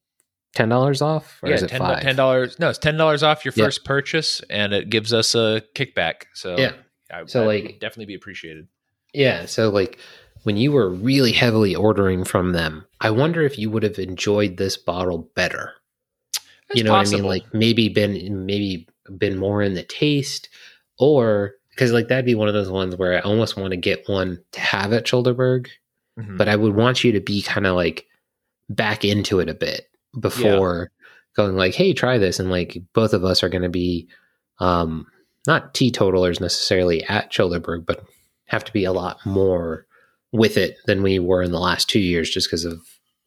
ten 0.54 0.68
dollars 0.68 1.02
off, 1.02 1.38
or 1.42 1.50
yeah, 1.50 1.54
is 1.56 1.62
it 1.62 1.68
ten 1.68 2.16
dollars? 2.16 2.58
No, 2.58 2.70
it's 2.70 2.78
ten 2.78 2.96
dollars 2.96 3.22
off 3.22 3.44
your 3.44 3.52
first 3.52 3.80
yeah. 3.82 3.88
purchase, 3.88 4.40
and 4.50 4.72
it 4.72 4.90
gives 4.90 5.12
us 5.12 5.34
a 5.34 5.62
kickback. 5.74 6.24
So 6.34 6.56
yeah, 6.58 6.72
I, 7.10 7.26
so 7.26 7.44
like 7.44 7.78
definitely 7.80 8.06
be 8.06 8.14
appreciated. 8.14 8.66
Yeah, 9.12 9.46
so 9.46 9.70
like 9.70 9.98
when 10.42 10.56
you 10.56 10.72
were 10.72 10.88
really 10.88 11.32
heavily 11.32 11.74
ordering 11.74 12.24
from 12.24 12.52
them, 12.52 12.86
I 13.00 13.10
wonder 13.10 13.42
if 13.42 13.58
you 13.58 13.70
would 13.70 13.82
have 13.82 13.98
enjoyed 13.98 14.56
this 14.56 14.76
bottle 14.76 15.30
better. 15.34 15.74
You 16.74 16.82
know 16.82 16.90
possible. 16.90 17.28
what 17.28 17.30
I 17.30 17.34
mean? 17.34 17.42
Like 17.44 17.54
maybe 17.54 17.88
been 17.88 18.46
maybe 18.46 18.88
been 19.18 19.38
more 19.38 19.62
in 19.62 19.74
the 19.74 19.82
taste, 19.82 20.48
or 20.98 21.54
because 21.70 21.92
like 21.92 22.08
that'd 22.08 22.24
be 22.24 22.34
one 22.34 22.48
of 22.48 22.54
those 22.54 22.70
ones 22.70 22.96
where 22.96 23.16
I 23.16 23.20
almost 23.20 23.56
want 23.56 23.72
to 23.72 23.76
get 23.76 24.08
one 24.08 24.40
to 24.52 24.60
have 24.60 24.92
at 24.92 25.04
Childerberg, 25.04 25.68
mm-hmm. 26.18 26.36
but 26.36 26.48
I 26.48 26.56
would 26.56 26.74
want 26.74 27.04
you 27.04 27.12
to 27.12 27.20
be 27.20 27.42
kind 27.42 27.66
of 27.66 27.74
like 27.74 28.06
back 28.68 29.04
into 29.04 29.40
it 29.40 29.48
a 29.48 29.54
bit 29.54 29.88
before 30.18 30.90
yeah. 30.90 31.06
going 31.36 31.56
like, 31.56 31.74
hey, 31.74 31.92
try 31.92 32.18
this, 32.18 32.38
and 32.38 32.50
like 32.50 32.78
both 32.92 33.12
of 33.12 33.24
us 33.24 33.42
are 33.42 33.48
going 33.48 33.62
to 33.62 33.68
be 33.68 34.08
um 34.58 35.06
not 35.46 35.74
teetotalers 35.74 36.40
necessarily 36.40 37.04
at 37.04 37.30
Childerberg, 37.30 37.86
but 37.86 38.04
have 38.46 38.64
to 38.64 38.72
be 38.72 38.84
a 38.84 38.92
lot 38.92 39.24
more 39.24 39.86
with 40.32 40.56
it 40.56 40.76
than 40.86 41.02
we 41.02 41.18
were 41.18 41.42
in 41.42 41.52
the 41.52 41.60
last 41.60 41.88
two 41.88 42.00
years 42.00 42.30
just 42.30 42.48
because 42.48 42.64
of 42.64 42.80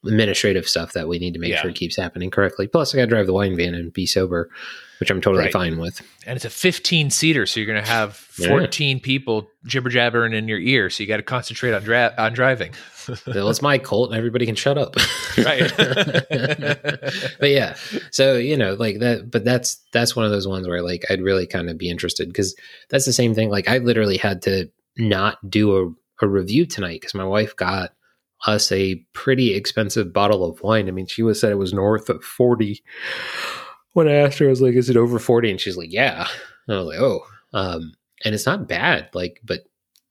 administrative 0.05 0.67
stuff 0.67 0.93
that 0.93 1.07
we 1.07 1.19
need 1.19 1.33
to 1.33 1.39
make 1.39 1.51
yeah. 1.51 1.61
sure 1.61 1.71
keeps 1.71 1.95
happening 1.95 2.31
correctly. 2.31 2.67
Plus, 2.67 2.93
I 2.93 2.97
got 2.97 3.05
to 3.05 3.09
drive 3.09 3.25
the 3.25 3.33
wine 3.33 3.55
van 3.55 3.73
and 3.73 3.91
be 3.91 4.05
sober, 4.05 4.49
which 4.99 5.09
I'm 5.09 5.21
totally 5.21 5.45
right. 5.45 5.53
fine 5.53 5.79
with. 5.79 6.01
And 6.25 6.35
it's 6.35 6.45
a 6.45 6.49
15 6.49 7.09
seater, 7.09 7.45
so 7.45 7.59
you're 7.59 7.67
going 7.67 7.83
to 7.83 7.89
have 7.89 8.15
14 8.15 8.97
yeah. 8.97 9.03
people 9.03 9.49
jibber 9.65 9.89
jabbering 9.89 10.33
in 10.33 10.47
your 10.47 10.59
ear. 10.59 10.89
So 10.89 11.03
you 11.03 11.07
got 11.07 11.17
to 11.17 11.23
concentrate 11.23 11.73
on 11.73 11.83
dra- 11.83 12.13
on 12.17 12.33
driving. 12.33 12.73
well, 13.27 13.49
it's 13.49 13.61
my 13.61 13.77
Colt, 13.77 14.09
and 14.09 14.17
everybody 14.17 14.45
can 14.45 14.55
shut 14.55 14.77
up. 14.77 14.95
right. 15.37 15.71
but 17.39 17.49
yeah, 17.49 17.75
so 18.11 18.35
you 18.35 18.57
know, 18.57 18.73
like 18.73 18.99
that. 18.99 19.31
But 19.31 19.45
that's 19.45 19.81
that's 19.93 20.15
one 20.15 20.25
of 20.25 20.31
those 20.31 20.47
ones 20.47 20.67
where 20.67 20.81
like 20.81 21.05
I'd 21.09 21.21
really 21.21 21.47
kind 21.47 21.69
of 21.69 21.77
be 21.77 21.89
interested 21.89 22.27
because 22.27 22.55
that's 22.89 23.05
the 23.05 23.13
same 23.13 23.33
thing. 23.33 23.49
Like 23.49 23.69
I 23.69 23.77
literally 23.77 24.17
had 24.17 24.41
to 24.43 24.69
not 24.97 25.37
do 25.49 25.77
a, 25.77 26.25
a 26.25 26.27
review 26.27 26.65
tonight 26.65 26.99
because 27.01 27.15
my 27.15 27.23
wife 27.23 27.55
got 27.55 27.93
us 28.45 28.71
a 28.71 28.95
pretty 29.13 29.53
expensive 29.53 30.13
bottle 30.13 30.43
of 30.45 30.61
wine. 30.61 30.87
I 30.87 30.91
mean, 30.91 31.07
she 31.07 31.23
was 31.23 31.39
said 31.39 31.51
it 31.51 31.55
was 31.55 31.73
north 31.73 32.09
of 32.09 32.23
40. 32.23 32.81
When 33.93 34.07
I 34.07 34.13
asked 34.13 34.39
her, 34.39 34.47
I 34.47 34.49
was 34.49 34.61
like, 34.61 34.75
is 34.75 34.89
it 34.89 34.97
over 34.97 35.19
40? 35.19 35.51
And 35.51 35.61
she's 35.61 35.77
like, 35.77 35.91
yeah. 35.91 36.27
And 36.67 36.75
I 36.75 36.79
was 36.79 36.87
like, 36.87 36.99
oh. 36.99 37.21
Um, 37.53 37.93
and 38.23 38.35
it's 38.35 38.45
not 38.45 38.67
bad. 38.67 39.09
Like, 39.13 39.41
but 39.43 39.61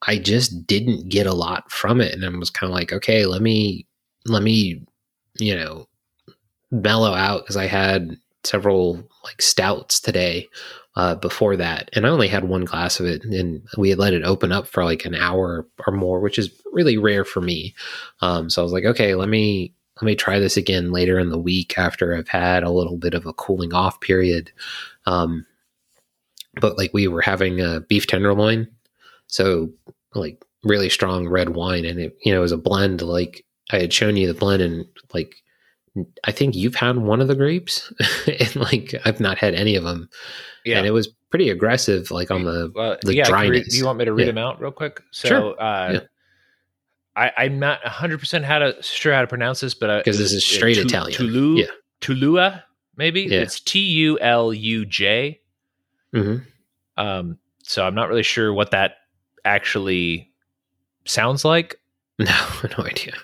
I 0.03 0.19
just 0.19 0.67
didn't 0.67 1.09
get 1.09 1.27
a 1.27 1.35
lot 1.35 1.71
from 1.71 2.01
it. 2.01 2.13
And 2.13 2.25
I 2.25 2.29
was 2.37 2.51
kind 2.51 2.71
of 2.71 2.75
like, 2.75 2.93
okay, 2.93 3.27
let 3.27 3.43
me, 3.43 3.87
let 4.27 4.43
me, 4.43 4.83
you 5.39 5.55
know, 5.55 5.87
mellow 6.71 7.15
out 7.15 7.43
because 7.43 7.57
I 7.57 7.67
had 7.67 8.17
several 8.45 9.03
like 9.25 9.43
stouts 9.43 10.01
today 10.01 10.49
uh, 10.97 11.15
before 11.15 11.57
that, 11.57 11.91
and 11.93 12.07
I 12.07 12.11
only 12.11 12.29
had 12.29 12.45
one 12.45 12.65
glass 12.65 12.99
of 12.99 13.07
it, 13.07 13.25
and 13.25 13.63
we 13.77 13.91
had 13.91 13.99
let 13.99 14.15
it 14.15 14.25
open 14.25 14.51
up 14.53 14.67
for 14.67 14.85
like 14.85 15.05
an 15.05 15.15
hour 15.15 15.67
or 15.87 15.93
more, 15.93 16.21
which 16.21 16.39
is 16.39 16.51
really 16.73 16.99
rare 16.99 17.25
for 17.25 17.41
me. 17.41 17.75
Um, 18.21 18.51
so 18.51 18.61
I 18.61 18.65
was 18.65 18.73
like, 18.73 18.85
okay, 18.85 19.15
let 19.15 19.29
me 19.29 19.75
let 20.01 20.07
me 20.07 20.15
try 20.15 20.39
this 20.39 20.57
again 20.57 20.93
later 20.93 21.19
in 21.19 21.31
the 21.31 21.39
week 21.39 21.77
after 21.77 22.15
I've 22.15 22.29
had 22.29 22.63
a 22.63 22.71
little 22.71 22.97
bit 22.97 23.15
of 23.15 23.27
a 23.27 23.33
cooling 23.33 23.75
off 23.75 24.01
period. 24.01 24.53
Um, 25.07 25.45
but 26.61 26.79
like 26.79 26.93
we 26.95 27.09
were 27.09 27.21
having 27.21 27.61
a 27.61 27.81
beef 27.81 28.07
tenderloin, 28.07 28.69
so 29.27 29.71
like 30.15 30.43
really 30.63 30.89
strong 30.89 31.29
red 31.29 31.51
wine, 31.51 31.85
and 31.85 31.99
it 31.99 32.17
you 32.25 32.33
know 32.33 32.39
it 32.39 32.43
was 32.43 32.53
a 32.53 32.59
blend 32.59 33.03
like 33.03 33.45
I 33.71 33.79
had 33.79 33.93
shown 33.93 34.17
you 34.17 34.27
the 34.27 34.39
blend, 34.39 34.63
and 34.63 34.87
like 35.13 35.35
I 36.25 36.33
think 36.33 36.55
you've 36.55 36.77
had 36.77 36.97
one 36.99 37.21
of 37.21 37.29
the 37.29 37.35
grapes, 37.35 37.93
and 38.27 38.57
like 38.57 38.95
I've 39.05 39.21
not 39.21 39.39
had 39.39 39.55
any 39.55 39.77
of 39.77 39.85
them. 39.85 40.09
Yeah, 40.65 40.79
and 40.79 40.87
it 40.87 40.93
was 40.93 41.09
pretty 41.31 41.51
aggressive, 41.51 42.11
like 42.11 42.31
on 42.31 42.45
the 42.45 42.73
well, 42.75 42.97
the 43.03 43.15
yeah, 43.15 43.25
dryness. 43.25 43.51
Read, 43.51 43.71
do 43.71 43.77
you 43.77 43.87
want 43.87 43.99
me 43.99 44.05
to 44.05 44.13
read 44.13 44.27
yeah. 44.27 44.33
them 44.33 44.39
out 44.39 44.61
real 44.61 44.73
quick? 44.73 45.03
So, 45.11 45.29
sure. 45.29 45.63
Uh, 45.63 45.93
yeah. 45.93 46.01
I, 47.19 47.33
I'm 47.37 47.59
not 47.59 47.83
100 47.83 48.19
percent 48.19 48.45
how 48.45 48.59
to 48.61 48.83
sure 48.83 49.13
how 49.13 49.21
to 49.21 49.27
pronounce 49.27 49.61
this, 49.61 49.75
but 49.75 50.05
because 50.05 50.19
this 50.19 50.33
is 50.33 50.47
straight 50.47 50.79
uh, 50.79 50.83
Italian, 50.83 51.17
Tulu, 51.17 51.57
yeah. 51.57 51.67
Tulua, 52.01 52.63
maybe 52.97 53.23
yeah. 53.23 53.41
it's 53.41 53.61
T 53.61 53.81
U 53.81 54.19
L 54.21 54.53
U 54.55 54.87
J. 54.87 55.41
Mm-hmm. 56.15 56.45
Um, 56.97 57.39
so 57.63 57.85
I'm 57.87 57.95
not 57.95 58.09
really 58.09 58.23
sure 58.23 58.53
what 58.53 58.71
that 58.71 58.97
actually 59.45 60.31
sounds 61.05 61.45
like. 61.45 61.81
No, 62.21 62.47
no 62.77 62.85
idea 62.85 63.15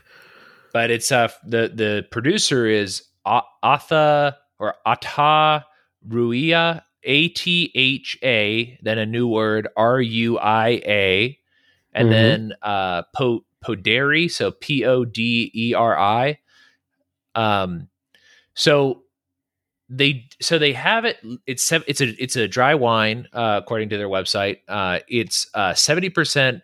but 0.75 0.91
it's 0.91 1.11
uh 1.11 1.29
the 1.47 1.73
the 1.73 2.07
producer 2.11 2.67
is 2.67 3.05
Atha 3.25 4.37
or 4.59 4.75
Ata 4.85 5.65
Ruia 6.07 6.83
A 7.05 7.29
T 7.29 7.73
H 7.75 8.19
A 8.23 8.79
then 8.83 8.99
a 8.99 9.07
new 9.07 9.27
word 9.27 9.69
R 9.79 10.03
U 10.03 10.39
I 10.39 10.83
A 10.85 11.39
and 11.95 12.09
mm-hmm. 12.09 12.13
then 12.13 12.53
uh 12.61 13.03
po, 13.17 13.45
Poderi 13.65 14.31
so 14.31 14.51
P 14.51 14.85
O 14.85 15.05
D 15.05 15.51
E 15.55 15.75
R 15.75 15.99
I 15.99 16.39
um 17.35 17.89
so 18.55 19.03
they 19.89 20.27
so 20.41 20.59
they 20.59 20.73
have 20.73 21.05
it 21.05 21.19
it's 21.47 21.71
it's 21.73 22.01
a 22.01 22.23
it's 22.23 22.37
a 22.37 22.49
dry 22.49 22.75
wine 22.75 23.29
uh, 23.33 23.61
according 23.63 23.89
to 23.91 23.99
their 23.99 24.09
website 24.09 24.59
uh, 24.69 25.01
it's 25.09 25.49
uh, 25.55 25.73
70% 25.73 26.63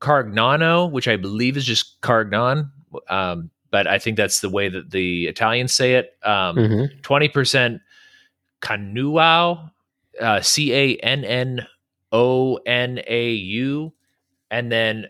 Carignano 0.00 0.90
which 0.90 1.08
I 1.08 1.16
believe 1.16 1.56
is 1.56 1.64
just 1.64 2.00
Carignan 2.00 2.70
um, 3.08 3.50
but 3.74 3.88
I 3.88 3.98
think 3.98 4.16
that's 4.16 4.40
the 4.40 4.48
way 4.48 4.68
that 4.68 4.92
the 4.92 5.26
Italians 5.26 5.74
say 5.74 5.94
it. 5.94 6.16
Um, 6.22 6.56
mm-hmm. 6.56 7.00
20% 7.00 7.80
Cannonau, 8.62 9.70
uh, 10.20 10.40
C 10.42 10.72
A 10.72 10.96
N 10.98 11.24
N 11.24 11.66
O 12.12 12.54
N 12.64 13.00
A 13.04 13.30
U. 13.30 13.92
And 14.48 14.70
then 14.70 15.08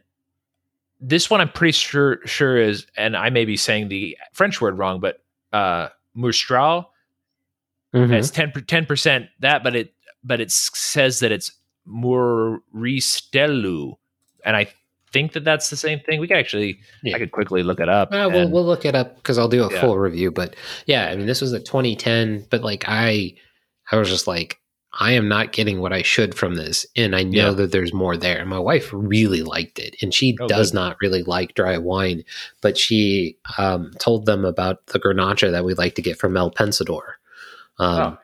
this 1.06 1.28
one 1.28 1.40
I'm 1.40 1.50
pretty 1.50 1.72
sure 1.72 2.18
sure 2.24 2.56
is, 2.56 2.86
and 2.96 3.16
I 3.16 3.30
may 3.30 3.44
be 3.44 3.56
saying 3.56 3.88
the 3.88 4.16
French 4.32 4.60
word 4.60 4.78
wrong, 4.78 5.00
but 5.00 5.22
uh, 5.52 5.88
Mustral. 6.14 6.90
Mm-hmm. 7.94 8.12
It's 8.14 8.30
10 8.30 8.86
percent 8.86 9.26
that, 9.40 9.62
but 9.62 9.76
it 9.76 9.94
but 10.24 10.40
it 10.40 10.50
says 10.50 11.20
that 11.20 11.30
it's 11.30 11.52
Muristelu, 11.86 12.62
and 14.44 14.56
I 14.56 14.66
think 15.12 15.32
that 15.34 15.44
that's 15.44 15.70
the 15.70 15.76
same 15.76 16.00
thing. 16.00 16.18
We 16.18 16.26
could 16.26 16.38
actually, 16.38 16.80
yeah. 17.04 17.14
I 17.14 17.18
could 17.20 17.30
quickly 17.30 17.62
look 17.62 17.78
it 17.78 17.88
up. 17.88 18.08
Uh, 18.10 18.28
we'll, 18.32 18.50
we'll 18.50 18.64
look 18.64 18.84
it 18.84 18.96
up 18.96 19.14
because 19.16 19.38
I'll 19.38 19.48
do 19.48 19.62
a 19.62 19.72
yeah. 19.72 19.80
full 19.80 19.96
review. 19.96 20.32
But 20.32 20.56
yeah, 20.86 21.06
I 21.08 21.14
mean, 21.14 21.26
this 21.26 21.40
was 21.40 21.52
a 21.52 21.60
2010, 21.60 22.46
but 22.50 22.62
like 22.62 22.84
I, 22.88 23.34
I 23.92 23.96
was 23.96 24.08
just 24.08 24.26
like, 24.26 24.58
I 24.98 25.12
am 25.12 25.28
not 25.28 25.52
getting 25.52 25.80
what 25.80 25.92
I 25.92 26.02
should 26.02 26.34
from 26.34 26.54
this, 26.54 26.86
and 26.96 27.16
I 27.16 27.24
know 27.24 27.48
yeah. 27.48 27.54
that 27.54 27.72
there's 27.72 27.92
more 27.92 28.16
there. 28.16 28.38
And 28.38 28.48
my 28.48 28.58
wife 28.58 28.90
really 28.92 29.42
liked 29.42 29.78
it, 29.78 29.96
and 30.00 30.14
she 30.14 30.36
oh, 30.40 30.46
does 30.46 30.70
good. 30.70 30.76
not 30.76 30.96
really 31.00 31.22
like 31.22 31.54
dry 31.54 31.78
wine, 31.78 32.24
but 32.60 32.78
she 32.78 33.36
um, 33.58 33.90
told 33.98 34.26
them 34.26 34.44
about 34.44 34.86
the 34.86 35.00
Grenache 35.00 35.50
that 35.50 35.64
we 35.64 35.74
like 35.74 35.96
to 35.96 36.02
get 36.02 36.18
from 36.18 36.36
El 36.36 36.50
Pensador, 36.50 37.14
um, 37.78 38.00
oh. 38.00 38.18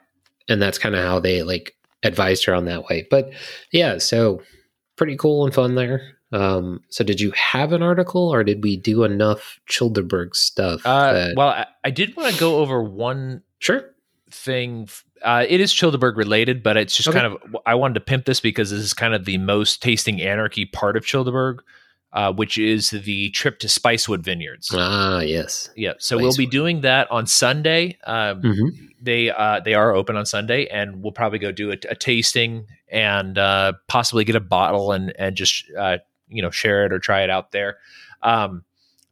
and 0.49 0.63
that's 0.63 0.79
kind 0.79 0.95
of 0.95 1.05
how 1.05 1.19
they 1.19 1.43
like 1.43 1.77
advised 2.03 2.45
her 2.45 2.55
on 2.55 2.67
that 2.67 2.85
way. 2.85 3.07
But 3.11 3.33
yeah, 3.73 3.99
so 3.99 4.43
pretty 4.97 5.17
cool 5.17 5.45
and 5.45 5.55
fun 5.55 5.75
there. 5.75 6.17
Um, 6.33 6.83
so 6.89 7.03
did 7.03 7.21
you 7.21 7.33
have 7.33 7.73
an 7.73 7.83
article, 7.83 8.29
or 8.29 8.45
did 8.45 8.63
we 8.63 8.77
do 8.77 9.03
enough 9.03 9.59
Childerberg 9.69 10.37
stuff? 10.37 10.83
Uh, 10.85 11.13
that- 11.13 11.37
well, 11.37 11.49
I, 11.49 11.67
I 11.85 11.91
did 11.91 12.17
want 12.17 12.33
to 12.33 12.39
go 12.39 12.59
over 12.59 12.81
one 12.81 13.43
sure 13.59 13.91
thing 14.31 14.89
uh, 15.23 15.45
it 15.49 15.61
is 15.61 15.73
Childerberg 15.73 16.17
related, 16.17 16.63
but 16.63 16.77
it's 16.77 16.97
just 16.97 17.09
okay. 17.09 17.21
kind 17.21 17.33
of 17.33 17.57
I 17.67 17.75
wanted 17.75 17.95
to 17.95 18.01
pimp 18.01 18.25
this 18.25 18.41
because 18.41 18.71
this 18.71 18.81
is 18.81 18.95
kind 18.95 19.15
of 19.15 19.25
the 19.25 19.39
most 19.39 19.83
tasting 19.83 20.21
anarchy 20.21 20.65
part 20.65 20.97
of 20.97 21.05
Childerberg, 21.05 21.59
uh, 22.13 22.33
which 22.33 22.59
is 22.59 22.91
the 22.91 23.31
trip 23.31 23.59
to 23.61 23.67
Spicewood 23.67 24.21
Vineyards. 24.21 24.71
Ah, 24.75 25.21
yes, 25.21 25.71
yeah. 25.77 25.95
So 25.99 26.17
Spicewood. 26.17 26.23
we'll 26.23 26.37
be 26.37 26.47
doing 26.47 26.81
that 26.83 27.11
on 27.11 27.27
Sunday. 27.27 27.99
Um, 28.05 28.43
mm-hmm. 28.43 28.87
They 29.03 29.31
uh, 29.31 29.61
they 29.61 29.75
are 29.75 29.95
open 29.95 30.17
on 30.17 30.27
Sunday, 30.27 30.67
and 30.67 31.03
we'll 31.03 31.13
probably 31.13 31.39
go 31.39 31.53
do 31.53 31.71
a, 31.71 31.77
a 31.89 31.95
tasting 31.95 32.67
and 32.89 33.37
uh, 33.39 33.75
possibly 33.89 34.25
get 34.25 34.37
a 34.37 34.41
bottle 34.41 34.93
and 34.93 35.13
and 35.19 35.37
just 35.37 35.65
uh, 35.79 35.99
you 36.29 36.43
know 36.43 36.51
share 36.51 36.87
it 36.87 36.93
or 36.93 36.99
try 36.99 37.23
it 37.23 37.31
out 37.31 37.53
there. 37.53 37.79
Um, 38.23 38.65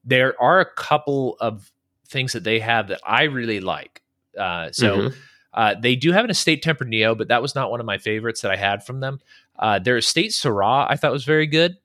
there 0.04 0.40
are 0.40 0.60
a 0.60 0.66
couple 0.66 1.36
of 1.40 1.70
things 2.06 2.32
that 2.32 2.44
they 2.44 2.60
have 2.60 2.88
that 2.88 3.00
I 3.06 3.24
really 3.24 3.60
like. 3.60 4.00
Uh, 4.38 4.72
so. 4.72 4.96
Mm-hmm 4.96 5.18
uh, 5.54 5.74
they 5.80 5.96
do 5.96 6.12
have 6.12 6.24
an 6.24 6.30
estate 6.30 6.62
Tempranillo, 6.62 7.16
but 7.16 7.28
that 7.28 7.42
was 7.42 7.54
not 7.54 7.70
one 7.70 7.80
of 7.80 7.86
my 7.86 7.98
favorites 7.98 8.42
that 8.42 8.50
I 8.50 8.56
had 8.56 8.84
from 8.84 9.00
them. 9.00 9.20
Uh, 9.58 9.78
their 9.78 9.96
estate 9.96 10.30
Syrah 10.30 10.86
I 10.88 10.96
thought 10.96 11.12
was 11.12 11.24
very 11.24 11.46
good. 11.46 11.76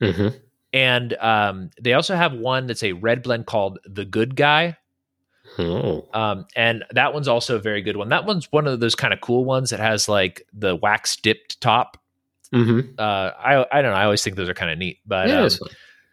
Mm-hmm. 0.00 0.36
And 0.72 1.14
um, 1.14 1.70
they 1.80 1.94
also 1.94 2.14
have 2.14 2.32
one 2.34 2.66
that's 2.66 2.82
a 2.82 2.92
red 2.92 3.22
blend 3.22 3.46
called 3.46 3.78
The 3.86 4.04
Good 4.04 4.36
Guy. 4.36 4.76
Oh. 5.58 6.06
Um, 6.12 6.46
and 6.54 6.84
that 6.92 7.14
one's 7.14 7.26
also 7.26 7.56
a 7.56 7.58
very 7.58 7.82
good 7.82 7.96
one. 7.96 8.10
That 8.10 8.26
one's 8.26 8.52
one 8.52 8.66
of 8.66 8.80
those 8.80 8.94
kind 8.94 9.14
of 9.14 9.20
cool 9.20 9.44
ones 9.44 9.70
that 9.70 9.80
has 9.80 10.08
like 10.08 10.46
the 10.52 10.76
wax 10.76 11.16
dipped 11.16 11.60
top. 11.60 11.96
Mm-hmm. 12.52 12.92
Uh, 12.98 13.02
I 13.02 13.66
I 13.72 13.82
don't 13.82 13.92
know. 13.92 13.96
I 13.96 14.04
always 14.04 14.22
think 14.22 14.36
those 14.36 14.48
are 14.48 14.54
kind 14.54 14.70
of 14.70 14.78
neat, 14.78 14.98
but 15.06 15.28
yeah, 15.28 15.42
um, 15.42 15.50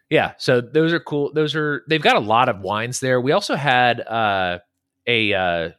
yeah, 0.10 0.34
So 0.38 0.62
those 0.62 0.94
are 0.94 1.00
cool. 1.00 1.34
Those 1.34 1.56
are 1.56 1.84
they've 1.88 2.02
got 2.02 2.16
a 2.16 2.20
lot 2.20 2.50
of 2.50 2.60
wines 2.60 3.00
there. 3.00 3.20
We 3.20 3.32
also 3.32 3.56
had 3.56 4.02
uh, 4.02 4.60
a 5.08 5.34
uh, 5.34 5.70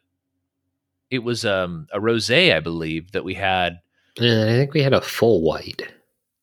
it 1.10 1.20
was 1.20 1.44
um, 1.44 1.86
a 1.92 2.00
rosé, 2.00 2.54
I 2.54 2.60
believe, 2.60 3.12
that 3.12 3.24
we 3.24 3.34
had. 3.34 3.80
Yeah, 4.18 4.44
I 4.44 4.52
think 4.52 4.74
we 4.74 4.82
had 4.82 4.94
a 4.94 5.00
full 5.00 5.42
white. 5.42 5.82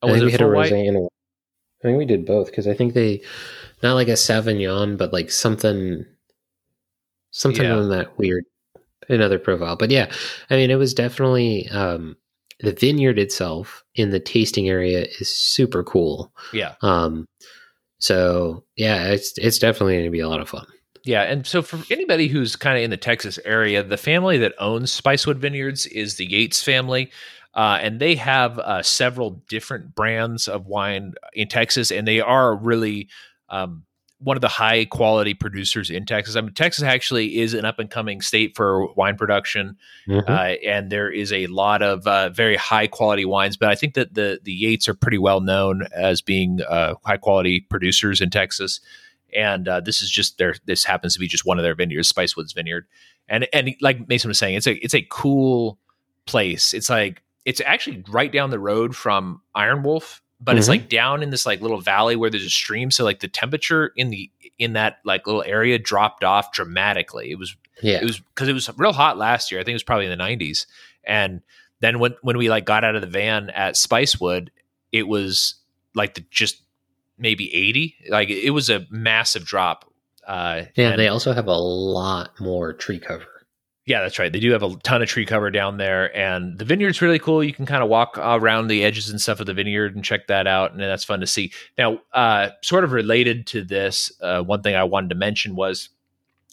Oh, 0.01 0.09
I 0.09 0.13
think 0.13 0.25
we 0.25 0.31
had 0.31 0.41
a 0.41 0.45
rosé 0.45 0.55
white? 0.55 0.73
and 0.73 0.97
a. 0.97 1.01
I 1.01 1.87
think 1.87 1.97
we 1.97 2.05
did 2.05 2.25
both 2.25 2.47
because 2.47 2.67
I 2.67 2.73
think 2.73 2.93
they, 2.93 3.21
not 3.81 3.95
like 3.95 4.07
a 4.07 4.13
Sauvignon, 4.13 4.97
but 4.97 5.11
like 5.11 5.29
something, 5.29 6.05
something 7.31 7.65
yeah. 7.65 7.75
on 7.75 7.89
that 7.89 8.17
weird, 8.17 8.45
another 9.09 9.37
profile. 9.37 9.75
But 9.75 9.91
yeah, 9.91 10.09
I 10.49 10.55
mean, 10.55 10.71
it 10.71 10.75
was 10.75 10.93
definitely 10.93 11.67
um, 11.69 12.15
the 12.61 12.71
vineyard 12.71 13.19
itself 13.19 13.83
in 13.95 14.11
the 14.11 14.19
tasting 14.19 14.69
area 14.69 15.05
is 15.19 15.35
super 15.35 15.83
cool. 15.83 16.31
Yeah. 16.53 16.75
Um. 16.81 17.27
So 17.99 18.63
yeah, 18.77 19.07
it's 19.07 19.37
it's 19.37 19.59
definitely 19.59 19.95
going 19.95 20.05
to 20.05 20.11
be 20.11 20.21
a 20.21 20.29
lot 20.29 20.41
of 20.41 20.49
fun. 20.49 20.65
Yeah, 21.03 21.23
and 21.23 21.45
so 21.45 21.61
for 21.61 21.79
anybody 21.91 22.27
who's 22.27 22.55
kind 22.55 22.77
of 22.77 22.83
in 22.83 22.89
the 22.89 22.97
Texas 22.97 23.37
area, 23.43 23.83
the 23.83 23.97
family 23.97 24.37
that 24.37 24.53
owns 24.57 24.99
Spicewood 24.99 25.35
Vineyards 25.35 25.85
is 25.87 26.15
the 26.15 26.25
Yates 26.25 26.63
family. 26.63 27.11
Uh, 27.55 27.77
and 27.81 27.99
they 27.99 28.15
have 28.15 28.57
uh, 28.57 28.81
several 28.81 29.41
different 29.47 29.93
brands 29.93 30.47
of 30.47 30.65
wine 30.65 31.13
in 31.33 31.47
Texas, 31.47 31.91
and 31.91 32.07
they 32.07 32.19
are 32.19 32.55
really 32.55 33.09
um, 33.49 33.83
one 34.23 34.37
of 34.37 34.41
the 34.41 34.47
high 34.47 34.85
quality 34.85 35.33
producers 35.33 35.89
in 35.89 36.05
Texas. 36.05 36.35
I 36.35 36.41
mean, 36.41 36.53
Texas 36.53 36.83
actually 36.83 37.39
is 37.39 37.53
an 37.53 37.65
up 37.65 37.77
and 37.77 37.89
coming 37.89 38.21
state 38.21 38.55
for 38.55 38.91
wine 38.93 39.17
production, 39.17 39.77
mm-hmm. 40.07 40.31
uh, 40.31 40.55
and 40.65 40.89
there 40.89 41.11
is 41.11 41.31
a 41.31 41.45
lot 41.47 41.83
of 41.83 42.07
uh, 42.07 42.29
very 42.29 42.55
high 42.55 42.87
quality 42.87 43.25
wines. 43.25 43.57
But 43.57 43.69
I 43.69 43.75
think 43.75 43.93
that 43.95 44.15
the 44.15 44.39
the 44.43 44.53
Yates 44.53 44.87
are 44.89 44.95
pretty 44.95 45.17
well 45.17 45.41
known 45.41 45.87
as 45.93 46.21
being 46.21 46.61
uh, 46.61 46.95
high 47.05 47.17
quality 47.17 47.59
producers 47.59 48.19
in 48.19 48.29
Texas 48.29 48.79
and 49.35 49.67
uh, 49.67 49.79
this 49.79 50.01
is 50.01 50.09
just 50.09 50.37
their 50.37 50.55
this 50.65 50.83
happens 50.83 51.13
to 51.13 51.19
be 51.19 51.27
just 51.27 51.45
one 51.45 51.57
of 51.57 51.63
their 51.63 51.75
vineyards 51.75 52.11
spicewoods 52.11 52.53
vineyard. 52.53 52.85
And 53.27 53.47
and 53.53 53.75
like 53.81 54.07
mason 54.07 54.29
was 54.29 54.37
saying 54.37 54.55
it's 54.55 54.67
a 54.67 54.75
it's 54.83 54.95
a 54.95 55.05
cool 55.09 55.79
place. 56.25 56.73
It's 56.73 56.89
like 56.89 57.21
it's 57.45 57.61
actually 57.65 58.03
right 58.09 58.31
down 58.31 58.49
the 58.49 58.59
road 58.59 58.95
from 58.95 59.41
iron 59.53 59.83
wolf 59.83 60.21
but 60.39 60.53
mm-hmm. 60.53 60.59
it's 60.59 60.67
like 60.67 60.89
down 60.89 61.23
in 61.23 61.29
this 61.29 61.45
like 61.45 61.61
little 61.61 61.79
valley 61.79 62.17
where 62.17 62.29
there's 62.29 62.45
a 62.45 62.49
stream. 62.49 62.91
So 62.91 63.05
like 63.05 63.21
the 63.21 63.29
temperature 63.29 63.93
in 63.95 64.09
the 64.09 64.29
in 64.59 64.73
that 64.73 64.99
like 65.05 65.25
little 65.25 65.43
area 65.43 65.79
dropped 65.79 66.25
off 66.25 66.51
dramatically. 66.51 67.31
It 67.31 67.39
was 67.39 67.55
yeah. 67.81 67.99
it 68.01 68.03
was 68.03 68.19
because 68.19 68.49
it 68.49 68.53
was 68.53 68.69
real 68.77 68.91
hot 68.91 69.17
last 69.17 69.51
year. 69.51 69.61
I 69.61 69.63
think 69.63 69.73
it 69.73 69.75
was 69.75 69.83
probably 69.83 70.05
in 70.05 70.17
the 70.17 70.23
90s 70.23 70.65
and 71.03 71.41
then 71.79 71.99
when 71.99 72.15
when 72.21 72.37
we 72.37 72.49
like 72.49 72.65
got 72.65 72.83
out 72.83 72.95
of 72.95 73.01
the 73.01 73.07
van 73.07 73.49
at 73.49 73.75
spicewood 73.75 74.49
it 74.91 75.07
was 75.07 75.55
like 75.95 76.15
the 76.15 76.23
just 76.29 76.61
maybe 77.17 77.53
80 77.53 77.95
like 78.09 78.29
it 78.29 78.51
was 78.51 78.69
a 78.69 78.85
massive 78.89 79.45
drop 79.45 79.85
uh, 80.27 80.63
yeah 80.75 80.91
and, 80.91 80.99
they 80.99 81.07
also 81.07 81.33
have 81.33 81.47
a 81.47 81.55
lot 81.55 82.39
more 82.39 82.73
tree 82.73 82.99
cover. 82.99 83.25
Yeah 83.85 84.01
that's 84.01 84.17
right. 84.17 84.31
They 84.31 84.39
do 84.39 84.51
have 84.51 84.63
a 84.63 84.75
ton 84.77 85.01
of 85.01 85.09
tree 85.09 85.25
cover 85.25 85.51
down 85.51 85.75
there 85.77 86.15
and 86.15 86.57
the 86.57 86.63
vineyard's 86.63 87.01
really 87.01 87.19
cool. 87.19 87.43
You 87.43 87.53
can 87.53 87.65
kind 87.65 87.83
of 87.83 87.89
walk 87.89 88.17
around 88.17 88.67
the 88.67 88.83
edges 88.85 89.09
and 89.09 89.19
stuff 89.19 89.41
of 89.41 89.45
the 89.45 89.53
vineyard 89.53 89.95
and 89.95 90.03
check 90.03 90.27
that 90.27 90.47
out 90.47 90.71
and 90.71 90.79
that's 90.79 91.03
fun 91.03 91.19
to 91.19 91.27
see. 91.27 91.51
Now 91.77 91.99
uh, 92.13 92.49
sort 92.61 92.85
of 92.85 92.93
related 92.93 93.45
to 93.47 93.63
this 93.63 94.11
uh, 94.21 94.41
one 94.41 94.61
thing 94.61 94.75
i 94.75 94.83
wanted 94.83 95.09
to 95.09 95.15
mention 95.15 95.55
was 95.55 95.89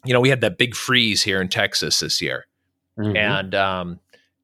you 0.05 0.13
know 0.13 0.21
we 0.21 0.31
had 0.31 0.41
that 0.41 0.59
big 0.59 0.75
freeze 0.75 1.23
here 1.23 1.41
in 1.41 1.49
texas 1.49 2.01
this 2.01 2.21
year. 2.21 2.47
Mm-hmm. 2.99 3.17
and 3.17 3.55
um, 3.55 4.01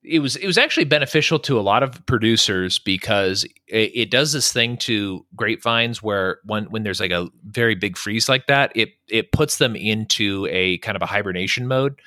it 0.07 0.21
was 0.21 0.37
it 0.37 0.47
was 0.47 0.57
actually 0.57 0.85
beneficial 0.85 1.39
to 1.41 1.59
a 1.59 1.63
lot 1.63 1.83
of 1.83 2.05
producers 2.07 2.79
because 2.79 3.45
it, 3.67 3.91
it, 3.95 4.11
does 4.11 4.33
this 4.33 4.53
thing 4.53 4.77
to 4.77 5.27
grapevines 5.35 6.03
where 6.03 6.39
when 6.45 6.65
when 6.67 6.85
there's 6.85 7.01
like 7.01 7.11
a 7.11 7.29
very 7.45 7.75
big 7.75 7.97
freeze 7.97 8.29
like 8.29 8.47
that, 8.47 8.73
it 8.77 8.91
it 9.09 9.33
puts 9.33 9.59
them 9.59 9.75
into 9.75 10.47
a 10.51 10.79
kind 10.79 10.97
of 10.97 11.03
a 11.03 11.07
hibernation 11.07 11.67
mode, 11.67 12.01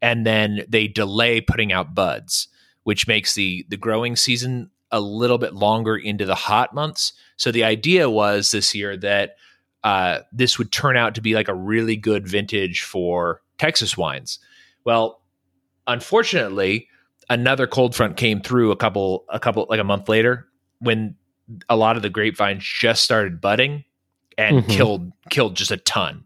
and 0.00 0.26
then 0.26 0.64
they 0.66 0.88
delay 0.88 1.40
putting 1.40 1.72
out 1.72 1.94
buds, 1.94 2.48
which 2.84 3.06
makes 3.06 3.34
the 3.34 3.66
the 3.68 3.76
growing 3.76 4.16
season 4.16 4.70
a 4.90 5.00
little 5.00 5.38
bit 5.38 5.54
longer 5.54 5.96
into 5.96 6.24
the 6.24 6.34
hot 6.34 6.74
months. 6.74 7.12
So 7.36 7.52
the 7.52 7.64
idea 7.64 8.08
was 8.08 8.50
this 8.50 8.74
year 8.74 8.96
that 8.98 9.36
uh, 9.84 10.20
this 10.32 10.58
would 10.58 10.72
turn 10.72 10.96
out 10.96 11.14
to 11.16 11.20
be 11.20 11.34
like 11.34 11.48
a 11.48 11.54
really 11.54 11.96
good 11.96 12.26
vintage 12.26 12.82
for 12.82 13.42
Texas 13.58 13.96
wines. 13.96 14.38
Well, 14.84 15.22
unfortunately 15.86 16.88
another 17.30 17.66
cold 17.66 17.94
front 17.94 18.16
came 18.16 18.40
through 18.40 18.70
a 18.70 18.76
couple 18.76 19.24
a 19.28 19.38
couple 19.38 19.66
like 19.68 19.80
a 19.80 19.84
month 19.84 20.08
later 20.08 20.46
when 20.80 21.16
a 21.68 21.76
lot 21.76 21.96
of 21.96 22.02
the 22.02 22.10
grapevines 22.10 22.64
just 22.64 23.02
started 23.02 23.40
budding 23.40 23.84
and 24.38 24.58
mm-hmm. 24.58 24.70
killed 24.70 25.12
killed 25.30 25.56
just 25.56 25.70
a 25.70 25.76
ton. 25.76 26.24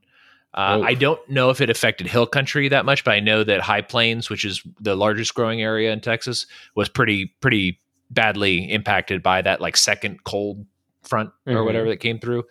Uh, 0.55 0.81
I 0.83 0.95
don't 0.95 1.21
know 1.29 1.51
if 1.51 1.61
it 1.61 1.69
affected 1.69 2.07
hill 2.07 2.27
country 2.27 2.69
that 2.69 2.87
much, 2.87 3.05
but 3.05 3.11
I 3.11 3.21
know 3.21 3.45
that 3.45 3.61
High 3.61 3.83
Plains, 3.83 4.31
which 4.31 4.43
is 4.43 4.63
the 4.81 4.97
largest 4.97 5.35
growing 5.35 5.61
area 5.61 5.93
in 5.93 6.01
Texas, 6.01 6.47
was 6.75 6.89
pretty 6.89 7.27
pretty 7.41 7.81
badly 8.11 8.71
impacted 8.71 9.23
by 9.23 9.43
that 9.43 9.61
like 9.61 9.77
second 9.77 10.25
cold 10.25 10.65
front 11.03 11.31
mm-hmm. 11.47 11.57
or 11.57 11.65
whatever 11.65 11.89
that 11.89 11.99
came 11.99 12.19
through. 12.19 12.45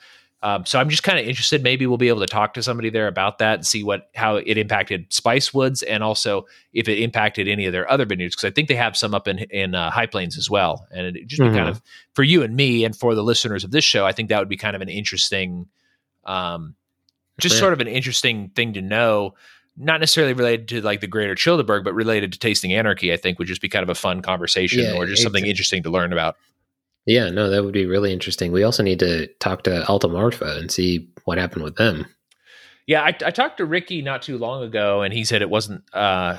Um, 0.46 0.64
so 0.64 0.80
I'm 0.80 0.90
just 0.90 1.02
kind 1.02 1.18
of 1.18 1.26
interested. 1.26 1.64
Maybe 1.64 1.88
we'll 1.88 1.98
be 1.98 2.08
able 2.08 2.20
to 2.20 2.28
talk 2.28 2.54
to 2.54 2.62
somebody 2.62 2.92
there 2.92 3.08
about 3.08 3.40
that 3.40 3.56
and 3.56 3.66
see 3.66 3.84
what 3.84 4.12
how 4.14 4.36
it 4.36 4.60
impacted 4.60 5.12
Spice 5.12 5.52
Woods 5.56 5.82
and 5.82 6.04
also 6.04 6.46
if 6.72 6.88
it 6.88 7.02
impacted 7.02 7.48
any 7.48 7.66
of 7.66 7.74
their 7.74 7.90
other 7.90 8.06
vineyards 8.06 8.36
because 8.36 8.48
I 8.48 8.52
think 8.52 8.68
they 8.68 8.76
have 8.76 8.96
some 8.96 9.16
up 9.16 9.28
in 9.28 9.40
in 9.40 9.74
uh, 9.74 9.90
High 9.90 10.06
Plains 10.06 10.38
as 10.38 10.48
well. 10.48 10.86
And 10.92 11.18
it 11.18 11.26
just 11.26 11.42
mm-hmm. 11.42 11.52
be 11.52 11.58
kind 11.58 11.70
of 11.70 11.82
for 12.14 12.22
you 12.22 12.44
and 12.44 12.56
me 12.56 12.86
and 12.86 12.96
for 12.96 13.16
the 13.16 13.24
listeners 13.24 13.64
of 13.64 13.72
this 13.72 13.84
show, 13.84 14.06
I 14.06 14.12
think 14.12 14.30
that 14.30 14.38
would 14.38 14.48
be 14.48 14.56
kind 14.56 14.76
of 14.76 14.84
an 14.84 14.90
interesting, 14.90 15.66
um, 16.26 16.76
just 17.40 17.56
yeah. 17.56 17.62
sort 17.62 17.74
of 17.74 17.80
an 17.80 17.88
interesting 17.88 18.50
thing 18.50 18.74
to 18.74 18.84
know. 18.84 19.34
Not 19.76 20.00
necessarily 20.00 20.34
related 20.34 20.68
to 20.68 20.82
like 20.82 21.02
the 21.02 21.08
greater 21.08 21.34
Childerberg, 21.34 21.84
but 21.84 21.96
related 21.96 22.32
to 22.34 22.40
tasting 22.40 22.72
anarchy. 22.72 23.12
I 23.12 23.18
think 23.18 23.40
would 23.40 23.48
just 23.48 23.62
be 23.62 23.68
kind 23.68 23.82
of 23.82 23.90
a 23.90 23.96
fun 23.96 24.22
conversation 24.22 24.84
yeah, 24.84 24.94
or 24.94 25.08
just 25.08 25.24
something 25.24 25.44
interesting 25.44 25.82
to 25.82 25.90
learn 25.90 26.14
about. 26.14 26.38
Yeah, 27.06 27.30
no, 27.30 27.50
that 27.50 27.64
would 27.64 27.74
be 27.74 27.86
really 27.86 28.12
interesting. 28.12 28.52
We 28.52 28.64
also 28.64 28.82
need 28.82 29.00
to 29.00 29.28
talk 29.40 29.64
to 29.64 29.86
Alta 29.88 30.08
Marfa 30.08 30.58
and 30.58 30.72
see 30.72 31.10
what 31.26 31.38
happened 31.38 31.64
with 31.64 31.76
them. 31.76 32.08
Yeah, 32.88 33.02
I, 33.02 33.08
I 33.08 33.32
talked 33.32 33.58
to 33.58 33.66
Ricky 33.66 34.02
not 34.02 34.22
too 34.22 34.38
long 34.38 34.64
ago, 34.64 35.02
and 35.02 35.14
he 35.14 35.24
said 35.24 35.42
it 35.42 35.50
wasn't. 35.50 35.84
Uh, 35.94 36.38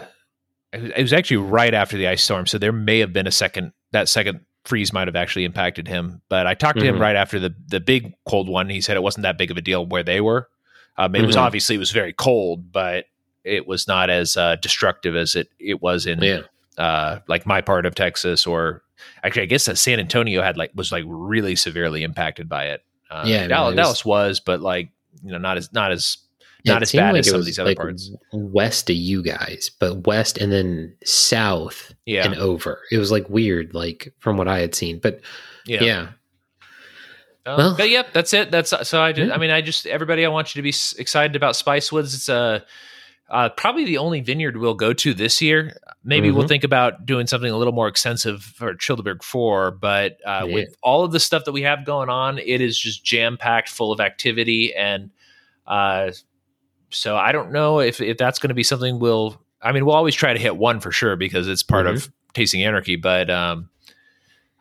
it 0.73 1.03
was 1.03 1.13
actually 1.13 1.39
right 1.39 1.73
after 1.73 1.97
the 1.97 2.09
ice 2.09 2.23
storm, 2.23 2.47
so 2.47 2.59
there 2.59 2.73
may 2.73 2.99
have 2.99 3.13
been 3.13 3.27
a 3.27 3.33
second. 3.33 3.73
That 3.93 4.09
second 4.09 4.41
freeze 4.65 4.93
might 4.93 5.09
have 5.09 5.17
actually 5.17 5.45
impacted 5.45 5.89
him. 5.89 6.21
But 6.29 6.47
I 6.47 6.55
talked 6.55 6.79
to 6.79 6.85
mm-hmm. 6.85 6.97
him 6.97 7.01
right 7.01 7.17
after 7.17 7.39
the 7.39 7.55
the 7.69 7.81
big 7.81 8.15
cold 8.29 8.49
one. 8.49 8.69
He 8.69 8.81
said 8.81 8.97
it 8.97 9.03
wasn't 9.03 9.23
that 9.23 9.39
big 9.39 9.51
of 9.51 9.57
a 9.57 9.63
deal 9.63 9.87
where 9.87 10.03
they 10.03 10.21
were. 10.21 10.49
Um, 10.97 11.15
it 11.15 11.19
mm-hmm. 11.19 11.27
was 11.29 11.37
obviously 11.37 11.77
it 11.77 11.81
was 11.81 11.91
very 11.91 12.13
cold, 12.13 12.73
but 12.73 13.07
it 13.45 13.67
was 13.67 13.87
not 13.87 14.11
as 14.11 14.37
uh, 14.37 14.57
destructive 14.57 15.17
as 15.17 15.37
it 15.37 15.49
it 15.59 15.81
was 15.81 16.07
in 16.07 16.23
yeah. 16.23 16.41
uh, 16.79 17.21
like 17.29 17.47
my 17.47 17.61
part 17.61 17.87
of 17.87 17.95
Texas, 17.95 18.47
or 18.47 18.83
actually, 19.25 19.43
I 19.43 19.47
guess 19.47 19.65
that 19.67 19.79
San 19.79 19.99
Antonio 20.01 20.43
had 20.43 20.57
like 20.57 20.71
was 20.75 20.93
like 20.93 21.05
really 21.07 21.57
severely 21.57 22.03
impacted 22.03 22.49
by 22.49 22.67
it. 22.67 22.83
Uh, 23.11 23.25
Yeah, 23.27 23.47
Dallas, 23.47 23.73
it 23.73 23.77
was- 23.77 23.85
Dallas 23.85 24.05
was, 24.05 24.41
but 24.41 24.61
like 24.61 24.91
you 25.25 25.31
know, 25.33 25.39
not 25.39 25.57
as 25.57 25.73
not 25.73 25.93
as 25.93 26.19
Yeah, 26.65 26.75
not 26.75 26.83
as 26.83 26.93
bad 26.93 27.13
like 27.13 27.21
as 27.21 27.31
some 27.31 27.41
of 27.41 27.47
these 27.47 27.59
other 27.59 27.71
like, 27.71 27.77
parts. 27.79 28.11
West 28.33 28.91
of 28.91 28.97
you 28.97 29.23
guys, 29.23 29.71
but 29.79 30.07
west 30.07 30.37
and 30.39 30.53
then 30.53 30.95
south 31.05 31.95
Yeah, 32.05 32.25
and 32.27 32.35
over. 32.35 32.81
It 32.91 32.99
was 32.99 33.11
like 33.11 33.29
weird, 33.31 33.75
like 33.75 34.13
from 34.19 34.37
what 34.37 34.49
I 34.49 34.59
had 34.61 34.75
seen. 34.75 34.99
But 34.99 35.21
yeah. 35.65 35.83
yeah, 35.85 36.09
Uh, 37.47 37.55
Well- 37.59 37.77
but 37.77 37.89
yep, 37.91 38.13
that's 38.13 38.33
it. 38.35 38.51
That's 38.51 38.71
so 38.89 39.01
I 39.03 39.13
just, 39.13 39.29
Yeah. 39.29 39.35
I 39.35 39.39
mean, 39.39 39.51
I 39.51 39.61
just 39.61 39.87
everybody, 39.87 40.25
I 40.25 40.29
want 40.29 40.55
you 40.55 40.59
to 40.61 40.63
be 40.63 40.75
excited 40.99 41.37
about 41.37 41.55
Spicewoods. 41.55 42.15
It's 42.15 42.29
uh, 42.29 42.61
uh, 43.29 43.49
probably 43.51 43.85
the 43.85 43.99
only 43.99 44.21
vineyard 44.21 44.57
we'll 44.57 44.75
go 44.75 44.93
to 44.93 45.13
this 45.15 45.43
year. 45.43 45.77
Maybe 46.05 46.31
we'll 46.31 46.45
Mhm. 46.45 46.49
think 46.49 46.65
about 46.65 47.05
doing 47.07 47.27
something 47.27 47.51
a 47.51 47.57
little 47.57 47.73
more 47.73 47.89
extensive 47.89 48.43
for 48.43 48.75
Childerberg 48.75 49.23
Four, 49.25 49.73
but 49.73 50.19
uh, 50.25 50.45
Yeah. 50.47 50.55
with 50.55 50.77
all 50.83 51.05
of 51.05 51.11
the 51.13 51.19
stuff 51.21 51.45
that 51.45 51.53
we 51.53 51.63
have 51.63 51.85
going 51.85 52.09
on, 52.09 52.39
it 52.39 52.61
is 52.61 52.79
just 52.79 53.05
jam 53.05 53.37
packed, 53.37 53.69
full 53.69 53.91
of 53.93 53.99
activity, 54.01 54.73
and 54.75 55.11
uh, 55.67 56.13
so 56.91 57.17
I 57.17 57.33
don't 57.33 57.51
know 57.51 57.81
if 57.81 58.01
if 58.01 58.17
that's 58.19 58.39
going 58.39 58.51
to 58.51 58.55
be 58.55 58.63
something 58.63 58.99
we'll. 59.01 59.41
I 59.61 59.73
mean, 59.73 59.85
we'll 59.85 59.97
always 59.97 60.15
try 60.15 60.33
to 60.33 60.39
hit 60.39 60.57
one 60.57 60.79
for 60.81 60.93
sure 60.93 61.17
because 61.17 61.49
it's 61.49 61.63
part 61.65 61.87
of 61.89 62.09
Tasting 62.35 62.63
Anarchy, 62.63 62.95
but 62.95 63.29
um, 63.31 63.69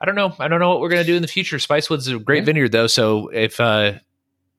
I 0.01 0.05
don't 0.05 0.15
know. 0.15 0.33
I 0.39 0.47
don't 0.47 0.59
know 0.59 0.69
what 0.69 0.79
we're 0.79 0.89
going 0.89 1.01
to 1.03 1.07
do 1.07 1.15
in 1.15 1.21
the 1.21 1.27
future. 1.27 1.57
Spicewoods 1.57 1.99
is 1.99 2.07
a 2.07 2.17
great 2.17 2.39
Yeah. 2.39 2.45
vineyard, 2.45 2.71
though. 2.71 2.87
So 2.87 3.27
if 3.27 3.59
uh, 3.59 3.93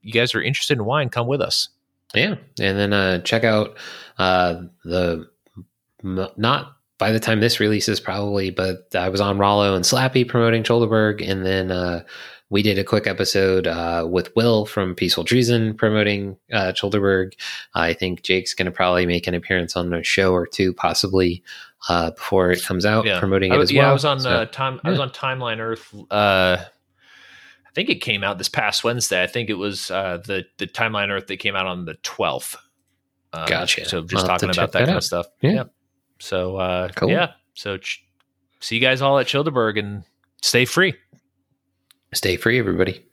you 0.02 0.12
guys 0.12 0.34
are 0.36 0.42
interested 0.42 0.78
in 0.78 0.84
wine, 0.84 1.09
come 1.09 1.26
with 1.26 1.40
us. 1.40 1.68
Yeah, 2.16 2.34
and 2.58 2.78
then 2.78 2.92
uh, 2.92 3.20
check 3.20 3.44
out 3.44 3.76
uh, 4.18 4.62
the 4.84 5.28
m- 6.02 6.28
not 6.36 6.72
by 6.98 7.12
the 7.12 7.20
time 7.20 7.40
this 7.40 7.60
releases 7.60 8.00
probably, 8.00 8.50
but 8.50 8.88
I 8.94 9.08
was 9.10 9.20
on 9.20 9.38
Rollo 9.38 9.74
and 9.74 9.84
Slappy 9.84 10.26
promoting 10.26 10.62
Childerberg, 10.62 11.26
and 11.28 11.44
then 11.44 11.70
uh, 11.70 12.04
we 12.48 12.62
did 12.62 12.78
a 12.78 12.84
quick 12.84 13.06
episode 13.06 13.66
uh, 13.66 14.06
with 14.08 14.34
Will 14.34 14.64
from 14.66 14.94
Peaceful 14.94 15.24
Treason 15.24 15.74
promoting 15.74 16.36
uh, 16.52 16.72
Childerberg. 16.72 17.32
I 17.74 17.92
think 17.92 18.22
Jake's 18.22 18.54
going 18.54 18.66
to 18.66 18.72
probably 18.72 19.04
make 19.04 19.26
an 19.26 19.34
appearance 19.34 19.76
on 19.76 19.92
a 19.92 20.02
show 20.02 20.32
or 20.32 20.46
two, 20.46 20.72
possibly 20.72 21.42
uh, 21.90 22.12
before 22.12 22.50
it 22.50 22.64
comes 22.64 22.86
out, 22.86 23.04
Yeah. 23.04 23.18
promoting 23.18 23.52
I 23.52 23.56
it 23.56 23.58
was, 23.58 23.70
as 23.70 23.72
yeah, 23.74 23.82
well. 23.82 23.90
I 23.90 23.92
was 23.92 24.04
on 24.06 24.20
So, 24.20 24.30
uh, 24.30 24.44
time. 24.46 24.80
I 24.84 24.90
was 24.90 24.98
on 25.00 25.10
Timeline 25.10 25.58
Earth. 25.58 25.94
I 27.76 27.80
think 27.84 27.90
it 27.90 27.96
came 27.96 28.24
out 28.24 28.38
this 28.38 28.48
past 28.48 28.84
Wednesday. 28.84 29.22
I 29.22 29.26
think 29.26 29.50
it 29.50 29.54
was 29.58 29.90
uh, 29.90 30.16
the 30.24 30.46
the 30.56 30.66
Timeline 30.66 31.10
Earth 31.10 31.26
that 31.26 31.36
came 31.36 31.54
out 31.54 31.66
on 31.66 31.84
the 31.84 31.92
twelfth. 32.02 32.56
Uh, 33.34 33.46
Gotcha. 33.46 33.86
So 33.86 33.98
I'll 33.98 34.04
just 34.04 34.24
talking 34.24 34.48
about 34.48 34.72
that, 34.72 34.78
that 34.78 34.78
kind 34.86 34.90
out. 34.92 34.96
of 34.96 35.04
stuff. 35.04 35.26
Yeah. 35.42 35.64
So 36.18 36.56
uh, 36.56 36.88
Cool. 36.96 37.10
yeah. 37.10 37.32
So 37.52 37.76
ch- 37.76 38.02
see 38.60 38.76
you 38.76 38.80
guys 38.80 39.02
all 39.02 39.18
at 39.18 39.26
Childerberg 39.26 39.78
and 39.78 40.04
stay 40.40 40.64
free. 40.64 40.94
stay 42.14 42.36
free, 42.36 42.58
everybody. 42.58 43.04